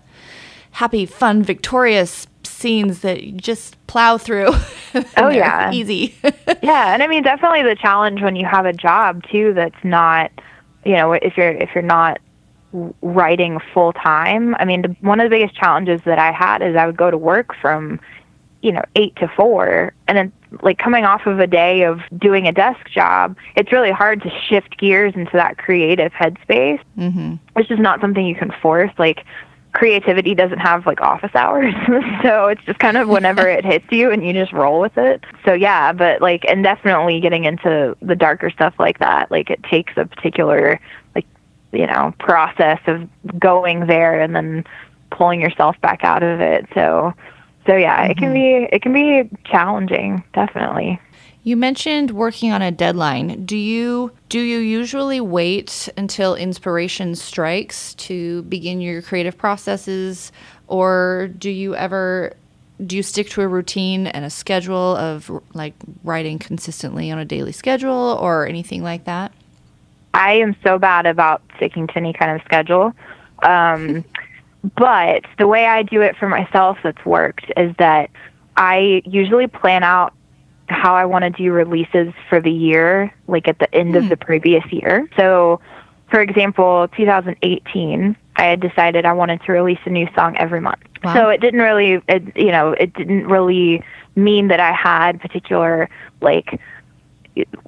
happy 0.73 1.07
fun 1.07 1.43
victorious 1.43 2.27
scenes 2.45 3.01
that 3.01 3.23
you 3.23 3.33
just 3.33 3.77
plow 3.87 4.19
through. 4.19 4.51
Oh, 5.17 5.29
yeah. 5.29 5.71
easy. 5.71 6.17
Yeah, 6.63 6.93
and 6.93 7.03
I 7.03 7.07
mean 7.07 7.23
definitely 7.23 7.63
the 7.63 7.77
challenge 7.77 8.23
when 8.23 8.35
you 8.35 8.45
have 8.45 8.67
a 8.67 8.73
job 8.73 9.23
too 9.31 9.53
that's 9.55 9.83
not, 9.85 10.31
you 10.85 10.95
know, 10.95 11.13
if 11.13 11.37
you're 11.37 11.51
if 11.53 11.71
you're 11.75 11.83
not 11.83 12.21
writing 13.03 13.59
full 13.75 13.93
time. 13.93 14.55
I 14.59 14.65
mean, 14.65 14.83
the, 14.83 14.97
one 15.01 15.21
of 15.21 15.25
the 15.25 15.37
biggest 15.37 15.55
challenges 15.55 16.01
that 16.05 16.19
I 16.19 16.33
had 16.33 16.63
is 16.63 16.77
I 16.77 16.87
would 16.87 16.97
go 16.97 17.11
to 17.11 17.19
work 17.19 17.55
from, 17.61 18.01
you 18.63 18.73
know, 18.73 18.83
eight 18.95 19.17
to 19.17 19.29
four, 19.37 19.93
and 20.07 20.17
then 20.17 20.33
like 20.63 20.79
coming 20.79 21.05
off 21.05 21.27
of 21.27 21.39
a 21.39 21.47
day 21.47 21.83
of 21.83 22.01
doing 22.19 22.47
a 22.47 22.53
desk 22.53 22.89
job, 22.91 23.37
it's 23.57 23.73
really 23.73 23.91
hard 23.91 24.23
to 24.23 24.31
shift 24.49 24.79
gears 24.79 25.15
into 25.15 25.33
that 25.33 25.59
creative 25.59 26.13
headspace. 26.13 26.81
hmm 26.97 27.35
It's 27.57 27.69
just 27.69 27.81
not 27.81 28.01
something 28.01 28.27
you 28.27 28.35
can 28.35 28.53
force. 28.63 28.93
Like 28.99 29.25
creativity 29.73 30.35
doesn't 30.35 30.59
have 30.59 30.87
like 30.87 31.01
office 31.01 31.35
hours. 31.35 31.75
so 32.23 32.49
it's 32.49 32.63
just 32.65 32.79
kind 32.79 32.97
of 32.97 33.09
whenever 33.09 33.49
it 33.49 33.65
hits 33.65 33.87
you 33.91 34.11
and 34.11 34.25
you 34.27 34.33
just 34.33 34.53
roll 34.53 34.81
with 34.81 34.97
it. 34.99 35.25
So 35.45 35.53
yeah, 35.53 35.93
but 35.93 36.21
like 36.21 36.45
and 36.49 36.65
definitely 36.65 37.21
getting 37.21 37.45
into 37.45 37.97
the 38.03 38.17
darker 38.17 38.51
stuff 38.51 38.75
like 38.79 38.99
that, 38.99 39.31
like 39.31 39.51
it 39.51 39.63
takes 39.65 39.93
a 39.97 40.07
particular 40.07 40.81
like 41.15 41.27
you 41.73 41.87
know, 41.87 42.15
process 42.19 42.81
of 42.87 43.09
going 43.39 43.87
there 43.87 44.21
and 44.21 44.35
then 44.35 44.65
pulling 45.11 45.41
yourself 45.41 45.81
back 45.81 46.05
out 46.05 46.23
of 46.23 46.41
it. 46.41 46.67
So 46.75 47.15
so 47.67 47.77
yeah, 47.77 48.03
mm-hmm. 48.03 48.11
it 48.11 48.17
can 48.17 48.33
be 48.33 48.69
it 48.73 48.83
can 48.83 48.93
be 48.93 49.31
challenging, 49.45 50.25
definitely. 50.33 51.01
You 51.43 51.57
mentioned 51.57 52.11
working 52.11 52.53
on 52.53 52.61
a 52.61 52.71
deadline. 52.71 53.47
Do 53.47 53.57
you 53.57 54.13
do 54.29 54.39
you 54.41 54.59
usually 54.59 55.21
wait 55.21 55.89
until 55.97 56.35
inspiration 56.35 57.15
strikes 57.15 57.95
to 57.95 58.43
begin 58.43 58.81
your 58.81 59.01
creative 59.01 59.39
processes 59.39 60.33
or 60.67 61.31
do 61.39 61.51
you 61.51 61.75
ever 61.75 62.35
do 62.87 62.97
you 62.97 63.03
stick 63.03 63.29
to 63.31 63.43
a 63.43 63.49
routine 63.49 64.07
and 64.07 64.25
a 64.25 64.31
schedule 64.31 64.97
of 64.97 65.31
like 65.55 65.75
writing 66.05 66.39
consistently 66.39 67.11
on 67.11 67.19
a 67.19 67.25
daily 67.25 67.53
schedule 67.53 68.19
or 68.21 68.47
anything 68.47 68.83
like 68.83 69.05
that? 69.05 69.33
I 70.13 70.35
am 70.35 70.57
so 70.63 70.79
bad 70.79 71.07
about 71.07 71.43
sticking 71.57 71.87
to 71.89 71.97
any 71.97 72.13
kind 72.13 72.33
of 72.33 72.45
schedule. 72.45 72.93
Um, 73.43 74.05
but 74.77 75.25
the 75.39 75.47
way 75.47 75.67
I 75.67 75.83
do 75.85 76.03
it 76.03 76.17
for 76.17 76.29
myself 76.29 76.79
that's 76.83 77.05
worked 77.07 77.51
is 77.57 77.75
that 77.79 78.11
I 78.57 79.03
usually 79.07 79.47
plan 79.47 79.83
out 79.83 80.13
how 80.71 80.95
I 80.95 81.05
want 81.05 81.25
to 81.25 81.31
do 81.31 81.53
releases 81.53 82.13
for 82.29 82.41
the 82.41 82.51
year, 82.51 83.15
like 83.27 83.49
at 83.49 83.59
the 83.59 83.73
end 83.75 83.95
mm. 83.95 83.99
of 83.99 84.03
hmm. 84.05 84.09
the 84.09 84.17
previous 84.17 84.65
year. 84.71 85.09
So, 85.17 85.61
for 86.11 86.21
example, 86.21 86.89
2018, 86.97 88.17
I 88.37 88.45
had 88.45 88.61
decided 88.61 89.05
I 89.05 89.13
wanted 89.13 89.43
to 89.43 89.53
release 89.53 89.79
a 89.85 89.91
new 89.91 90.09
song 90.15 90.37
every 90.37 90.61
month. 90.61 90.83
Wow. 91.05 91.15
So 91.15 91.29
it 91.29 91.41
didn't 91.41 91.61
really, 91.61 92.03
it, 92.09 92.37
you 92.37 92.53
know, 92.53 92.73
it 92.73 92.93
didn't 92.95 93.27
really 93.27 93.83
mean 94.17 94.49
that 94.49 94.61
I 94.61 94.73
had 94.73 95.21
particular 95.21 95.89
like 96.21 96.61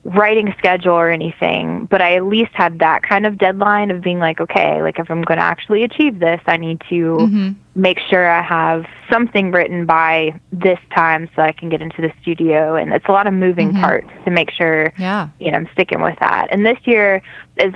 writing 0.05 0.55
schedule 0.59 0.95
or 0.95 1.09
anything, 1.09 1.87
but 1.87 2.03
I 2.03 2.17
at 2.17 2.25
least 2.25 2.53
had 2.53 2.81
that 2.81 3.03
kind 3.03 3.27
of 3.27 3.39
deadline 3.39 3.91
of 3.91 4.03
being 4.03 4.19
like, 4.19 4.41
okay, 4.41 4.83
like 4.83 4.99
if 4.99 5.11
I'm 5.11 5.23
going 5.23 5.39
to 5.39 5.45
actually 5.45 5.85
achieve 5.85 6.19
this, 6.19 6.41
I 6.47 6.57
need 6.57 6.81
to 6.89 6.95
mm-hmm. 6.95 7.51
Make 7.75 7.99
sure 8.11 8.29
I 8.29 8.43
have 8.43 8.85
something 9.11 9.51
written 9.51 9.87
by 9.87 10.39
this 10.53 10.79
time 10.95 11.29
so 11.35 11.43
I 11.43 11.53
can 11.53 11.69
get 11.69 11.81
into 11.81 12.03
the 12.03 12.13
studio. 12.21 12.75
And 12.75 12.93
it's 12.93 13.07
a 13.09 13.13
lot 13.13 13.27
of 13.27 13.33
moving 13.35 13.71
mm-hmm. 13.71 13.81
parts 13.81 14.09
to 14.25 14.31
make 14.31 14.51
sure, 14.51 14.93
yeah, 14.99 15.29
you 15.41 15.51
know, 15.51 15.59
I'm 15.59 15.69
sticking 15.73 16.03
with 16.03 16.19
that. 16.21 16.49
And 16.51 16.67
this 16.67 16.79
year 16.85 17.23
is 17.57 17.73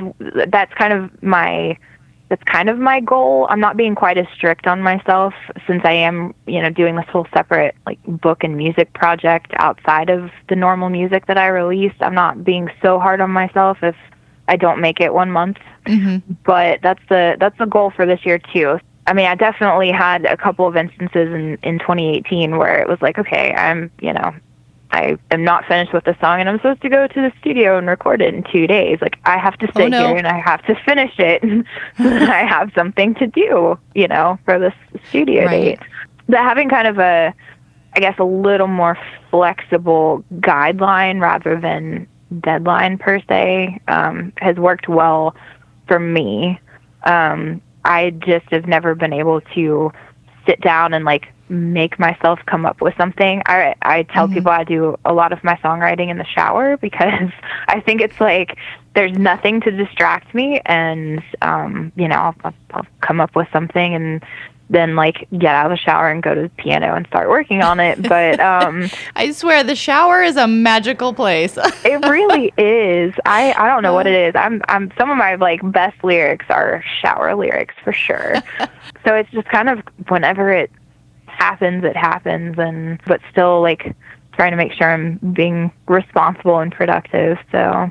that's 0.48 0.72
kind 0.74 0.92
of 0.92 1.22
my 1.22 1.78
that's 2.28 2.42
kind 2.44 2.68
of 2.68 2.78
my 2.78 3.00
goal. 3.00 3.46
I'm 3.50 3.60
not 3.60 3.76
being 3.76 3.94
quite 3.94 4.18
as 4.18 4.26
strict 4.34 4.66
on 4.66 4.82
myself 4.82 5.32
since 5.66 5.82
I 5.84 5.92
am, 5.92 6.34
you 6.46 6.60
know, 6.60 6.70
doing 6.70 6.96
this 6.96 7.06
whole 7.08 7.26
separate 7.32 7.76
like 7.86 8.00
book 8.06 8.42
and 8.42 8.56
music 8.56 8.92
project 8.94 9.52
outside 9.58 10.10
of 10.10 10.30
the 10.48 10.56
normal 10.56 10.90
music 10.90 11.26
that 11.26 11.38
I 11.38 11.46
release. 11.46 11.94
I'm 12.00 12.14
not 12.14 12.42
being 12.42 12.68
so 12.82 12.98
hard 12.98 13.20
on 13.20 13.30
myself 13.30 13.78
if 13.82 13.94
I 14.48 14.56
don't 14.56 14.80
make 14.80 15.00
it 15.00 15.14
one 15.14 15.30
month. 15.30 15.58
Mm-hmm. 15.86 16.32
But 16.44 16.80
that's 16.82 17.02
the 17.08 17.36
that's 17.38 17.56
the 17.58 17.66
goal 17.66 17.92
for 17.94 18.06
this 18.06 18.20
year 18.24 18.38
too. 18.52 18.80
I 19.06 19.12
mean, 19.12 19.26
I 19.26 19.34
definitely 19.34 19.92
had 19.92 20.24
a 20.24 20.36
couple 20.36 20.66
of 20.66 20.76
instances 20.76 21.32
in 21.32 21.58
in 21.62 21.78
2018 21.78 22.56
where 22.56 22.80
it 22.80 22.88
was 22.88 23.00
like, 23.00 23.18
okay, 23.18 23.54
I'm, 23.54 23.90
you 24.00 24.12
know, 24.12 24.34
I 24.90 25.18
am 25.30 25.44
not 25.44 25.64
finished 25.66 25.92
with 25.92 26.04
the 26.04 26.16
song 26.20 26.40
and 26.40 26.48
I'm 26.48 26.58
supposed 26.58 26.82
to 26.82 26.88
go 26.88 27.06
to 27.06 27.14
the 27.14 27.32
studio 27.40 27.76
and 27.78 27.86
record 27.86 28.22
it 28.22 28.34
in 28.34 28.44
two 28.44 28.66
days. 28.66 28.98
Like 29.00 29.18
I 29.24 29.38
have 29.38 29.56
to 29.58 29.68
stay 29.72 29.84
oh, 29.84 29.88
no. 29.88 30.08
here 30.08 30.16
and 30.16 30.26
I 30.26 30.40
have 30.40 30.62
to 30.66 30.74
finish 30.84 31.12
it 31.18 31.42
so 31.98 32.04
I 32.04 32.44
have 32.44 32.72
something 32.74 33.14
to 33.16 33.26
do, 33.26 33.78
you 33.94 34.08
know, 34.08 34.38
for 34.44 34.58
this 34.58 34.74
studio 35.08 35.44
right. 35.44 35.78
date. 35.78 35.78
But 36.28 36.38
having 36.38 36.68
kind 36.68 36.88
of 36.88 36.98
a 36.98 37.34
I 37.94 38.00
guess 38.00 38.18
a 38.18 38.24
little 38.24 38.66
more 38.66 38.98
flexible 39.30 40.22
guideline 40.34 41.20
rather 41.20 41.58
than 41.58 42.06
deadline 42.40 42.98
per 42.98 43.20
se 43.28 43.80
um, 43.88 44.32
has 44.38 44.56
worked 44.56 44.88
well 44.88 45.34
for 45.88 45.98
me. 45.98 46.60
Um, 47.04 47.62
I 47.86 48.10
just 48.10 48.46
have 48.50 48.66
never 48.66 48.94
been 48.94 49.12
able 49.12 49.40
to 49.54 49.92
sit 50.46 50.60
down 50.60 50.92
and 50.92 51.04
like 51.04 51.32
make 51.48 51.98
myself 51.98 52.40
come 52.46 52.66
up 52.66 52.80
with 52.80 52.94
something. 52.96 53.42
I 53.46 53.74
I 53.82 54.02
tell 54.02 54.26
mm-hmm. 54.26 54.34
people 54.34 54.50
I 54.50 54.64
do 54.64 54.96
a 55.04 55.12
lot 55.12 55.32
of 55.32 55.42
my 55.44 55.54
songwriting 55.56 56.08
in 56.10 56.18
the 56.18 56.24
shower 56.24 56.76
because 56.88 57.30
I 57.68 57.80
think 57.80 58.00
it's 58.00 58.20
like 58.20 58.56
there's 58.94 59.12
nothing 59.12 59.60
to 59.62 59.70
distract 59.70 60.34
me, 60.34 60.60
and 60.66 61.22
um, 61.42 61.92
you 61.96 62.08
know 62.08 62.34
I'll, 62.44 62.54
I'll 62.72 62.86
come 63.00 63.20
up 63.20 63.36
with 63.36 63.48
something 63.52 63.94
and 63.94 64.24
then 64.68 64.96
like 64.96 65.28
get 65.38 65.54
out 65.54 65.70
of 65.70 65.70
the 65.70 65.80
shower 65.80 66.10
and 66.10 66.22
go 66.22 66.34
to 66.34 66.42
the 66.42 66.48
piano 66.50 66.94
and 66.94 67.06
start 67.06 67.28
working 67.28 67.62
on 67.62 67.78
it. 67.78 68.02
But 68.02 68.40
um, 68.40 68.88
I 69.16 69.30
swear 69.30 69.62
the 69.62 69.76
shower 69.76 70.22
is 70.22 70.36
a 70.36 70.46
magical 70.46 71.12
place. 71.12 71.56
it 71.84 72.04
really 72.08 72.52
is. 72.58 73.14
I 73.24 73.52
I 73.52 73.68
don't 73.68 73.82
know 73.82 73.94
what 73.94 74.06
it 74.06 74.14
is. 74.14 74.34
I'm 74.34 74.62
I'm 74.68 74.92
some 74.98 75.10
of 75.10 75.16
my 75.16 75.36
like 75.36 75.60
best 75.72 76.02
lyrics 76.02 76.46
are 76.48 76.82
shower 77.00 77.34
lyrics 77.34 77.74
for 77.84 77.92
sure. 77.92 78.36
so 79.04 79.14
it's 79.14 79.30
just 79.30 79.48
kind 79.48 79.68
of 79.68 79.80
whenever 80.08 80.52
it 80.52 80.70
happens, 81.26 81.84
it 81.84 81.96
happens, 81.96 82.58
and 82.58 83.00
but 83.06 83.20
still 83.30 83.62
like 83.62 83.94
trying 84.32 84.50
to 84.50 84.56
make 84.56 84.72
sure 84.72 84.92
I'm 84.92 85.18
being 85.32 85.72
responsible 85.86 86.58
and 86.58 86.72
productive. 86.72 87.38
So 87.52 87.90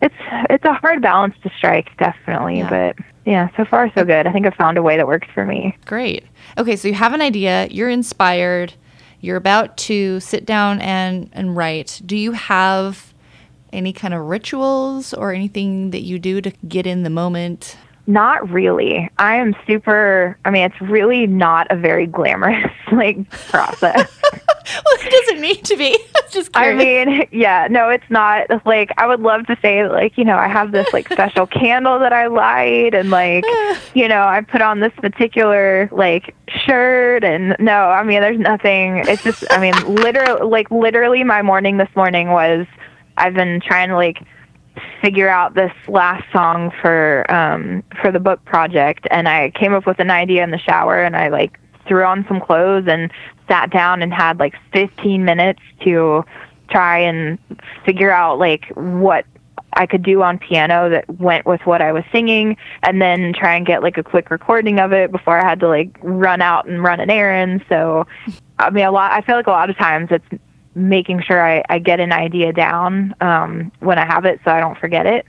it's 0.00 0.14
it's 0.50 0.64
a 0.64 0.72
hard 0.74 1.02
balance 1.02 1.34
to 1.42 1.50
strike, 1.56 1.96
definitely. 1.98 2.58
Yeah. 2.58 2.70
But 2.70 3.04
yeah, 3.24 3.48
so 3.56 3.64
far 3.64 3.90
so 3.94 4.04
good. 4.04 4.26
I 4.26 4.32
think 4.32 4.46
I 4.46 4.50
found 4.50 4.78
a 4.78 4.82
way 4.82 4.96
that 4.96 5.06
works 5.06 5.28
for 5.34 5.44
me. 5.44 5.76
Great. 5.84 6.24
Okay, 6.58 6.76
so 6.76 6.88
you 6.88 6.94
have 6.94 7.14
an 7.14 7.22
idea, 7.22 7.68
you're 7.70 7.88
inspired, 7.88 8.74
you're 9.20 9.36
about 9.36 9.76
to 9.78 10.18
sit 10.20 10.44
down 10.44 10.80
and 10.80 11.30
and 11.32 11.56
write. 11.56 12.00
Do 12.04 12.16
you 12.16 12.32
have 12.32 13.14
any 13.72 13.92
kind 13.92 14.12
of 14.12 14.26
rituals 14.26 15.14
or 15.14 15.32
anything 15.32 15.90
that 15.90 16.02
you 16.02 16.18
do 16.18 16.40
to 16.40 16.50
get 16.68 16.86
in 16.86 17.04
the 17.04 17.10
moment? 17.10 17.76
Not 18.06 18.50
really. 18.50 19.08
I 19.18 19.36
am 19.36 19.54
super. 19.66 20.36
I 20.44 20.50
mean, 20.50 20.64
it's 20.64 20.80
really 20.80 21.26
not 21.26 21.68
a 21.70 21.76
very 21.76 22.06
glamorous 22.06 22.70
like 22.92 23.30
process. 23.30 24.10
well, 24.32 24.96
it 25.00 25.10
doesn't 25.10 25.40
need 25.40 25.64
to 25.64 25.76
be. 25.76 25.96
Just 26.30 26.52
curious. 26.52 26.82
I 26.82 27.04
mean, 27.04 27.28
yeah, 27.30 27.68
no, 27.70 27.90
it's 27.90 28.08
not. 28.10 28.48
Like, 28.66 28.90
I 28.96 29.06
would 29.06 29.20
love 29.20 29.46
to 29.46 29.56
say, 29.62 29.86
like, 29.86 30.18
you 30.18 30.24
know, 30.24 30.36
I 30.36 30.48
have 30.48 30.72
this 30.72 30.92
like 30.92 31.12
special 31.12 31.46
candle 31.46 32.00
that 32.00 32.12
I 32.12 32.26
light, 32.26 32.94
and 32.94 33.10
like, 33.10 33.44
you 33.94 34.08
know, 34.08 34.22
I 34.22 34.40
put 34.40 34.62
on 34.62 34.80
this 34.80 34.92
particular 34.96 35.88
like 35.92 36.34
shirt, 36.48 37.22
and 37.22 37.54
no, 37.60 37.72
I 37.72 38.02
mean, 38.02 38.20
there's 38.20 38.38
nothing. 38.38 38.98
It's 39.06 39.22
just, 39.22 39.44
I 39.50 39.60
mean, 39.60 39.74
literally, 39.94 40.44
like, 40.44 40.70
literally, 40.72 41.22
my 41.22 41.42
morning 41.42 41.76
this 41.76 41.90
morning 41.94 42.30
was, 42.30 42.66
I've 43.16 43.34
been 43.34 43.60
trying 43.60 43.90
to 43.90 43.96
like 43.96 44.24
figure 45.00 45.28
out 45.28 45.54
this 45.54 45.72
last 45.88 46.24
song 46.32 46.72
for 46.80 47.30
um 47.30 47.82
for 48.00 48.10
the 48.10 48.20
book 48.20 48.44
project 48.44 49.06
and 49.10 49.28
I 49.28 49.50
came 49.50 49.74
up 49.74 49.86
with 49.86 49.98
an 50.00 50.10
idea 50.10 50.42
in 50.42 50.50
the 50.50 50.58
shower 50.58 51.02
and 51.02 51.16
I 51.16 51.28
like 51.28 51.58
threw 51.86 52.04
on 52.04 52.24
some 52.28 52.40
clothes 52.40 52.86
and 52.86 53.10
sat 53.48 53.70
down 53.70 54.02
and 54.02 54.14
had 54.14 54.38
like 54.38 54.54
15 54.72 55.24
minutes 55.24 55.60
to 55.84 56.24
try 56.70 56.98
and 56.98 57.38
figure 57.84 58.10
out 58.10 58.38
like 58.38 58.66
what 58.74 59.26
I 59.74 59.86
could 59.86 60.02
do 60.02 60.22
on 60.22 60.38
piano 60.38 60.90
that 60.90 61.08
went 61.18 61.46
with 61.46 61.60
what 61.64 61.80
I 61.80 61.92
was 61.92 62.04
singing 62.12 62.56
and 62.82 63.00
then 63.00 63.32
try 63.32 63.56
and 63.56 63.66
get 63.66 63.82
like 63.82 63.98
a 63.98 64.02
quick 64.02 64.30
recording 64.30 64.78
of 64.78 64.92
it 64.92 65.10
before 65.10 65.38
I 65.38 65.48
had 65.48 65.60
to 65.60 65.68
like 65.68 65.96
run 66.02 66.42
out 66.42 66.66
and 66.66 66.82
run 66.82 67.00
an 67.00 67.10
errand. 67.10 67.64
So 67.68 68.06
I 68.58 68.70
mean 68.70 68.84
a 68.84 68.90
lot 68.90 69.12
I 69.12 69.22
feel 69.22 69.36
like 69.36 69.46
a 69.46 69.50
lot 69.50 69.70
of 69.70 69.76
times 69.76 70.08
it's 70.10 70.42
making 70.74 71.22
sure 71.22 71.44
I, 71.44 71.62
I 71.68 71.78
get 71.78 72.00
an 72.00 72.12
idea 72.12 72.52
down 72.52 73.14
um, 73.20 73.72
when 73.80 73.98
I 73.98 74.06
have 74.06 74.24
it 74.24 74.40
so 74.44 74.50
I 74.50 74.60
don't 74.60 74.78
forget 74.78 75.06
it. 75.06 75.26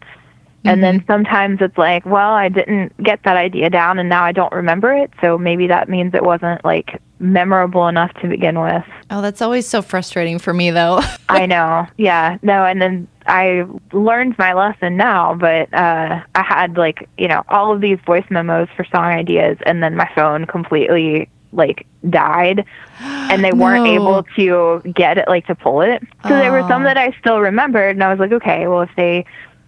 Mm-hmm. 0.64 0.70
And 0.70 0.84
then 0.84 1.00
mm-hmm. 1.00 1.12
sometimes 1.12 1.58
it's 1.62 1.78
like, 1.78 2.06
well, 2.06 2.32
I 2.32 2.48
didn't 2.48 2.96
get 3.04 3.24
that 3.24 3.36
idea 3.36 3.70
down 3.70 4.00
and 4.00 4.08
now 4.08 4.24
I 4.24 4.32
don't 4.32 4.54
remember 4.54 4.94
it. 4.94 5.12
So 5.20 5.38
maybe 5.38 5.68
that 5.68 5.90
means 5.90 6.14
it 6.14 6.24
wasn't 6.24 6.64
like 6.64 7.02
memorable 7.20 7.88
enough 7.90 8.14
to 8.22 8.30
begin 8.30 8.60
with. 8.62 8.84
Oh, 9.10 9.22
that's 9.22 9.42
always 9.42 9.68
so 9.68 9.82
frustrating 9.82 10.40
for 10.40 10.54
me 10.54 10.72
though. 10.72 11.02
I 11.30 11.46
know. 11.46 11.86
Yeah. 11.98 12.38
No, 12.44 12.64
and 12.64 12.82
then 12.82 13.08
I 13.28 13.66
learned 13.92 14.38
my 14.38 14.54
lesson 14.54 14.96
now, 14.96 15.36
but 15.36 15.74
uh 15.74 16.22
I 16.34 16.44
had 16.44 16.78
like, 16.78 17.10
you 17.18 17.28
know, 17.28 17.44
all 17.50 17.74
of 17.74 17.82
these 17.82 18.00
voice 18.06 18.26
memos 18.30 18.70
for 18.76 18.86
song 18.86 19.06
ideas 19.06 19.58
and 19.66 19.84
then 19.84 19.98
my 19.98 20.10
phone 20.16 20.46
completely 20.46 21.30
like 21.54 21.86
died 22.10 22.66
and 23.00 23.44
they 23.44 23.52
weren't 23.52 23.86
no. 23.86 23.94
able 23.94 24.24
to 24.36 24.82
get 24.94 25.18
it 25.18 25.28
like 25.28 25.46
to 25.48 25.56
pull 25.56 25.82
it 25.82 26.02
so 26.24 26.30
oh. 26.36 26.38
there 26.38 26.52
were 26.52 26.68
some 26.68 26.84
that 26.84 26.98
i 26.98 27.16
still 27.20 27.40
remembered 27.40 27.96
and 27.96 28.04
i 28.04 28.10
was 28.10 28.20
like 28.20 28.32
okay 28.32 28.68
well 28.68 28.82
if 28.82 28.90
they 28.96 29.26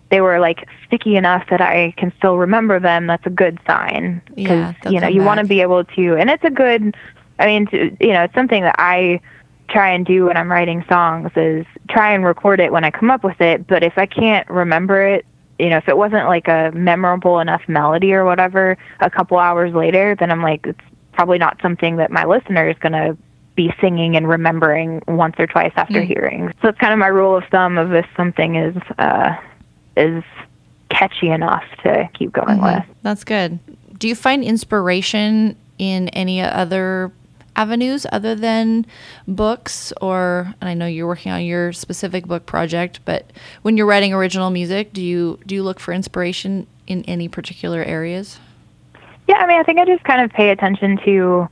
they 0.09 0.21
were 0.21 0.39
like 0.39 0.67
sticky 0.85 1.15
enough 1.15 1.43
that 1.49 1.61
i 1.61 1.93
can 1.97 2.11
still 2.17 2.37
remember 2.37 2.79
them 2.79 3.07
that's 3.07 3.25
a 3.25 3.29
good 3.29 3.59
sign 3.65 4.21
because 4.35 4.75
yeah, 4.83 4.89
you 4.89 4.99
know 4.99 5.07
you 5.07 5.23
want 5.23 5.39
to 5.39 5.45
be 5.45 5.61
able 5.61 5.83
to 5.83 6.15
and 6.15 6.29
it's 6.29 6.43
a 6.43 6.51
good 6.51 6.95
i 7.39 7.45
mean 7.45 7.65
to, 7.67 7.95
you 7.99 8.13
know 8.13 8.23
it's 8.23 8.33
something 8.33 8.63
that 8.63 8.75
i 8.77 9.19
try 9.69 9.89
and 9.89 10.05
do 10.05 10.25
when 10.25 10.37
i'm 10.37 10.51
writing 10.51 10.83
songs 10.89 11.31
is 11.35 11.65
try 11.89 12.13
and 12.13 12.23
record 12.25 12.59
it 12.59 12.71
when 12.71 12.83
i 12.83 12.91
come 12.91 13.09
up 13.09 13.23
with 13.23 13.39
it 13.41 13.65
but 13.67 13.83
if 13.83 13.97
i 13.97 14.05
can't 14.05 14.47
remember 14.49 15.01
it 15.01 15.25
you 15.59 15.69
know, 15.69 15.77
if 15.77 15.87
it 15.87 15.97
wasn't 15.97 16.27
like 16.27 16.47
a 16.47 16.71
memorable 16.73 17.39
enough 17.39 17.61
melody 17.67 18.13
or 18.13 18.25
whatever, 18.25 18.77
a 18.99 19.09
couple 19.09 19.37
hours 19.37 19.73
later, 19.73 20.15
then 20.19 20.31
I'm 20.31 20.41
like, 20.41 20.67
it's 20.67 20.79
probably 21.15 21.37
not 21.37 21.59
something 21.61 21.95
that 21.97 22.11
my 22.11 22.25
listener 22.25 22.69
is 22.69 22.77
going 22.79 22.93
to 22.93 23.17
be 23.55 23.73
singing 23.79 24.15
and 24.17 24.27
remembering 24.27 25.01
once 25.07 25.35
or 25.39 25.47
twice 25.47 25.71
after 25.77 26.01
Mm. 26.01 26.07
hearing. 26.07 26.53
So 26.61 26.67
it's 26.69 26.77
kind 26.77 26.91
of 26.93 26.99
my 26.99 27.07
rule 27.07 27.37
of 27.37 27.45
thumb 27.45 27.77
of 27.77 27.93
if 27.93 28.05
something 28.17 28.55
is 28.55 28.75
uh, 28.99 29.35
is 29.95 30.23
catchy 30.89 31.29
enough 31.29 31.63
to 31.83 32.07
keep 32.13 32.31
going 32.33 32.61
with. 32.61 32.83
That's 33.01 33.23
good. 33.23 33.59
Do 33.97 34.07
you 34.09 34.15
find 34.15 34.43
inspiration 34.43 35.55
in 35.77 36.09
any 36.09 36.41
other 36.41 37.11
avenues 37.55 38.05
other 38.11 38.35
than 38.35 38.85
books 39.27 39.93
or 40.01 40.53
and 40.59 40.69
I 40.69 40.73
know 40.73 40.85
you're 40.85 41.07
working 41.07 41.31
on 41.31 41.43
your 41.45 41.71
specific 41.71 42.25
book 42.25 42.45
project, 42.45 42.99
but 43.05 43.31
when 43.61 43.77
you're 43.77 43.85
writing 43.85 44.13
original 44.13 44.49
music, 44.49 44.91
do 44.91 45.01
you 45.01 45.39
do 45.45 45.55
you 45.55 45.63
look 45.63 45.79
for 45.79 45.93
inspiration 45.93 46.67
in 46.87 47.03
any 47.05 47.29
particular 47.29 47.81
areas? 47.83 48.37
Yeah, 49.35 49.43
I 49.43 49.47
mean, 49.47 49.59
I 49.59 49.63
think 49.63 49.79
I 49.79 49.85
just 49.85 50.03
kind 50.05 50.21
of 50.21 50.31
pay 50.31 50.49
attention 50.49 50.97
to 51.03 51.49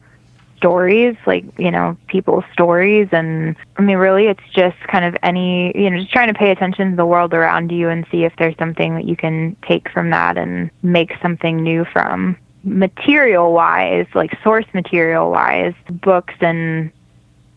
stories, 0.56 1.18
like, 1.26 1.44
you 1.60 1.70
know, 1.70 1.98
people's 2.08 2.46
stories. 2.54 3.10
And 3.12 3.58
I 3.78 3.82
mean, 3.82 3.98
really, 3.98 4.28
it's 4.28 4.44
just 4.54 4.78
kind 4.88 5.04
of 5.04 5.18
any, 5.22 5.78
you 5.78 5.90
know, 5.90 6.00
just 6.00 6.12
trying 6.12 6.30
to 6.30 6.34
pay 6.34 6.52
attention 6.52 6.92
to 6.92 6.96
the 6.96 7.06
world 7.06 7.34
around 7.34 7.72
you 7.74 7.90
and 7.90 8.06
see 8.10 8.24
if 8.24 8.34
there's 8.38 8.56
something 8.58 8.96
that 8.96 9.04
you 9.06 9.18
can 9.18 9.58
take 9.68 9.90
from 9.90 10.12
that 10.12 10.38
and 10.38 10.72
make 10.82 11.12
something 11.22 11.62
new 11.62 11.84
from. 11.92 12.38
Material 12.64 13.52
wise, 13.52 14.08
like 14.16 14.32
source 14.42 14.66
material 14.74 15.30
wise, 15.30 15.74
books 15.90 16.36
and 16.40 16.90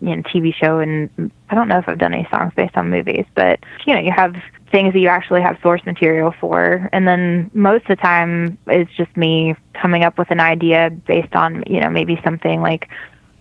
you 0.00 0.14
know 0.14 0.22
TV 0.22 0.52
show 0.52 0.78
and 0.78 1.08
I 1.48 1.54
don't 1.54 1.68
know 1.68 1.78
if 1.78 1.88
I've 1.88 1.98
done 1.98 2.12
any 2.12 2.28
songs 2.30 2.52
based 2.56 2.76
on 2.76 2.90
movies, 2.90 3.24
but 3.36 3.60
you 3.86 3.94
know 3.94 4.00
you 4.00 4.10
have 4.10 4.34
things 4.76 4.92
that 4.92 5.00
you 5.00 5.08
actually 5.08 5.40
have 5.40 5.56
source 5.62 5.80
material 5.86 6.34
for, 6.38 6.86
and 6.92 7.08
then 7.08 7.50
most 7.54 7.84
of 7.88 7.96
the 7.96 8.02
time 8.02 8.58
it's 8.66 8.92
just 8.94 9.16
me 9.16 9.56
coming 9.72 10.04
up 10.04 10.18
with 10.18 10.30
an 10.30 10.38
idea 10.38 10.90
based 11.06 11.34
on 11.34 11.64
you 11.66 11.80
know 11.80 11.88
maybe 11.88 12.20
something 12.22 12.60
like 12.60 12.90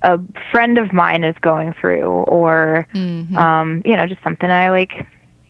a 0.01 0.17
friend 0.49 0.77
of 0.77 0.93
mine 0.93 1.25
is 1.25 1.36
going 1.41 1.73
through, 1.73 2.05
or 2.05 2.88
um, 3.36 3.81
you 3.83 3.97
know 3.97 4.07
just 4.07 4.23
something 4.23 4.49
I 4.49 4.69
like 4.69 4.93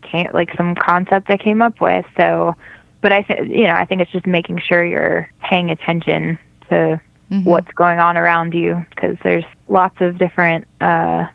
can't 0.01 0.33
like 0.33 0.49
some 0.57 0.73
concept 0.73 1.29
I 1.29 1.38
came 1.38 1.61
up 1.61 1.79
with. 1.79 2.03
So, 2.17 2.55
but 3.01 3.11
I 3.11 3.21
think 3.21 3.49
you 3.49 3.65
know 3.65 3.75
I 3.75 3.86
think 3.86 4.01
it's 4.01 4.11
just 4.11 4.25
making 4.25 4.61
sure 4.61 4.83
you're 4.83 5.29
paying 5.43 5.69
attention 5.69 6.39
to 6.71 6.99
what's 7.43 7.71
going 7.73 7.99
on 7.99 8.17
around 8.17 8.55
you 8.55 8.83
because 8.89 9.17
there's 9.23 9.45
lots 9.67 9.97
of 9.99 10.17
different 10.17 10.65
uh, 10.81 11.27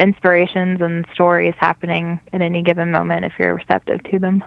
inspirations 0.00 0.80
and 0.80 1.06
stories 1.12 1.54
happening 1.58 2.20
at 2.32 2.42
any 2.42 2.62
given 2.62 2.90
moment 2.90 3.24
if 3.24 3.32
you're 3.38 3.54
receptive 3.54 4.02
to 4.04 4.18
them. 4.18 4.42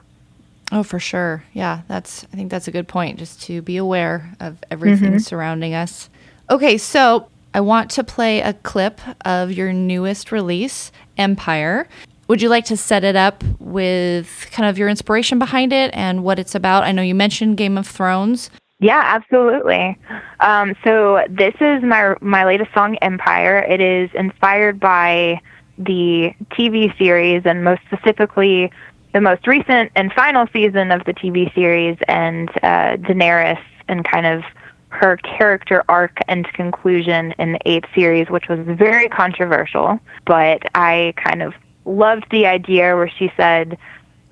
Oh, 0.72 0.84
for 0.84 1.00
sure. 1.00 1.44
Yeah, 1.54 1.82
that's 1.88 2.26
I 2.26 2.36
think 2.36 2.50
that's 2.50 2.68
a 2.68 2.72
good 2.72 2.88
point 2.88 3.20
just 3.20 3.42
to 3.44 3.62
be 3.62 3.78
aware 3.78 4.34
of 4.40 4.64
everything 4.72 5.12
mm-hmm. 5.12 5.18
surrounding 5.20 5.74
us. 5.74 6.10
Okay, 6.50 6.78
so 6.78 7.30
I 7.54 7.62
want 7.62 7.92
to 7.92 8.04
play 8.04 8.42
a 8.42 8.54
clip 8.54 9.00
of 9.26 9.52
your 9.52 9.72
newest 9.72 10.32
release, 10.32 10.92
Empire. 11.18 11.88
Would 12.28 12.42
you 12.42 12.50
like 12.50 12.66
to 12.66 12.78
set 12.78 13.04
it 13.04 13.16
up 13.16 13.44
with 13.60 14.48
kind 14.52 14.68
of 14.68 14.78
your 14.78 14.90
inspiration 14.90 15.38
behind 15.38 15.72
it 15.72 15.92
and 15.94 16.24
what 16.24 16.40
it's 16.40 16.56
about? 16.56 16.84
I 16.84 16.92
know 16.92 17.02
you 17.02 17.14
mentioned 17.14 17.58
Game 17.58 17.78
of 17.78 17.86
Thrones. 17.86 18.50
Yeah, 18.84 19.02
absolutely. 19.02 19.98
Um, 20.42 20.76
so 20.84 21.24
this 21.30 21.54
is 21.62 21.82
my 21.84 22.16
my 22.20 22.44
latest 22.44 22.74
song, 22.74 22.98
Empire. 22.98 23.60
It 23.60 23.80
is 23.80 24.10
inspired 24.14 24.78
by 24.78 25.40
the 25.78 26.34
TV 26.52 26.96
series, 26.98 27.44
and 27.46 27.64
most 27.64 27.82
specifically, 27.86 28.74
the 29.14 29.22
most 29.22 29.48
recent 29.48 29.90
and 29.96 30.12
final 30.12 30.48
season 30.52 30.92
of 30.92 31.06
the 31.06 31.14
TV 31.14 31.54
series, 31.56 31.98
and 32.10 32.50
uh, 32.62 32.98
Daenerys, 32.98 33.64
and 33.88 34.04
kind 34.04 34.26
of 34.26 34.44
her 34.90 35.16
character 35.16 35.86
arc 35.88 36.18
and 36.28 36.46
conclusion 36.52 37.34
in 37.40 37.54
the 37.54 37.60
eighth 37.66 37.88
series, 37.96 38.30
which 38.30 38.50
was 38.50 38.60
very 38.66 39.08
controversial. 39.08 39.98
But 40.26 40.64
I 40.76 41.14
kind 41.16 41.42
of 41.42 41.54
loved 41.86 42.26
the 42.32 42.48
idea 42.48 42.98
where 42.98 43.10
she 43.10 43.32
said 43.38 43.78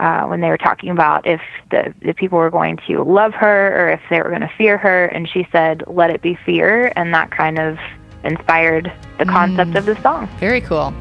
uh, 0.01 0.25
when 0.25 0.41
they 0.41 0.49
were 0.49 0.57
talking 0.57 0.89
about 0.89 1.27
if 1.27 1.41
the, 1.69 1.93
the 2.01 2.13
people 2.13 2.39
were 2.39 2.49
going 2.49 2.77
to 2.87 3.03
love 3.03 3.33
her 3.33 3.77
or 3.79 3.91
if 3.91 4.01
they 4.09 4.17
were 4.17 4.29
going 4.29 4.41
to 4.41 4.51
fear 4.57 4.77
her, 4.77 5.05
and 5.05 5.29
she 5.29 5.47
said, 5.51 5.83
"Let 5.85 6.09
it 6.09 6.23
be 6.23 6.37
fear," 6.43 6.91
and 6.95 7.13
that 7.13 7.29
kind 7.29 7.59
of 7.59 7.77
inspired 8.23 8.91
the 9.19 9.25
concept 9.25 9.75
of 9.75 9.85
the 9.85 9.95
song. 10.01 10.27
Very 10.39 10.61
cool. 10.61 10.91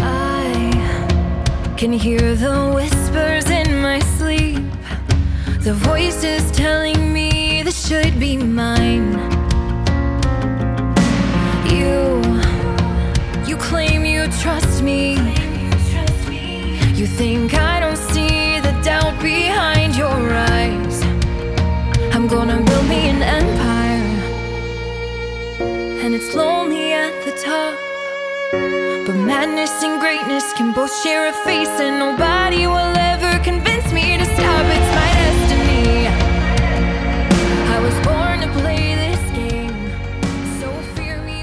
I 0.00 1.74
can 1.78 1.92
hear 1.92 2.34
the 2.34 2.72
whispers 2.74 3.48
in 3.48 3.80
my 3.80 4.00
sleep. 4.00 4.64
The 5.60 5.74
voices 5.74 6.50
telling 6.50 7.12
me 7.12 7.62
this 7.62 7.86
should 7.86 8.18
be 8.18 8.36
mine. 8.36 9.12
You, 11.70 12.20
you 13.46 13.56
claim 13.56 14.04
you 14.04 14.26
trust 14.40 14.82
me. 14.82 15.47
You 16.98 17.06
think 17.06 17.54
I 17.54 17.78
don't 17.78 17.96
see 17.96 18.58
the 18.58 18.72
doubt 18.82 19.22
behind 19.22 19.94
your 19.94 20.18
eyes. 20.56 21.00
I'm 22.12 22.26
gonna 22.26 22.60
build 22.60 22.86
me 22.88 23.08
an 23.08 23.22
empire, 23.22 24.10
and 26.02 26.12
it's 26.12 26.34
lonely 26.34 26.92
at 26.92 27.14
the 27.24 27.34
top. 27.46 27.76
But 29.06 29.14
madness 29.14 29.80
and 29.84 30.00
greatness 30.00 30.52
can 30.54 30.72
both 30.72 30.92
share 31.04 31.28
a 31.28 31.32
face, 31.46 31.74
and 31.78 32.00
nobody 32.00 32.66
will 32.66 32.94
ever 33.12 33.38
convince 33.44 33.77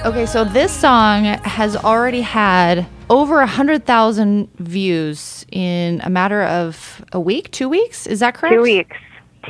Okay, 0.05 0.27
so 0.27 0.43
this 0.43 0.71
song 0.71 1.23
has 1.23 1.75
already 1.75 2.21
had 2.21 2.85
over 3.09 3.39
a 3.39 3.47
hundred 3.47 3.87
thousand 3.87 4.53
views 4.57 5.47
in 5.51 5.99
a 6.03 6.11
matter 6.11 6.43
of 6.43 7.03
a 7.11 7.19
week, 7.19 7.49
two 7.49 7.67
weeks. 7.67 8.05
Is 8.05 8.19
that 8.19 8.35
correct? 8.35 8.53
Two 8.53 8.61
weeks. 8.61 8.97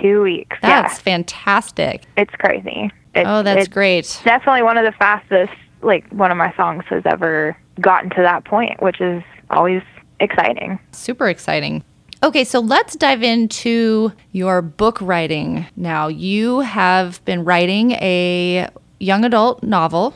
Two 0.01 0.21
weeks. 0.21 0.55
That's 0.61 0.93
yeah, 0.93 0.99
fantastic. 0.99 2.05
it's 2.15 2.33
crazy. 2.35 2.89
Oh, 3.15 3.43
that's 3.43 3.65
it's 3.65 3.67
great. 3.67 4.21
Definitely 4.23 4.63
one 4.63 4.77
of 4.77 4.85
the 4.85 4.93
fastest, 4.93 5.51
like 5.81 6.09
one 6.13 6.31
of 6.31 6.37
my 6.37 6.55
songs 6.55 6.85
has 6.87 7.03
ever 7.05 7.57
gotten 7.81 8.09
to 8.11 8.21
that 8.21 8.45
point, 8.45 8.81
which 8.81 9.01
is 9.01 9.21
always 9.49 9.81
exciting. 10.21 10.79
Super 10.93 11.27
exciting. 11.27 11.83
Okay, 12.23 12.45
so 12.45 12.61
let's 12.61 12.95
dive 12.95 13.23
into 13.23 14.13
your 14.31 14.61
book 14.61 15.01
writing 15.01 15.65
now. 15.75 16.07
You 16.07 16.61
have 16.61 17.23
been 17.25 17.43
writing 17.43 17.91
a 17.91 18.69
young 19.01 19.25
adult 19.25 19.61
novel 19.61 20.13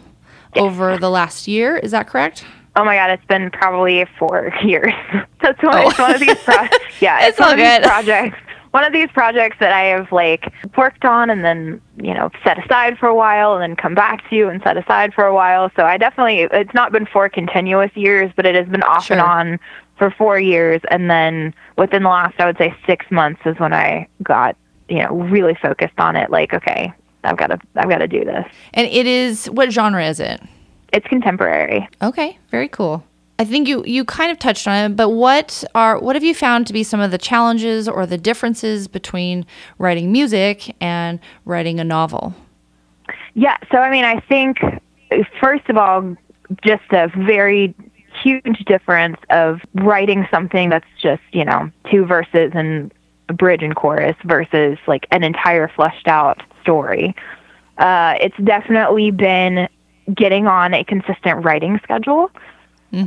over 0.55 0.97
the 0.97 1.09
last 1.09 1.47
year. 1.47 1.77
Is 1.77 1.91
that 1.91 2.07
correct? 2.07 2.45
Oh 2.75 2.85
my 2.85 2.95
god, 2.95 3.09
it's 3.11 3.25
been 3.25 3.49
probably 3.51 4.05
four 4.17 4.53
years. 4.63 4.93
That's 5.41 5.61
one. 5.63 5.87
It's 5.87 5.99
one 5.99 6.13
of 6.13 6.19
these. 6.19 6.29
Oh. 6.29 6.43
Pro- 6.45 6.55
yeah, 7.01 7.19
It's 7.19 7.29
it's, 7.29 7.39
one 7.39 7.51
of 7.51 7.57
these 7.57 7.79
projects. 7.87 8.37
One 8.71 8.83
of 8.83 8.93
these 8.93 9.09
projects 9.11 9.57
that 9.59 9.73
I 9.73 9.85
have 9.85 10.11
like 10.11 10.53
worked 10.77 11.03
on 11.03 11.31
and 11.31 11.43
then 11.43 11.81
you 12.01 12.13
know 12.13 12.29
set 12.43 12.63
aside 12.63 12.99
for 12.99 13.07
a 13.07 13.15
while 13.15 13.53
and 13.53 13.63
then 13.63 13.75
come 13.75 13.95
back 13.95 14.29
to 14.29 14.35
you 14.35 14.47
and 14.47 14.61
set 14.61 14.77
aside 14.77 15.11
for 15.13 15.25
a 15.25 15.33
while. 15.33 15.71
So 15.75 15.83
I 15.83 15.97
definitely 15.97 16.41
it's 16.41 16.73
not 16.75 16.91
been 16.91 17.07
four 17.07 17.29
continuous 17.29 17.91
years, 17.95 18.31
but 18.35 18.45
it 18.45 18.53
has 18.53 18.67
been 18.67 18.83
off 18.83 19.09
and 19.09 19.19
on 19.21 19.59
for 19.97 20.11
four 20.11 20.39
years. 20.39 20.81
And 20.91 21.09
then 21.09 21.53
within 21.77 22.03
the 22.03 22.09
last, 22.09 22.35
I 22.39 22.45
would 22.45 22.57
say 22.59 22.73
six 22.85 23.07
months 23.09 23.41
is 23.45 23.59
when 23.59 23.73
I 23.73 24.07
got 24.23 24.55
you 24.87 24.99
know 24.99 25.15
really 25.15 25.55
focused 25.59 25.97
on 25.97 26.15
it. 26.15 26.29
Like 26.29 26.53
okay, 26.53 26.93
I've 27.23 27.37
got 27.37 27.47
to 27.47 27.59
I've 27.75 27.89
got 27.89 27.99
to 27.99 28.07
do 28.07 28.23
this. 28.23 28.45
And 28.73 28.87
it 28.87 29.05
is 29.05 29.45
what 29.47 29.71
genre 29.71 30.07
is 30.07 30.19
it? 30.19 30.41
It's 30.91 31.05
contemporary. 31.07 31.87
Okay, 32.01 32.37
very 32.49 32.67
cool. 32.67 33.03
I 33.39 33.45
think 33.45 33.67
you 33.69 33.83
you 33.85 34.03
kind 34.03 34.31
of 34.31 34.39
touched 34.39 34.67
on 34.67 34.91
it, 34.91 34.95
but 34.95 35.09
what 35.09 35.63
are 35.73 35.97
what 35.99 36.15
have 36.15 36.23
you 36.23 36.35
found 36.35 36.67
to 36.67 36.73
be 36.73 36.83
some 36.83 36.99
of 36.99 37.11
the 37.11 37.17
challenges 37.17 37.87
or 37.87 38.05
the 38.05 38.17
differences 38.17 38.87
between 38.87 39.45
writing 39.77 40.11
music 40.11 40.75
and 40.81 41.19
writing 41.45 41.79
a 41.79 41.85
novel? 41.85 42.33
Yeah, 43.35 43.57
so 43.71 43.77
I 43.77 43.89
mean, 43.89 44.03
I 44.03 44.19
think 44.19 44.59
first 45.39 45.69
of 45.69 45.77
all, 45.77 46.15
just 46.65 46.83
a 46.91 47.09
very 47.15 47.73
huge 48.21 48.59
difference 48.65 49.17
of 49.29 49.61
writing 49.75 50.27
something 50.29 50.69
that's 50.69 50.85
just 51.01 51.21
you 51.31 51.45
know 51.45 51.71
two 51.89 52.05
verses 52.05 52.51
and 52.53 52.93
a 53.29 53.33
bridge 53.33 53.63
and 53.63 53.75
chorus 53.75 54.15
versus 54.25 54.77
like 54.87 55.07
an 55.11 55.23
entire 55.23 55.69
fleshed 55.69 56.07
out 56.07 56.41
story. 56.69 57.15
Uh, 57.77 58.15
it's 58.21 58.37
definitely 58.43 59.09
been 59.09 59.67
getting 60.13 60.47
on 60.47 60.73
a 60.73 60.83
consistent 60.83 61.43
writing 61.43 61.79
schedule. 61.83 62.29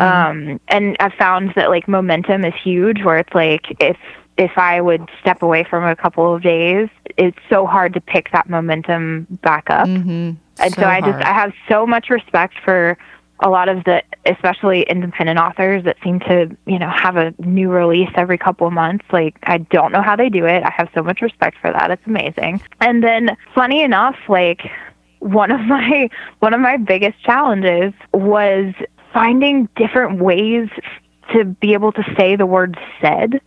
Um, 0.01 0.61
and 0.69 0.97
I've 1.01 1.13
found 1.15 1.53
that 1.57 1.69
like 1.69 1.89
momentum 1.89 2.45
is 2.45 2.55
huge 2.63 3.03
where 3.03 3.19
it's 3.19 3.35
like 3.35 3.65
if 3.81 3.97
if 4.39 4.57
I 4.57 4.81
would 4.81 5.09
step 5.21 5.43
away 5.43 5.65
from 5.69 5.85
a 5.85 5.95
couple 5.95 6.35
of 6.35 6.43
days, 6.43 6.89
it's 7.19 7.39
so 7.51 7.67
hard 7.67 7.93
to 7.95 8.01
pick 8.01 8.31
that 8.33 8.49
momentum 8.49 9.27
back 9.43 9.69
up. 9.69 9.87
And 10.59 10.75
so, 10.75 10.83
So 10.83 10.87
I 10.89 11.01
just 11.01 11.13
hard. 11.13 11.23
I 11.23 11.33
have 11.33 11.53
so 11.69 11.87
much 11.87 12.11
respect 12.11 12.55
for 12.65 12.97
a 13.43 13.51
lot 13.51 13.69
of 13.69 13.85
the 13.85 14.03
especially 14.25 14.83
independent 14.83 15.39
authors 15.39 15.83
that 15.85 15.97
seem 16.03 16.21
to 16.21 16.57
you 16.67 16.79
know 16.79 16.89
have 16.89 17.17
a 17.17 17.35
new 17.39 17.69
release 17.69 18.09
every 18.15 18.39
couple 18.39 18.67
of 18.67 18.73
months 18.73 19.05
like 19.13 19.37
i 19.43 19.59
don't 19.59 19.91
know 19.93 20.01
how 20.03 20.15
they 20.17 20.29
do 20.29 20.47
it. 20.47 20.63
I 20.63 20.71
have 20.77 20.89
so 20.95 21.03
much 21.03 21.21
respect 21.21 21.57
for 21.61 21.73
that. 21.73 21.91
It's 21.91 22.07
amazing. 22.07 22.63
And 22.81 23.03
then 23.03 23.37
funny 23.55 23.83
enough 23.83 24.17
like 24.29 24.71
one 25.19 25.51
of 25.51 25.61
my 25.67 26.09
one 26.39 26.55
of 26.55 26.61
my 26.61 26.77
biggest 26.77 27.23
challenges 27.25 27.93
was 28.15 28.73
finding 29.13 29.69
different 29.77 30.21
ways 30.23 30.69
to 31.33 31.45
be 31.45 31.73
able 31.75 31.93
to 31.93 32.03
say 32.17 32.37
the 32.37 32.47
word 32.47 32.79
said 33.01 33.41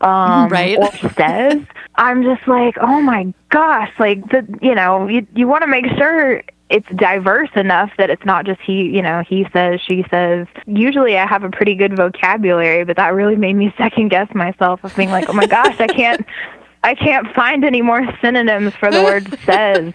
um 0.00 0.48
Right. 0.48 0.76
or 0.78 0.90
says. 1.10 1.60
I'm 1.96 2.22
just 2.22 2.46
like 2.48 2.76
oh 2.80 3.00
my 3.00 3.32
gosh 3.50 3.90
like 3.98 4.22
the 4.30 4.46
you 4.60 4.74
know 4.74 5.06
you 5.08 5.26
you 5.34 5.46
want 5.46 5.62
to 5.62 5.68
make 5.68 5.86
sure 5.98 6.42
it's 6.70 6.86
diverse 6.96 7.50
enough 7.54 7.90
that 7.98 8.08
it's 8.08 8.24
not 8.24 8.46
just 8.46 8.60
he 8.60 8.84
you 8.84 9.02
know 9.02 9.22
he 9.28 9.46
says 9.52 9.80
she 9.86 10.04
says. 10.10 10.46
Usually 10.66 11.18
i 11.18 11.26
have 11.26 11.44
a 11.44 11.50
pretty 11.50 11.74
good 11.74 11.96
vocabulary 11.96 12.84
but 12.84 12.96
that 12.96 13.08
really 13.08 13.36
made 13.36 13.54
me 13.54 13.72
second 13.78 14.08
guess 14.08 14.32
myself 14.34 14.82
of 14.84 14.94
being 14.96 15.10
like 15.10 15.28
oh 15.28 15.32
my 15.32 15.46
gosh 15.46 15.78
i 15.80 15.86
can't 15.86 16.24
i 16.84 16.94
can't 16.94 17.32
find 17.34 17.64
any 17.64 17.82
more 17.82 18.02
synonyms 18.20 18.74
for 18.74 18.90
the 18.90 19.02
word 19.02 19.38
says. 19.44 19.92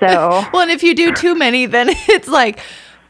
So 0.00 0.44
Well, 0.52 0.62
and 0.62 0.70
if 0.70 0.82
you 0.82 0.94
do 0.94 1.12
too 1.12 1.34
many, 1.34 1.66
then 1.66 1.88
it's 1.90 2.28
like, 2.28 2.60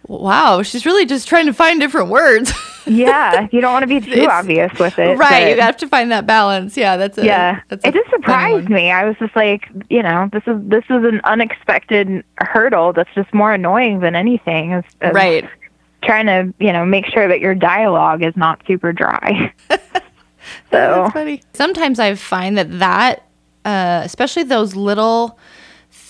wow, 0.09 0.63
she's 0.63 0.85
really 0.87 1.07
just 1.07 1.27
trying 1.29 1.47
to 1.47 1.53
find 1.53 1.81
different 1.81 2.09
words. 2.11 2.53
yeah 2.87 3.49
you 3.51 3.63
don't 3.63 3.73
want 3.73 3.83
to 3.83 3.87
be 3.87 3.99
too 3.99 4.11
It's- 4.13 4.29
obvious 4.31 4.71
with 4.79 4.99
it 4.99 5.17
right. 5.17 5.57
You 5.57 5.63
have 5.63 5.79
to 5.79 5.89
find 5.89 6.13
that 6.13 6.27
balance. 6.27 6.77
Yeah, 6.77 6.99
that's 6.99 7.17
a, 7.17 7.25
yeah 7.25 7.61
That's 7.69 7.83
a 7.83 7.89
it 7.89 7.95
just 7.95 8.11
surprised 8.11 8.69
me 8.69 8.91
i 8.91 9.07
was 9.07 9.17
just 9.19 9.35
like 9.35 9.71
you 9.89 10.03
know 10.03 10.29
this 10.35 10.43
is 10.47 10.57
this 10.69 10.85
is 10.91 11.03
an 11.03 11.23
unexpected 11.25 12.23
hurdle 12.41 12.93
that's 12.93 13.09
just 13.15 13.33
more 13.33 13.55
annoying 13.55 14.01
than 14.01 14.15
anything 14.15 14.73
is, 14.73 14.85
is 15.01 15.15
Right. 15.15 15.49
trying 16.03 16.27
to 16.27 16.53
you 16.63 16.75
know 16.75 16.85
make 16.85 17.07
sure 17.07 17.27
that 17.27 17.41
your 17.41 17.55
dialogue 17.55 18.23
is 18.23 18.37
not 18.37 18.61
super 18.67 18.93
dry 18.93 19.51
so 19.71 19.81
That's 20.71 21.13
funny. 21.15 21.43
Sometimes 21.55 21.99
I 21.99 22.15
find 22.17 22.59
that 22.59 22.79
that, 22.81 23.23
uh, 23.65 24.03
especially 24.05 24.43
those 24.43 24.77
little 24.77 25.39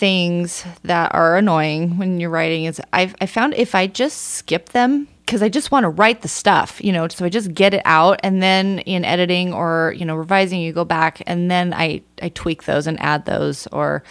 things 0.04 0.66
that 0.82 1.14
are 1.14 1.38
annoying 1.38 1.96
when 1.96 2.20
you're 2.20 2.28
writing, 2.28 2.64
is 2.64 2.78
I've 2.92 3.14
I 3.22 3.26
found 3.26 3.54
if 3.54 3.74
I 3.74 3.86
just 3.86 4.34
skip 4.34 4.68
them 4.68 5.08
because 5.24 5.42
I 5.42 5.48
just 5.48 5.70
want 5.70 5.84
to 5.84 5.88
write 5.88 6.20
the 6.20 6.28
stuff, 6.28 6.78
you 6.84 6.92
know, 6.92 7.08
so 7.08 7.24
I 7.24 7.30
just 7.30 7.54
get 7.54 7.72
it 7.72 7.80
out, 7.86 8.20
and 8.22 8.42
then 8.42 8.80
in 8.80 9.06
editing 9.06 9.54
or 9.54 9.94
you 9.96 10.04
know 10.04 10.14
revising, 10.14 10.60
you 10.60 10.74
go 10.74 10.84
back 10.84 11.22
and 11.26 11.50
then 11.50 11.72
I 11.72 12.02
I 12.20 12.28
tweak 12.28 12.64
those 12.64 12.86
and 12.86 13.00
add 13.00 13.24
those 13.24 13.66
or 13.68 14.02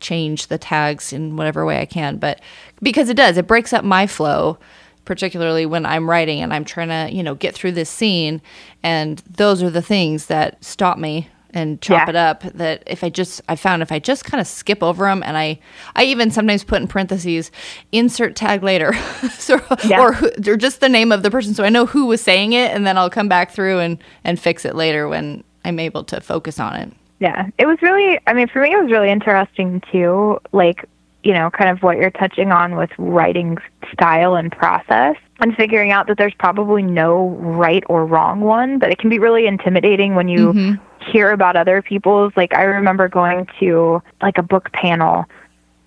change 0.00 0.46
the 0.46 0.56
tags 0.56 1.12
in 1.12 1.36
whatever 1.36 1.66
way 1.66 1.80
I 1.80 1.84
can. 1.84 2.16
But 2.16 2.40
because 2.82 3.10
it 3.10 3.18
does, 3.18 3.36
it 3.36 3.46
breaks 3.46 3.74
up 3.74 3.84
my 3.84 4.06
flow 4.06 4.58
particularly 5.04 5.66
when 5.66 5.84
I'm 5.84 6.08
writing 6.08 6.42
and 6.42 6.54
I'm 6.54 6.64
trying 6.64 6.88
to, 6.88 7.12
you 7.12 7.24
know, 7.24 7.34
get 7.34 7.56
through 7.56 7.72
this 7.72 7.90
scene. 7.90 8.40
And 8.84 9.18
those 9.28 9.60
are 9.60 9.68
the 9.68 9.82
things 9.82 10.26
that 10.26 10.64
stop 10.64 10.96
me 10.96 11.28
and 11.54 11.80
chop 11.80 12.06
Yeah. 12.06 12.10
it 12.10 12.16
up. 12.16 12.42
That 12.54 12.82
if 12.86 13.04
I 13.04 13.08
just, 13.10 13.40
I 13.48 13.56
found 13.56 13.82
if 13.82 13.92
I 13.92 13.98
just 13.98 14.24
kind 14.24 14.40
of 14.40 14.46
skip 14.46 14.82
over 14.82 15.04
them 15.04 15.22
and 15.22 15.36
I, 15.36 15.58
I 15.96 16.04
even 16.04 16.30
sometimes 16.30 16.64
put 16.64 16.80
in 16.80 16.88
parentheses, 16.88 17.50
insert 17.92 18.36
tag 18.36 18.62
later, 18.62 18.92
so, 19.38 19.60
Yeah. 19.84 20.00
or, 20.00 20.16
or 20.46 20.56
just 20.56 20.80
the 20.80 20.88
name 20.88 21.12
of 21.12 21.22
the 21.22 21.30
person. 21.30 21.54
So 21.54 21.64
I 21.64 21.68
know 21.68 21.86
who 21.86 22.06
was 22.06 22.20
saying 22.20 22.52
it 22.52 22.70
and 22.74 22.86
then 22.86 22.96
I'll 22.98 23.10
come 23.10 23.28
back 23.28 23.50
through 23.50 23.78
and, 23.80 23.98
and 24.24 24.38
fix 24.40 24.64
it 24.64 24.74
later 24.74 25.08
when 25.08 25.44
I'm 25.64 25.78
able 25.78 26.04
to 26.04 26.20
focus 26.20 26.58
on 26.58 26.74
it. 26.76 26.92
yeah 27.20 27.46
it 27.58 27.66
was 27.66 27.78
really 27.82 28.18
i 28.26 28.32
mean 28.32 28.48
for 28.48 28.60
me 28.60 28.72
it 28.72 28.82
was 28.82 28.90
really 28.90 29.08
interesting 29.10 29.80
too 29.92 30.40
like 30.50 30.84
you 31.22 31.32
know 31.32 31.50
kind 31.50 31.70
of 31.70 31.80
what 31.84 31.96
you're 31.96 32.10
touching 32.10 32.50
on 32.50 32.74
with 32.74 32.90
writing 32.98 33.56
style 33.92 34.34
and 34.34 34.50
process 34.50 35.14
and 35.38 35.54
figuring 35.54 35.92
out 35.92 36.08
that 36.08 36.18
there's 36.18 36.34
probably 36.34 36.82
no 36.82 37.28
right 37.38 37.84
or 37.88 38.04
wrong 38.04 38.40
one 38.40 38.80
but 38.80 38.90
it 38.90 38.98
can 38.98 39.08
be 39.08 39.20
really 39.20 39.46
intimidating 39.46 40.16
when 40.16 40.26
you 40.26 40.52
mm-hmm. 40.52 40.84
Hear 41.10 41.30
about 41.30 41.56
other 41.56 41.82
people's 41.82 42.32
like 42.36 42.54
i 42.54 42.62
remember 42.62 43.08
going 43.08 43.46
to 43.58 44.02
like 44.20 44.38
a 44.38 44.42
book 44.42 44.70
panel 44.72 45.24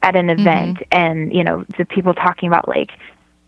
at 0.02 0.16
an 0.16 0.30
event 0.30 0.78
and 0.92 1.34
you 1.34 1.44
know 1.44 1.66
the 1.78 1.86
people 1.86 2.14
talking 2.14 2.48
about 2.48 2.68
like 2.68 2.92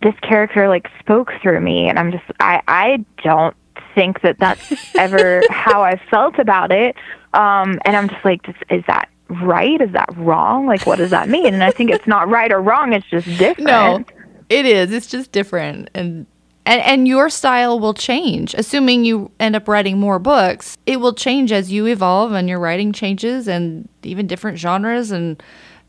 this 0.02 0.16
character 0.22 0.68
like 0.68 0.88
spoke 1.00 1.32
through 1.42 1.60
me 1.60 1.88
and 1.88 2.00
i'm 2.00 2.12
just 2.12 2.24
i 2.40 2.62
i 2.68 3.04
don't 3.24 3.56
think 3.96 4.22
that 4.22 4.38
that's 4.40 4.74
ever 4.96 5.42
how 5.50 5.84
i 5.84 6.00
felt 6.10 6.40
about 6.40 6.72
it. 6.72 6.96
Um 7.34 7.80
and 7.86 7.96
i'm 7.96 8.10
just 8.10 8.24
like 8.24 8.42
is 8.70 8.84
that 8.88 9.10
right? 9.30 9.82
Is 9.82 9.92
that 9.92 10.10
wrong? 10.16 10.66
Like 10.66 10.86
what 10.86 10.98
does 10.98 11.10
that 11.10 11.30
mean? 11.30 11.54
And 11.54 11.64
i 11.64 11.72
think 11.72 11.92
it's 11.92 12.08
not 12.08 12.30
right 12.30 12.52
or 12.52 12.62
wrong 12.62 12.94
it's 12.94 13.08
just 13.10 13.26
different. 13.38 13.68
No, 13.68 14.06
it 14.50 14.66
is. 14.66 14.92
It's 14.92 15.08
just 15.08 15.32
different, 15.32 15.90
and 15.94 16.26
and 16.68 16.82
and 16.82 17.08
your 17.08 17.30
style 17.30 17.80
will 17.80 17.94
change. 17.94 18.54
Assuming 18.54 19.06
you 19.06 19.32
end 19.40 19.56
up 19.56 19.68
writing 19.68 19.98
more 19.98 20.20
books, 20.20 20.78
it 20.86 21.00
will 21.00 21.14
change 21.14 21.52
as 21.52 21.72
you 21.72 21.88
evolve 21.88 22.34
and 22.34 22.50
your 22.50 22.60
writing 22.60 22.92
changes, 22.92 23.48
and 23.48 23.88
even 24.04 24.28
different 24.28 24.60
genres. 24.60 25.12
And 25.12 25.42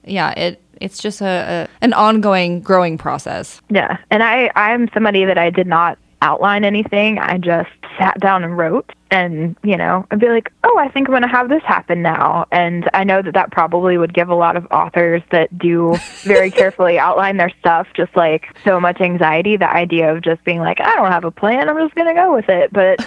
yeah, 0.05 0.31
it 0.31 0.63
it's 0.81 1.03
just 1.03 1.21
a, 1.21 1.27
a 1.27 1.69
an 1.85 1.93
ongoing 1.93 2.61
growing 2.61 2.97
process. 2.97 3.61
Yeah, 3.69 3.99
and 4.11 4.23
I 4.23 4.51
I'm 4.55 4.89
somebody 4.95 5.25
that 5.25 5.37
I 5.37 5.51
did 5.51 5.67
not 5.67 5.99
outline 6.23 6.65
anything. 6.65 7.19
I 7.19 7.39
just 7.39 7.71
sat 7.99 8.19
down 8.21 8.45
and 8.45 8.57
wrote, 8.57 8.93
and 9.11 9.57
you 9.63 9.77
know, 9.77 10.07
I'd 10.11 10.21
be 10.21 10.29
like, 10.29 10.53
oh, 10.65 10.79
I 10.79 10.89
think 10.89 11.09
I'm 11.09 11.13
going 11.13 11.23
to 11.23 11.29
have 11.29 11.49
this 11.49 11.63
happen 11.65 12.03
now, 12.03 12.47
and 12.53 12.89
I 12.95 13.05
know 13.05 13.23
that 13.23 13.35
that 13.35 13.51
probably 13.51 13.99
would 13.99 14.15
give 14.15 14.29
a 14.29 14.35
lot 14.35 14.57
of 14.57 14.67
authors 14.71 15.23
that 15.31 15.57
do 15.59 15.97
very 16.23 16.51
carefully 16.61 16.99
outline 16.99 17.37
their 17.37 17.51
stuff 17.61 17.87
just 17.95 18.15
like 18.17 18.47
so 18.65 18.81
much 18.81 19.01
anxiety. 19.01 19.57
The 19.57 19.71
idea 19.71 20.15
of 20.15 20.23
just 20.23 20.45
being 20.45 20.61
like, 20.61 20.81
I 20.81 20.95
don't 20.97 21.11
have 21.11 21.25
a 21.25 21.31
plan, 21.31 21.69
I'm 21.69 21.79
just 21.79 21.95
going 21.95 22.09
to 22.09 22.15
go 22.15 22.35
with 22.35 22.49
it, 22.49 22.73
but 22.73 23.01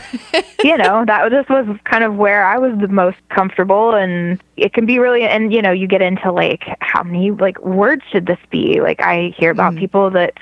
you 0.64 0.78
know, 0.78 1.06
that 1.06 1.30
just 1.32 1.50
was 1.50 1.78
kind 1.86 2.04
of 2.04 2.16
where 2.16 2.46
I 2.46 2.58
was 2.58 2.78
the 2.80 2.88
most 2.88 3.18
comfortable 3.30 3.94
and 3.94 4.42
it 4.58 4.74
can 4.74 4.86
be 4.86 5.00
really 5.00 5.24
and 5.24 5.54
you 5.54 5.62
know, 5.62 5.72
you 5.72 5.88
get 5.88 6.02
into 6.02 6.32
like 6.32 6.64
how 6.80 7.04
many 7.04 7.32
like 7.32 7.60
words 7.62 8.04
should 8.12 8.26
this 8.26 8.40
be? 8.50 8.82
Like 8.82 9.02
I 9.02 9.34
hear 9.38 9.52
about 9.52 9.74
mm. 9.74 9.80
people 9.80 10.10
that 10.12 10.34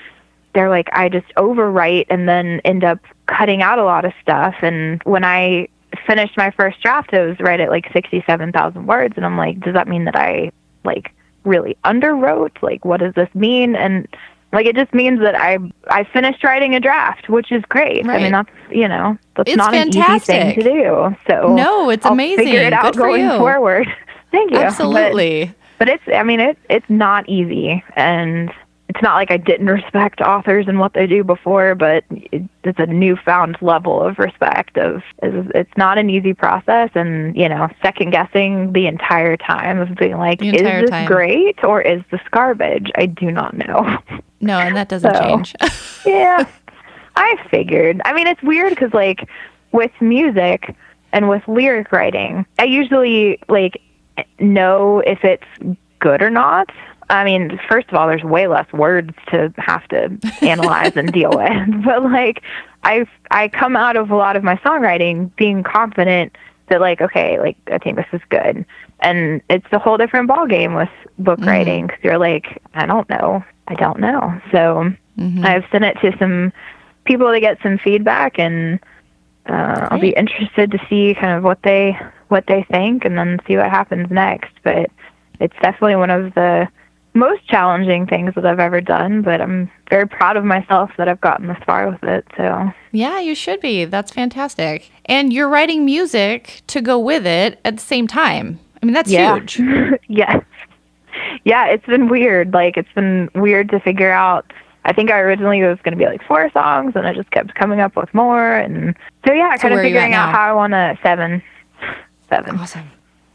they're 0.53 0.69
like 0.69 0.89
I 0.93 1.09
just 1.09 1.27
overwrite 1.37 2.05
and 2.09 2.27
then 2.27 2.61
end 2.65 2.83
up 2.83 2.99
cutting 3.27 3.61
out 3.61 3.79
a 3.79 3.83
lot 3.83 4.05
of 4.05 4.13
stuff 4.21 4.55
and 4.61 5.01
when 5.03 5.23
I 5.23 5.67
finished 6.07 6.37
my 6.37 6.51
first 6.51 6.81
draft 6.81 7.13
it 7.13 7.25
was 7.27 7.39
right 7.39 7.59
at 7.59 7.69
like 7.69 7.91
67,000 7.93 8.85
words 8.87 9.13
and 9.17 9.25
I'm 9.25 9.37
like 9.37 9.59
does 9.59 9.73
that 9.73 9.87
mean 9.87 10.05
that 10.05 10.15
I 10.15 10.51
like 10.83 11.11
really 11.43 11.77
underwrote 11.85 12.61
like 12.61 12.83
what 12.85 12.99
does 12.99 13.13
this 13.15 13.29
mean 13.33 13.75
and 13.75 14.07
like 14.51 14.65
it 14.65 14.75
just 14.75 14.93
means 14.93 15.19
that 15.21 15.35
I 15.35 15.59
I 15.89 16.03
finished 16.05 16.43
writing 16.43 16.73
a 16.73 16.79
draft, 16.79 17.29
which 17.29 17.51
is 17.51 17.61
great. 17.69 18.03
I 18.07 18.17
mean 18.17 18.31
that's 18.31 18.49
you 18.71 18.87
know 18.87 19.15
that's 19.35 19.47
It's 19.51 19.57
not 19.57 19.75
an 19.75 19.89
easy 19.89 19.99
fantastic. 20.01 20.35
thing 20.35 20.55
to 20.55 20.63
do. 20.63 21.15
So 21.29 21.53
No, 21.55 21.91
it's 21.91 22.03
I'll 22.05 22.13
amazing. 22.13 22.45
Figure 22.45 22.61
it 22.61 22.73
out 22.73 22.83
Good 22.85 22.95
for 22.95 23.01
going 23.01 23.25
you. 23.25 23.37
forward. 23.37 23.87
Thank 24.31 24.49
you. 24.51 24.57
But- 24.57 24.65
Absolutely. 24.65 25.53
but 25.77 25.87
it's 25.87 26.03
i 26.13 26.23
mean 26.23 26.39
it 26.39 26.57
it's 26.69 26.89
not 26.89 27.27
easy 27.29 27.83
and 27.95 28.51
it's 28.89 29.01
not 29.01 29.15
like 29.15 29.31
i 29.31 29.37
didn't 29.37 29.67
respect 29.67 30.19
authors 30.19 30.67
and 30.67 30.79
what 30.79 30.93
they 30.93 31.07
do 31.07 31.23
before 31.23 31.75
but 31.75 32.03
it's 32.11 32.79
a 32.79 32.85
newfound 32.87 33.57
level 33.61 34.01
of 34.01 34.17
respect 34.19 34.77
of 34.77 35.01
it's, 35.23 35.49
it's 35.55 35.77
not 35.77 35.97
an 35.97 36.09
easy 36.09 36.33
process 36.33 36.89
and 36.95 37.35
you 37.37 37.47
know 37.47 37.69
second 37.81 38.09
guessing 38.11 38.73
the 38.73 38.87
entire 38.87 39.37
time 39.37 39.79
of 39.79 39.95
being 39.95 40.17
like 40.17 40.41
is 40.43 40.51
this 40.61 40.89
time. 40.89 41.05
great 41.07 41.63
or 41.63 41.81
is 41.81 42.01
this 42.11 42.21
garbage 42.31 42.91
i 42.95 43.05
do 43.05 43.31
not 43.31 43.55
know 43.55 43.97
No, 44.41 44.57
and 44.57 44.73
that 44.77 44.87
doesn't 44.87 45.13
So- 45.15 45.21
change. 45.21 45.55
yeah 46.05 46.47
i 47.15 47.35
figured 47.51 48.01
i 48.05 48.13
mean 48.13 48.27
it's 48.27 48.41
weird 48.41 48.71
because 48.71 48.93
like 48.93 49.29
with 49.71 49.91
music 50.01 50.75
and 51.13 51.29
with 51.29 51.47
lyric 51.47 51.91
writing 51.91 52.45
i 52.57 52.63
usually 52.63 53.39
like 53.49 53.81
know 54.39 54.99
if 55.05 55.23
it's 55.23 55.77
good 55.99 56.21
or 56.21 56.29
not 56.29 56.69
i 57.09 57.23
mean 57.23 57.59
first 57.69 57.87
of 57.89 57.95
all 57.95 58.07
there's 58.07 58.23
way 58.23 58.47
less 58.47 58.71
words 58.73 59.13
to 59.27 59.53
have 59.57 59.87
to 59.89 60.17
analyze 60.41 60.95
and 60.95 61.11
deal 61.11 61.31
with. 61.31 61.83
But 61.85 62.03
like 62.03 62.43
i 62.83 63.05
i 63.31 63.47
come 63.47 63.75
out 63.75 63.95
of 63.95 64.11
a 64.11 64.15
lot 64.15 64.35
of 64.35 64.43
my 64.43 64.55
songwriting 64.57 65.35
being 65.35 65.63
confident 65.63 66.37
that 66.69 66.81
like 66.81 67.01
okay 67.01 67.39
like 67.39 67.57
i 67.71 67.77
think 67.77 67.97
this 67.97 68.07
is 68.13 68.21
good. 68.29 68.65
And 69.01 69.41
it's 69.49 69.65
a 69.71 69.79
whole 69.79 69.97
different 69.97 70.27
ball 70.27 70.45
game 70.45 70.73
with 70.73 70.89
book 71.17 71.39
writing 71.41 71.87
because 71.87 72.03
you're 72.03 72.17
like 72.19 72.61
i 72.73 72.85
don't 72.85 73.09
know. 73.09 73.43
I 73.67 73.75
don't 73.75 73.99
know. 73.99 74.39
So 74.51 74.91
i've 75.43 75.65
sent 75.71 75.83
it 75.83 75.97
to 76.01 76.17
some 76.17 76.53
people 77.05 77.31
to 77.31 77.39
get 77.39 77.57
some 77.61 77.77
feedback 77.77 78.39
and 78.39 78.79
uh, 79.49 79.87
I'll 79.89 79.99
be 79.99 80.09
interested 80.09 80.71
to 80.71 80.79
see 80.89 81.15
kind 81.15 81.37
of 81.37 81.43
what 81.43 81.61
they 81.63 81.97
what 82.27 82.45
they 82.47 82.63
think 82.69 83.03
and 83.03 83.17
then 83.17 83.39
see 83.47 83.57
what 83.57 83.69
happens 83.69 84.09
next. 84.11 84.51
But 84.63 84.91
it's 85.39 85.55
definitely 85.61 85.95
one 85.95 86.11
of 86.11 86.33
the 86.35 86.67
most 87.19 87.47
challenging 87.47 88.07
things 88.07 88.33
that 88.35 88.45
I've 88.45 88.59
ever 88.59 88.81
done. 88.81 89.21
But 89.21 89.41
I'm 89.41 89.69
very 89.89 90.07
proud 90.07 90.37
of 90.37 90.43
myself 90.43 90.91
that 90.97 91.07
I've 91.07 91.21
gotten 91.21 91.47
this 91.47 91.57
far 91.65 91.89
with 91.91 92.03
it. 92.03 92.25
So 92.35 92.71
yeah, 92.91 93.19
you 93.19 93.35
should 93.35 93.59
be. 93.59 93.85
That's 93.85 94.11
fantastic. 94.11 94.91
And 95.05 95.31
you're 95.31 95.49
writing 95.49 95.85
music 95.85 96.61
to 96.67 96.81
go 96.81 96.97
with 96.97 97.27
it 97.27 97.59
at 97.65 97.75
the 97.75 97.83
same 97.83 98.07
time. 98.07 98.59
I 98.81 98.85
mean, 98.85 98.93
that's 98.93 99.11
yeah, 99.11 99.35
huge. 99.35 99.59
yes, 100.07 100.43
yeah. 101.43 101.65
It's 101.67 101.85
been 101.85 102.07
weird. 102.07 102.53
Like 102.53 102.77
it's 102.77 102.91
been 102.95 103.29
weird 103.35 103.69
to 103.69 103.79
figure 103.79 104.11
out. 104.11 104.51
I 104.85 104.93
think 104.93 105.11
I 105.11 105.19
originally 105.19 105.61
was 105.61 105.77
going 105.83 105.91
to 105.91 105.97
be 105.97 106.05
like 106.05 106.23
four 106.25 106.49
songs, 106.51 106.93
and 106.95 107.05
I 107.05 107.13
just 107.13 107.29
kept 107.31 107.53
coming 107.55 107.81
up 107.81 107.97
with 107.97 108.11
more. 108.13 108.55
And 108.55 108.95
so 109.27 109.33
yeah, 109.33 109.55
So 109.57 109.63
kind 109.63 109.73
of 109.73 109.77
where 109.77 109.83
are 109.83 109.87
you 109.87 109.97
at 109.97 109.99
figuring 109.99 110.13
out 110.13 110.33
how 110.33 110.49
I 110.49 110.53
want 110.53 110.71
to 110.71 110.97
seven, 111.03 111.43
seven. 112.29 112.57
Awesome. 112.57 112.89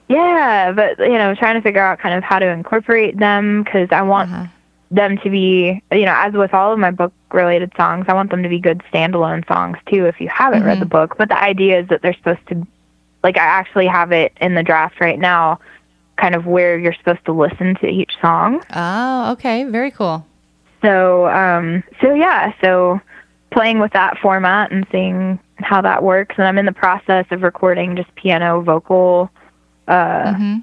Yeah, 0.09 0.73
but 0.73 0.99
you 0.99 1.17
know, 1.19 1.35
trying 1.35 1.55
to 1.55 1.63
figure 1.63 1.81
out 1.83 1.99
kind 1.99 2.15
of 2.15 2.23
how 2.23 2.39
to 2.39 2.47
incorporate 2.49 3.19
them 3.19 3.63
because 3.65 3.89
I 3.91 4.03
want 4.03 4.31
Uh-huh. 4.31 4.47
them 4.91 5.19
to 5.19 5.31
be, 5.31 5.83
you 5.93 6.05
know, 6.05 6.15
as 6.17 6.33
with 6.35 6.53
all 6.53 6.73
of 6.73 6.79
my 6.79 6.91
book 6.91 7.13
related 7.33 7.73
songs, 7.77 8.05
I 8.09 8.13
want 8.15 8.31
them 8.31 8.43
to 8.43 8.49
be 8.49 8.59
good 8.61 8.83
standalone 8.93 9.47
songs 9.49 9.79
too 9.91 10.07
if 10.07 10.21
you 10.21 10.29
haven't 10.29 10.63
read 10.65 10.75
Mm-hmm. 10.75 10.81
the 10.81 10.87
book. 10.87 11.17
But 11.19 11.29
the 11.31 11.43
idea 11.43 11.81
is 11.81 11.89
that 11.89 12.03
they're 12.03 12.15
supposed 12.15 12.47
to, 12.49 12.67
like, 13.23 13.37
I 13.39 13.45
actually 13.45 13.87
have 13.87 14.13
it 14.13 14.33
in 14.41 14.55
the 14.55 14.63
draft 14.63 15.01
right 15.01 15.19
now, 15.19 15.59
kind 16.17 16.35
of 16.35 16.47
where 16.47 16.79
you're 16.79 16.95
supposed 16.95 17.25
to 17.25 17.33
listen 17.33 17.75
to 17.77 17.89
each 17.89 18.13
song. 18.21 18.63
Oh, 18.75 19.33
okay. 19.33 19.65
Very 19.65 19.91
cool. 19.91 20.25
So, 20.83 21.27
um, 21.29 21.83
so 22.03 22.13
yeah, 22.13 22.53
so 22.63 23.01
playing 23.51 23.81
with 23.81 23.93
that 23.95 24.19
format 24.19 24.71
and 24.71 24.87
seeing 24.93 25.39
how 25.57 25.81
that 25.81 26.03
works. 26.03 26.35
And 26.37 26.47
I'm 26.47 26.59
in 26.59 26.67
the 26.67 26.73
process 26.73 27.25
of 27.31 27.43
recording 27.43 27.97
just 27.97 28.15
piano 28.17 28.61
vocal 28.61 29.31
uh, 29.89 30.35
hmm 30.35 30.57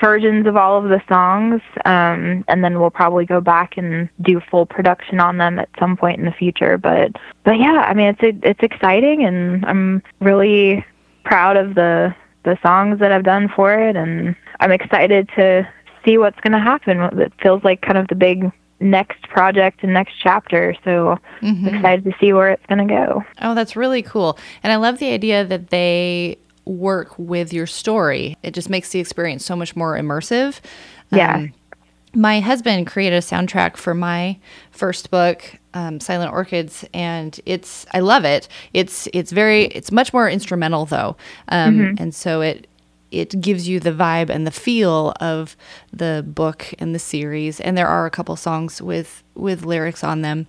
versions 0.00 0.46
of 0.46 0.56
all 0.56 0.78
of 0.78 0.88
the 0.90 1.02
songs, 1.08 1.60
um, 1.84 2.44
and 2.46 2.62
then 2.62 2.78
we'll 2.78 2.90
probably 2.90 3.24
go 3.24 3.40
back 3.40 3.76
and 3.76 4.08
do 4.20 4.40
full 4.48 4.64
production 4.64 5.18
on 5.18 5.38
them 5.38 5.58
at 5.58 5.68
some 5.76 5.96
point 5.96 6.20
in 6.20 6.24
the 6.24 6.30
future. 6.30 6.78
But, 6.78 7.12
but 7.42 7.58
yeah, 7.58 7.84
I 7.88 7.94
mean, 7.94 8.14
it's 8.16 8.38
it's 8.44 8.62
exciting, 8.62 9.24
and 9.24 9.64
I'm 9.66 10.02
really 10.20 10.84
proud 11.24 11.56
of 11.56 11.74
the 11.74 12.14
the 12.44 12.56
songs 12.62 13.00
that 13.00 13.10
I've 13.10 13.24
done 13.24 13.48
for 13.48 13.74
it, 13.74 13.96
and 13.96 14.36
I'm 14.60 14.70
excited 14.70 15.28
to 15.34 15.68
see 16.04 16.16
what's 16.16 16.38
going 16.40 16.52
to 16.52 16.60
happen. 16.60 17.00
It 17.18 17.32
feels 17.42 17.64
like 17.64 17.80
kind 17.82 17.98
of 17.98 18.06
the 18.06 18.14
big 18.14 18.52
next 18.78 19.22
project 19.22 19.82
and 19.82 19.92
next 19.92 20.14
chapter. 20.22 20.76
So 20.84 21.18
Mm-hmm. 21.42 21.68
excited 21.68 22.04
to 22.04 22.12
see 22.20 22.32
where 22.32 22.50
it's 22.50 22.66
going 22.66 22.86
to 22.86 22.94
go. 22.94 23.24
Oh, 23.42 23.54
that's 23.54 23.74
really 23.74 24.02
cool. 24.02 24.38
And 24.62 24.72
I 24.72 24.76
love 24.76 24.98
the 24.98 25.10
idea 25.12 25.44
that 25.44 25.70
they 25.70 26.38
work 26.68 27.18
with 27.18 27.52
your 27.52 27.66
story. 27.66 28.36
It 28.42 28.52
just 28.52 28.70
makes 28.70 28.90
the 28.90 29.00
experience 29.00 29.44
so 29.44 29.56
much 29.56 29.74
more 29.74 29.96
immersive. 29.96 30.60
Yeah. 31.10 31.36
Um, 31.36 31.54
my 32.14 32.40
husband 32.40 32.86
created 32.86 33.16
a 33.16 33.20
soundtrack 33.20 33.76
for 33.76 33.94
my 33.94 34.38
first 34.70 35.10
book, 35.10 35.44
um, 35.74 36.00
Silent 36.00 36.32
Orchids, 36.32 36.84
and 36.94 37.38
it's 37.44 37.86
I 37.92 38.00
love 38.00 38.24
it. 38.24 38.48
It's 38.72 39.08
it's 39.12 39.30
very 39.30 39.66
it's 39.66 39.92
much 39.92 40.12
more 40.12 40.28
instrumental 40.28 40.86
though, 40.86 41.16
um, 41.48 41.96
and 41.98 42.14
so 42.14 42.40
it 42.40 42.66
it 43.10 43.40
gives 43.40 43.68
you 43.68 43.80
the 43.80 43.92
vibe 43.92 44.30
and 44.30 44.46
the 44.46 44.50
feel 44.50 45.14
of 45.20 45.56
the 45.92 46.24
book 46.26 46.74
and 46.78 46.94
the 46.94 46.98
series. 46.98 47.60
And 47.60 47.76
there 47.76 47.88
are 47.88 48.06
a 48.06 48.10
couple 48.10 48.36
songs 48.36 48.80
with 48.80 49.22
with 49.34 49.64
lyrics 49.64 50.02
on 50.02 50.22
them, 50.22 50.46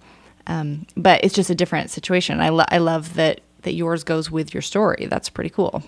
um, 0.47 0.85
but 0.95 1.23
it's 1.23 1.35
just 1.35 1.49
a 1.49 1.55
different 1.55 1.89
situation. 1.89 2.39
I 2.39 2.49
lo- 2.49 2.65
I 2.69 2.77
love 2.77 3.15
that 3.15 3.41
that 3.63 3.73
yours 3.73 4.03
goes 4.05 4.31
with 4.31 4.53
your 4.53 4.61
story. 4.61 5.07
That's 5.09 5.29
pretty 5.29 5.49
cool. 5.49 5.83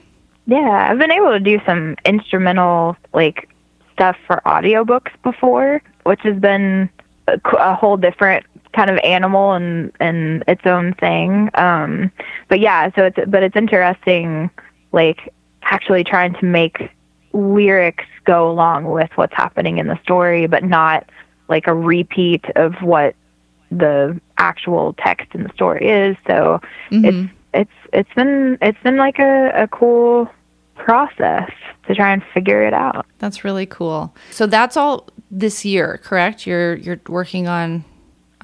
Yeah, 0.45 0.87
I've 0.89 0.97
been 0.97 1.11
able 1.11 1.31
to 1.31 1.39
do 1.39 1.59
some 1.65 1.95
instrumental 2.05 2.97
like 3.13 3.49
stuff 3.93 4.17
for 4.25 4.41
audiobooks 4.45 5.11
before, 5.23 5.81
which 6.03 6.21
has 6.21 6.37
been 6.39 6.89
a 7.27 7.75
whole 7.75 7.97
different 7.97 8.45
kind 8.73 8.89
of 8.89 8.97
animal 8.99 9.53
and 9.53 9.91
and 9.99 10.43
its 10.47 10.65
own 10.65 10.93
thing. 10.95 11.49
Um, 11.55 12.11
but 12.47 12.59
yeah, 12.59 12.89
so 12.95 13.05
it's 13.05 13.19
but 13.27 13.43
it's 13.43 13.55
interesting, 13.55 14.49
like 14.91 15.33
actually 15.63 16.03
trying 16.03 16.33
to 16.35 16.45
make 16.45 16.89
lyrics 17.33 18.05
go 18.25 18.49
along 18.49 18.85
with 18.85 19.09
what's 19.15 19.35
happening 19.35 19.77
in 19.77 19.87
the 19.87 19.99
story, 20.03 20.47
but 20.47 20.63
not 20.63 21.07
like 21.47 21.67
a 21.67 21.73
repeat 21.73 22.45
of 22.55 22.73
what 22.81 23.15
the 23.71 24.19
actual 24.37 24.93
text 24.93 25.27
in 25.33 25.43
the 25.43 25.53
story 25.53 25.87
is. 25.87 26.17
So 26.27 26.59
it's 26.91 27.31
it's 27.53 27.71
it's 27.93 28.13
been 28.15 28.57
it's 28.61 28.81
been 28.83 28.97
like 28.97 29.19
a, 29.19 29.51
a 29.55 29.67
cool 29.67 30.29
process 30.75 31.49
to 31.87 31.95
try 31.95 32.11
and 32.11 32.23
figure 32.33 32.63
it 32.63 32.73
out. 32.73 33.05
That's 33.19 33.43
really 33.43 33.65
cool. 33.65 34.15
So 34.31 34.45
that's 34.47 34.77
all 34.77 35.07
this 35.29 35.63
year, 35.65 35.99
correct? 36.03 36.47
You're 36.47 36.75
you're 36.75 36.99
working 37.07 37.47
on 37.47 37.85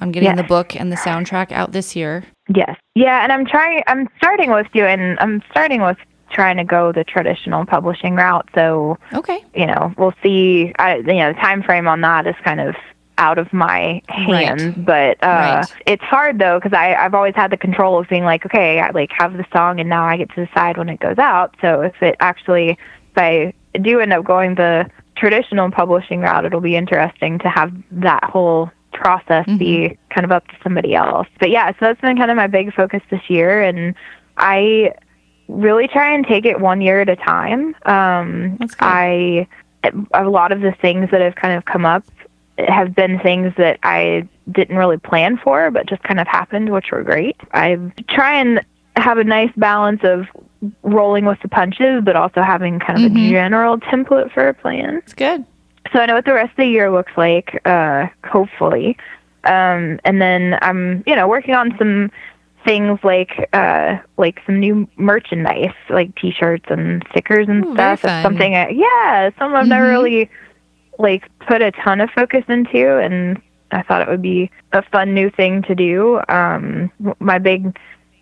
on 0.00 0.12
getting 0.12 0.28
Yes. 0.28 0.36
the 0.36 0.44
book 0.44 0.76
and 0.76 0.92
the 0.92 0.96
soundtrack 0.96 1.50
out 1.52 1.72
this 1.72 1.96
year. 1.96 2.24
Yes. 2.54 2.76
Yeah, 2.94 3.22
and 3.24 3.32
I'm 3.32 3.44
trying 3.46 3.82
I'm 3.86 4.08
starting 4.18 4.50
with 4.52 4.66
doing 4.72 5.16
I'm 5.18 5.42
starting 5.50 5.82
with 5.82 5.98
trying 6.30 6.58
to 6.58 6.64
go 6.64 6.92
the 6.92 7.04
traditional 7.04 7.64
publishing 7.64 8.14
route. 8.14 8.48
So, 8.54 8.98
Okay. 9.14 9.42
you 9.54 9.66
know, 9.66 9.92
we'll 9.96 10.14
see 10.22 10.72
I 10.78 10.96
you 10.96 11.14
know, 11.14 11.32
the 11.32 11.38
time 11.40 11.62
frame 11.62 11.88
on 11.88 12.00
that 12.02 12.26
is 12.26 12.34
kind 12.44 12.60
of 12.60 12.74
out 13.18 13.36
of 13.38 13.52
my 13.52 14.00
hands, 14.08 14.74
but 14.76 15.22
uh 15.22 15.26
Right. 15.26 15.66
it's 15.86 16.02
hard 16.04 16.38
though 16.38 16.58
I 16.72 16.94
I've 16.94 17.14
always 17.14 17.34
had 17.34 17.50
the 17.50 17.56
control 17.56 17.98
of 17.98 18.08
being 18.08 18.24
like, 18.24 18.46
okay, 18.46 18.80
I 18.80 18.90
like 18.90 19.10
have 19.18 19.34
the 19.36 19.44
song 19.52 19.80
and 19.80 19.88
now 19.88 20.04
I 20.04 20.16
get 20.16 20.30
to 20.34 20.46
decide 20.46 20.78
when 20.78 20.88
it 20.88 21.00
goes 21.00 21.18
out. 21.18 21.54
So, 21.60 21.82
if 21.82 22.00
it 22.02 22.16
actually 22.20 22.70
if 22.70 23.16
I 23.16 23.52
do 23.78 24.00
end 24.00 24.12
up 24.12 24.24
going 24.24 24.54
the 24.54 24.88
traditional 25.16 25.70
publishing 25.70 26.20
route, 26.20 26.44
it'll 26.46 26.60
be 26.60 26.76
interesting 26.76 27.38
to 27.40 27.48
have 27.48 27.72
that 27.90 28.24
whole 28.24 28.70
process 28.92 29.46
be 29.58 29.96
kind 30.10 30.24
of 30.24 30.32
up 30.32 30.46
to 30.48 30.54
somebody 30.62 30.94
else. 30.94 31.28
But 31.38 31.50
yeah, 31.50 31.70
so 31.72 31.76
that's 31.80 32.00
been 32.00 32.16
kind 32.16 32.30
of 32.30 32.36
my 32.36 32.46
big 32.46 32.72
focus 32.74 33.02
this 33.10 33.22
year, 33.28 33.60
and 33.62 33.94
I 34.36 34.94
really 35.48 35.88
try 35.88 36.14
and 36.14 36.26
take 36.26 36.44
it 36.44 36.60
one 36.60 36.80
year 36.80 37.00
at 37.00 37.08
a 37.08 37.16
time. 37.16 37.74
Um. 37.84 38.58
I 38.80 39.46
a 40.12 40.24
lot 40.24 40.50
of 40.52 40.60
the 40.60 40.72
things 40.72 41.10
that 41.10 41.20
have 41.20 41.36
kind 41.36 41.56
of 41.56 41.64
come 41.64 41.84
up 41.84 42.04
have 42.66 42.94
been 42.94 43.18
things 43.20 43.52
that 43.56 43.78
I 43.82 44.28
didn't 44.50 44.76
really 44.76 44.96
plan 44.98 45.38
for, 45.38 45.70
but 45.70 45.86
just 45.86 46.02
kind 46.02 46.18
of 46.18 46.26
happened, 46.26 46.72
which 46.72 46.90
were 46.90 47.02
great. 47.02 47.36
I 47.52 47.78
try 48.08 48.34
and 48.40 48.64
have 48.96 49.18
a 49.18 49.24
nice 49.24 49.52
balance 49.56 50.00
of 50.02 50.26
rolling 50.82 51.24
with 51.24 51.38
the 51.42 51.48
punches, 51.48 52.02
but 52.04 52.16
also 52.16 52.42
having 52.42 52.80
kind 52.80 53.04
of 53.04 53.12
a 53.12 53.14
general 53.30 53.78
template 53.78 54.32
for 54.32 54.48
a 54.48 54.54
plan. 54.54 54.96
It's 54.98 55.14
good. 55.14 55.44
So 55.92 56.00
I 56.00 56.06
know 56.06 56.14
what 56.14 56.24
the 56.24 56.34
rest 56.34 56.50
of 56.50 56.56
the 56.56 56.66
year 56.66 56.90
looks 56.90 57.12
like, 57.16 57.60
uh, 57.64 58.08
hopefully. 58.24 58.96
Um, 59.44 60.00
and 60.04 60.20
then 60.20 60.58
I'm, 60.62 61.04
you 61.06 61.14
know, 61.14 61.28
working 61.28 61.54
on 61.54 61.74
some 61.78 62.10
things 62.64 62.98
like 63.04 63.48
uh 63.52 63.96
like 64.18 64.40
some 64.44 64.58
new 64.58 64.86
merchandise, 64.96 65.72
like 65.88 66.14
t-shirts 66.16 66.64
and 66.68 67.06
stickers 67.10 67.46
and 67.48 67.64
Ooh, 67.64 67.74
very 67.74 67.96
stuff. 67.96 68.10
It's 68.12 68.22
something 68.22 68.56
I, 68.56 68.68
yeah, 68.70 69.30
something 69.38 69.56
I've 69.56 69.68
never 69.68 69.86
Mhm. 69.86 69.90
really 69.90 70.30
like 70.98 71.28
put 71.46 71.62
a 71.62 71.70
ton 71.72 72.00
of 72.00 72.10
focus 72.10 72.44
into 72.48 72.98
and 72.98 73.40
I 73.70 73.82
thought 73.82 74.02
it 74.02 74.08
would 74.08 74.22
be 74.22 74.50
a 74.72 74.82
fun 74.82 75.14
new 75.14 75.30
thing 75.30 75.62
to 75.62 75.74
do. 75.74 76.20
Um 76.28 76.90
my 77.20 77.38
big 77.38 77.78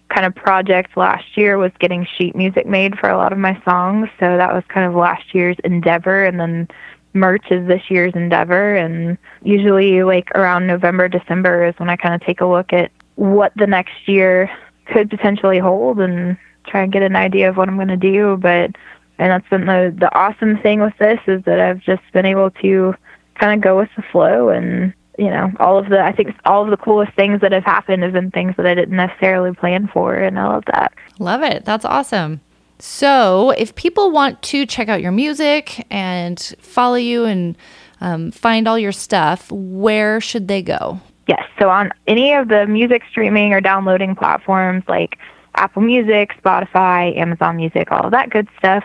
kind 0.09 0.27
of 0.27 0.35
project 0.35 0.97
last 0.97 1.37
year 1.37 1.59
was 1.59 1.73
getting 1.81 2.07
sheet 2.17 2.37
music 2.37 2.67
made 2.67 2.99
for 2.99 3.09
a 3.09 3.17
lot 3.17 3.33
of 3.33 3.39
my 3.39 3.61
songs, 3.65 4.09
so 4.21 4.37
that 4.37 4.55
was 4.55 4.63
kind 4.69 4.87
of 4.87 4.95
last 4.95 5.35
year's 5.35 5.57
endeavor 5.65 6.25
and 6.25 6.39
then 6.39 6.69
merch 7.17 7.47
is 7.51 7.67
this 7.67 7.83
year's 7.89 8.15
endeavor. 8.15 8.77
And 8.77 9.19
usually 9.43 10.05
like 10.05 10.31
around 10.35 10.67
November 10.67 11.09
December 11.09 11.67
is 11.67 11.75
when 11.79 11.91
I 11.91 11.97
kind 11.97 12.15
of 12.15 12.21
take 12.21 12.41
a 12.41 12.47
look 12.47 12.73
at 12.73 12.93
what 13.17 13.53
the 13.57 13.67
next 13.67 14.07
year 14.07 14.51
could 14.87 15.11
potentially 15.11 15.59
hold 15.59 15.99
and 15.99 16.37
try 16.69 16.83
and 16.83 16.93
get 16.93 17.03
an 17.03 17.17
idea 17.17 17.49
of 17.49 17.57
what 17.57 17.69
I'm 17.69 17.77
going 17.77 17.89
to 17.89 17.97
do. 17.97 18.37
But 18.37 18.73
and 19.19 19.31
that's 19.31 19.49
been 19.49 19.67
the 19.67 19.95
the 19.99 20.15
awesome 20.15 20.59
thing 20.59 20.81
with 20.81 20.97
this 20.99 21.21
is 21.27 21.43
that 21.45 21.61
I've 21.61 21.81
just 21.81 22.03
been 22.13 22.27
able 22.27 22.51
to 22.63 22.95
kind 23.35 23.55
of 23.55 23.61
go 23.61 23.77
with 23.77 23.89
the 23.97 24.03
flow 24.13 24.49
and 24.49 24.93
you 25.19 25.31
know 25.31 25.51
all 25.59 25.79
of 25.79 25.89
the 25.89 26.01
I 26.01 26.13
think 26.13 26.35
all 26.45 26.65
of 26.65 26.71
the 26.71 26.77
coolest 26.77 27.13
things 27.15 27.41
that 27.41 27.53
have 27.53 27.65
happened 27.65 28.03
have 28.03 28.13
been 28.13 28.31
things 28.31 28.55
that 28.57 28.67
I 28.67 28.75
didn't 28.75 28.97
necessarily 28.97 29.55
plan 29.55 29.89
for 29.93 30.15
and 30.15 30.39
I 30.39 30.47
love 30.49 30.65
that. 30.73 30.93
Love 31.19 31.43
it. 31.43 31.65
That's 31.65 31.85
awesome. 31.85 32.41
So, 32.79 33.53
if 33.53 33.75
people 33.75 34.11
want 34.11 34.43
to 34.43 34.67
check 34.67 34.91
out 34.91 35.01
your 35.01 35.13
music 35.13 35.87
and 35.91 36.39
follow 36.61 36.97
you 36.97 37.25
and 37.25 37.57
um, 38.03 38.31
find 38.31 38.69
all 38.69 38.79
your 38.79 38.93
stuff, 38.93 39.51
where 39.51 40.21
should 40.21 40.49
they 40.49 40.61
go? 40.61 41.01
Yes. 41.27 41.43
So 41.59 41.71
on 41.71 41.91
any 42.07 42.33
of 42.35 42.49
the 42.49 42.67
music 42.67 43.03
streaming 43.11 43.53
or 43.53 43.61
downloading 43.61 44.15
platforms 44.15 44.85
like 44.89 45.19
Apple 45.55 45.83
Music, 45.83 46.31
Spotify, 46.43 47.17
Amazon 47.17 47.57
Music, 47.57 47.91
all 47.91 48.05
of 48.05 48.11
that 48.13 48.31
good 48.31 48.49
stuff, 48.59 48.85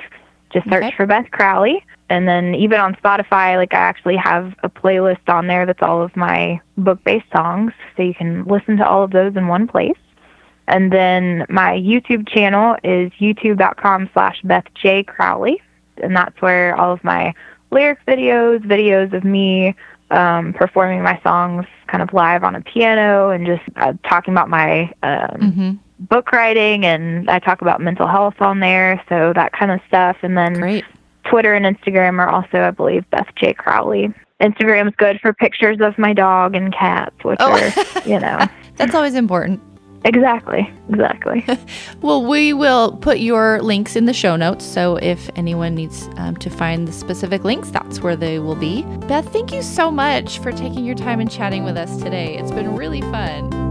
just 0.53 0.69
search 0.69 0.83
Okay. 0.83 0.95
for 0.95 1.05
Beth 1.05 1.29
Crowley. 1.31 1.83
And 2.09 2.27
then 2.27 2.55
even 2.55 2.79
on 2.79 2.95
Spotify, 2.95 3.55
like 3.55 3.73
I 3.73 3.77
actually 3.77 4.17
have 4.17 4.53
a 4.63 4.69
playlist 4.69 5.27
on 5.29 5.47
there 5.47 5.65
that's 5.65 5.81
all 5.81 6.01
of 6.01 6.15
my 6.15 6.59
book-based 6.77 7.27
songs, 7.33 7.71
so 7.95 8.03
you 8.03 8.13
can 8.13 8.43
listen 8.45 8.75
to 8.77 8.87
all 8.87 9.03
of 9.03 9.11
those 9.11 9.35
in 9.37 9.47
one 9.47 9.67
place. 9.67 9.97
And 10.67 10.91
then 10.91 11.45
my 11.49 11.71
YouTube 11.77 12.27
channel 12.27 12.75
is 12.83 13.11
youtube.com 13.13 14.09
slash 14.13 14.41
Beth 14.43 14.65
J. 14.75 15.03
Crowley. 15.03 15.61
And 16.03 16.15
that's 16.15 16.41
where 16.41 16.75
all 16.75 16.91
of 16.93 17.03
my 17.03 17.33
lyric 17.71 17.99
videos, 18.05 18.59
videos 18.65 19.13
of 19.13 19.23
me 19.23 19.75
um, 20.11 20.53
performing 20.53 21.01
my 21.03 21.19
songs 21.23 21.65
kind 21.87 22.01
of 22.01 22.13
live 22.13 22.43
on 22.43 22.55
a 22.55 22.61
piano 22.61 23.29
and 23.29 23.45
just 23.45 23.63
uh, 23.77 23.93
talking 24.03 24.33
about 24.33 24.49
my 24.49 24.83
um, 25.03 25.39
Mm-hmm. 25.39 25.71
Book 26.01 26.31
writing. 26.31 26.85
And 26.85 27.29
I 27.29 27.39
talk 27.39 27.61
about 27.61 27.79
mental 27.81 28.07
health 28.07 28.35
on 28.41 28.59
there, 28.59 29.01
so 29.09 29.31
that 29.35 29.53
kind 29.53 29.71
of 29.71 29.79
stuff. 29.87 30.17
And 30.21 30.37
then 30.37 30.53
Great. 30.53 30.85
Twitter 31.29 31.53
and 31.53 31.65
Instagram 31.65 32.19
are 32.19 32.29
also, 32.29 32.61
I 32.61 32.71
believe, 32.71 33.09
Beth 33.11 33.27
J. 33.35 33.53
Crowley. 33.53 34.13
Instagram's 34.41 34.95
good 34.97 35.19
for 35.21 35.33
pictures 35.33 35.77
of 35.81 35.97
my 35.99 36.13
dog 36.13 36.55
and 36.55 36.73
cats, 36.73 37.15
which 37.23 37.37
Oh. 37.39 37.51
are, 37.51 38.07
you 38.09 38.19
know, 38.19 38.39
That's 38.77 38.95
always 38.95 39.13
important. 39.13 39.61
exactly, 40.03 40.67
exactly. 40.89 41.45
Well, 42.01 42.25
we 42.25 42.51
will 42.53 42.97
put 42.97 43.19
your 43.19 43.61
links 43.61 43.95
in 43.95 44.05
the 44.07 44.13
show 44.13 44.35
notes. 44.35 44.65
So 44.65 44.95
if 44.95 45.29
anyone 45.35 45.75
needs 45.75 46.09
um, 46.17 46.35
to 46.37 46.49
find 46.49 46.87
the 46.87 46.91
specific 46.91 47.43
links, 47.43 47.69
that's 47.69 48.01
where 48.01 48.15
they 48.15 48.39
will 48.39 48.55
be. 48.55 48.81
Beth, 49.07 49.31
thank 49.31 49.53
you 49.53 49.61
so 49.61 49.91
much 49.91 50.39
for 50.39 50.51
taking 50.51 50.83
your 50.83 50.95
time 50.95 51.19
and 51.19 51.29
chatting 51.29 51.63
with 51.63 51.77
us 51.77 51.95
today. 51.97 52.35
It's 52.39 52.49
been 52.51 52.75
really 52.75 53.01
fun. 53.01 53.70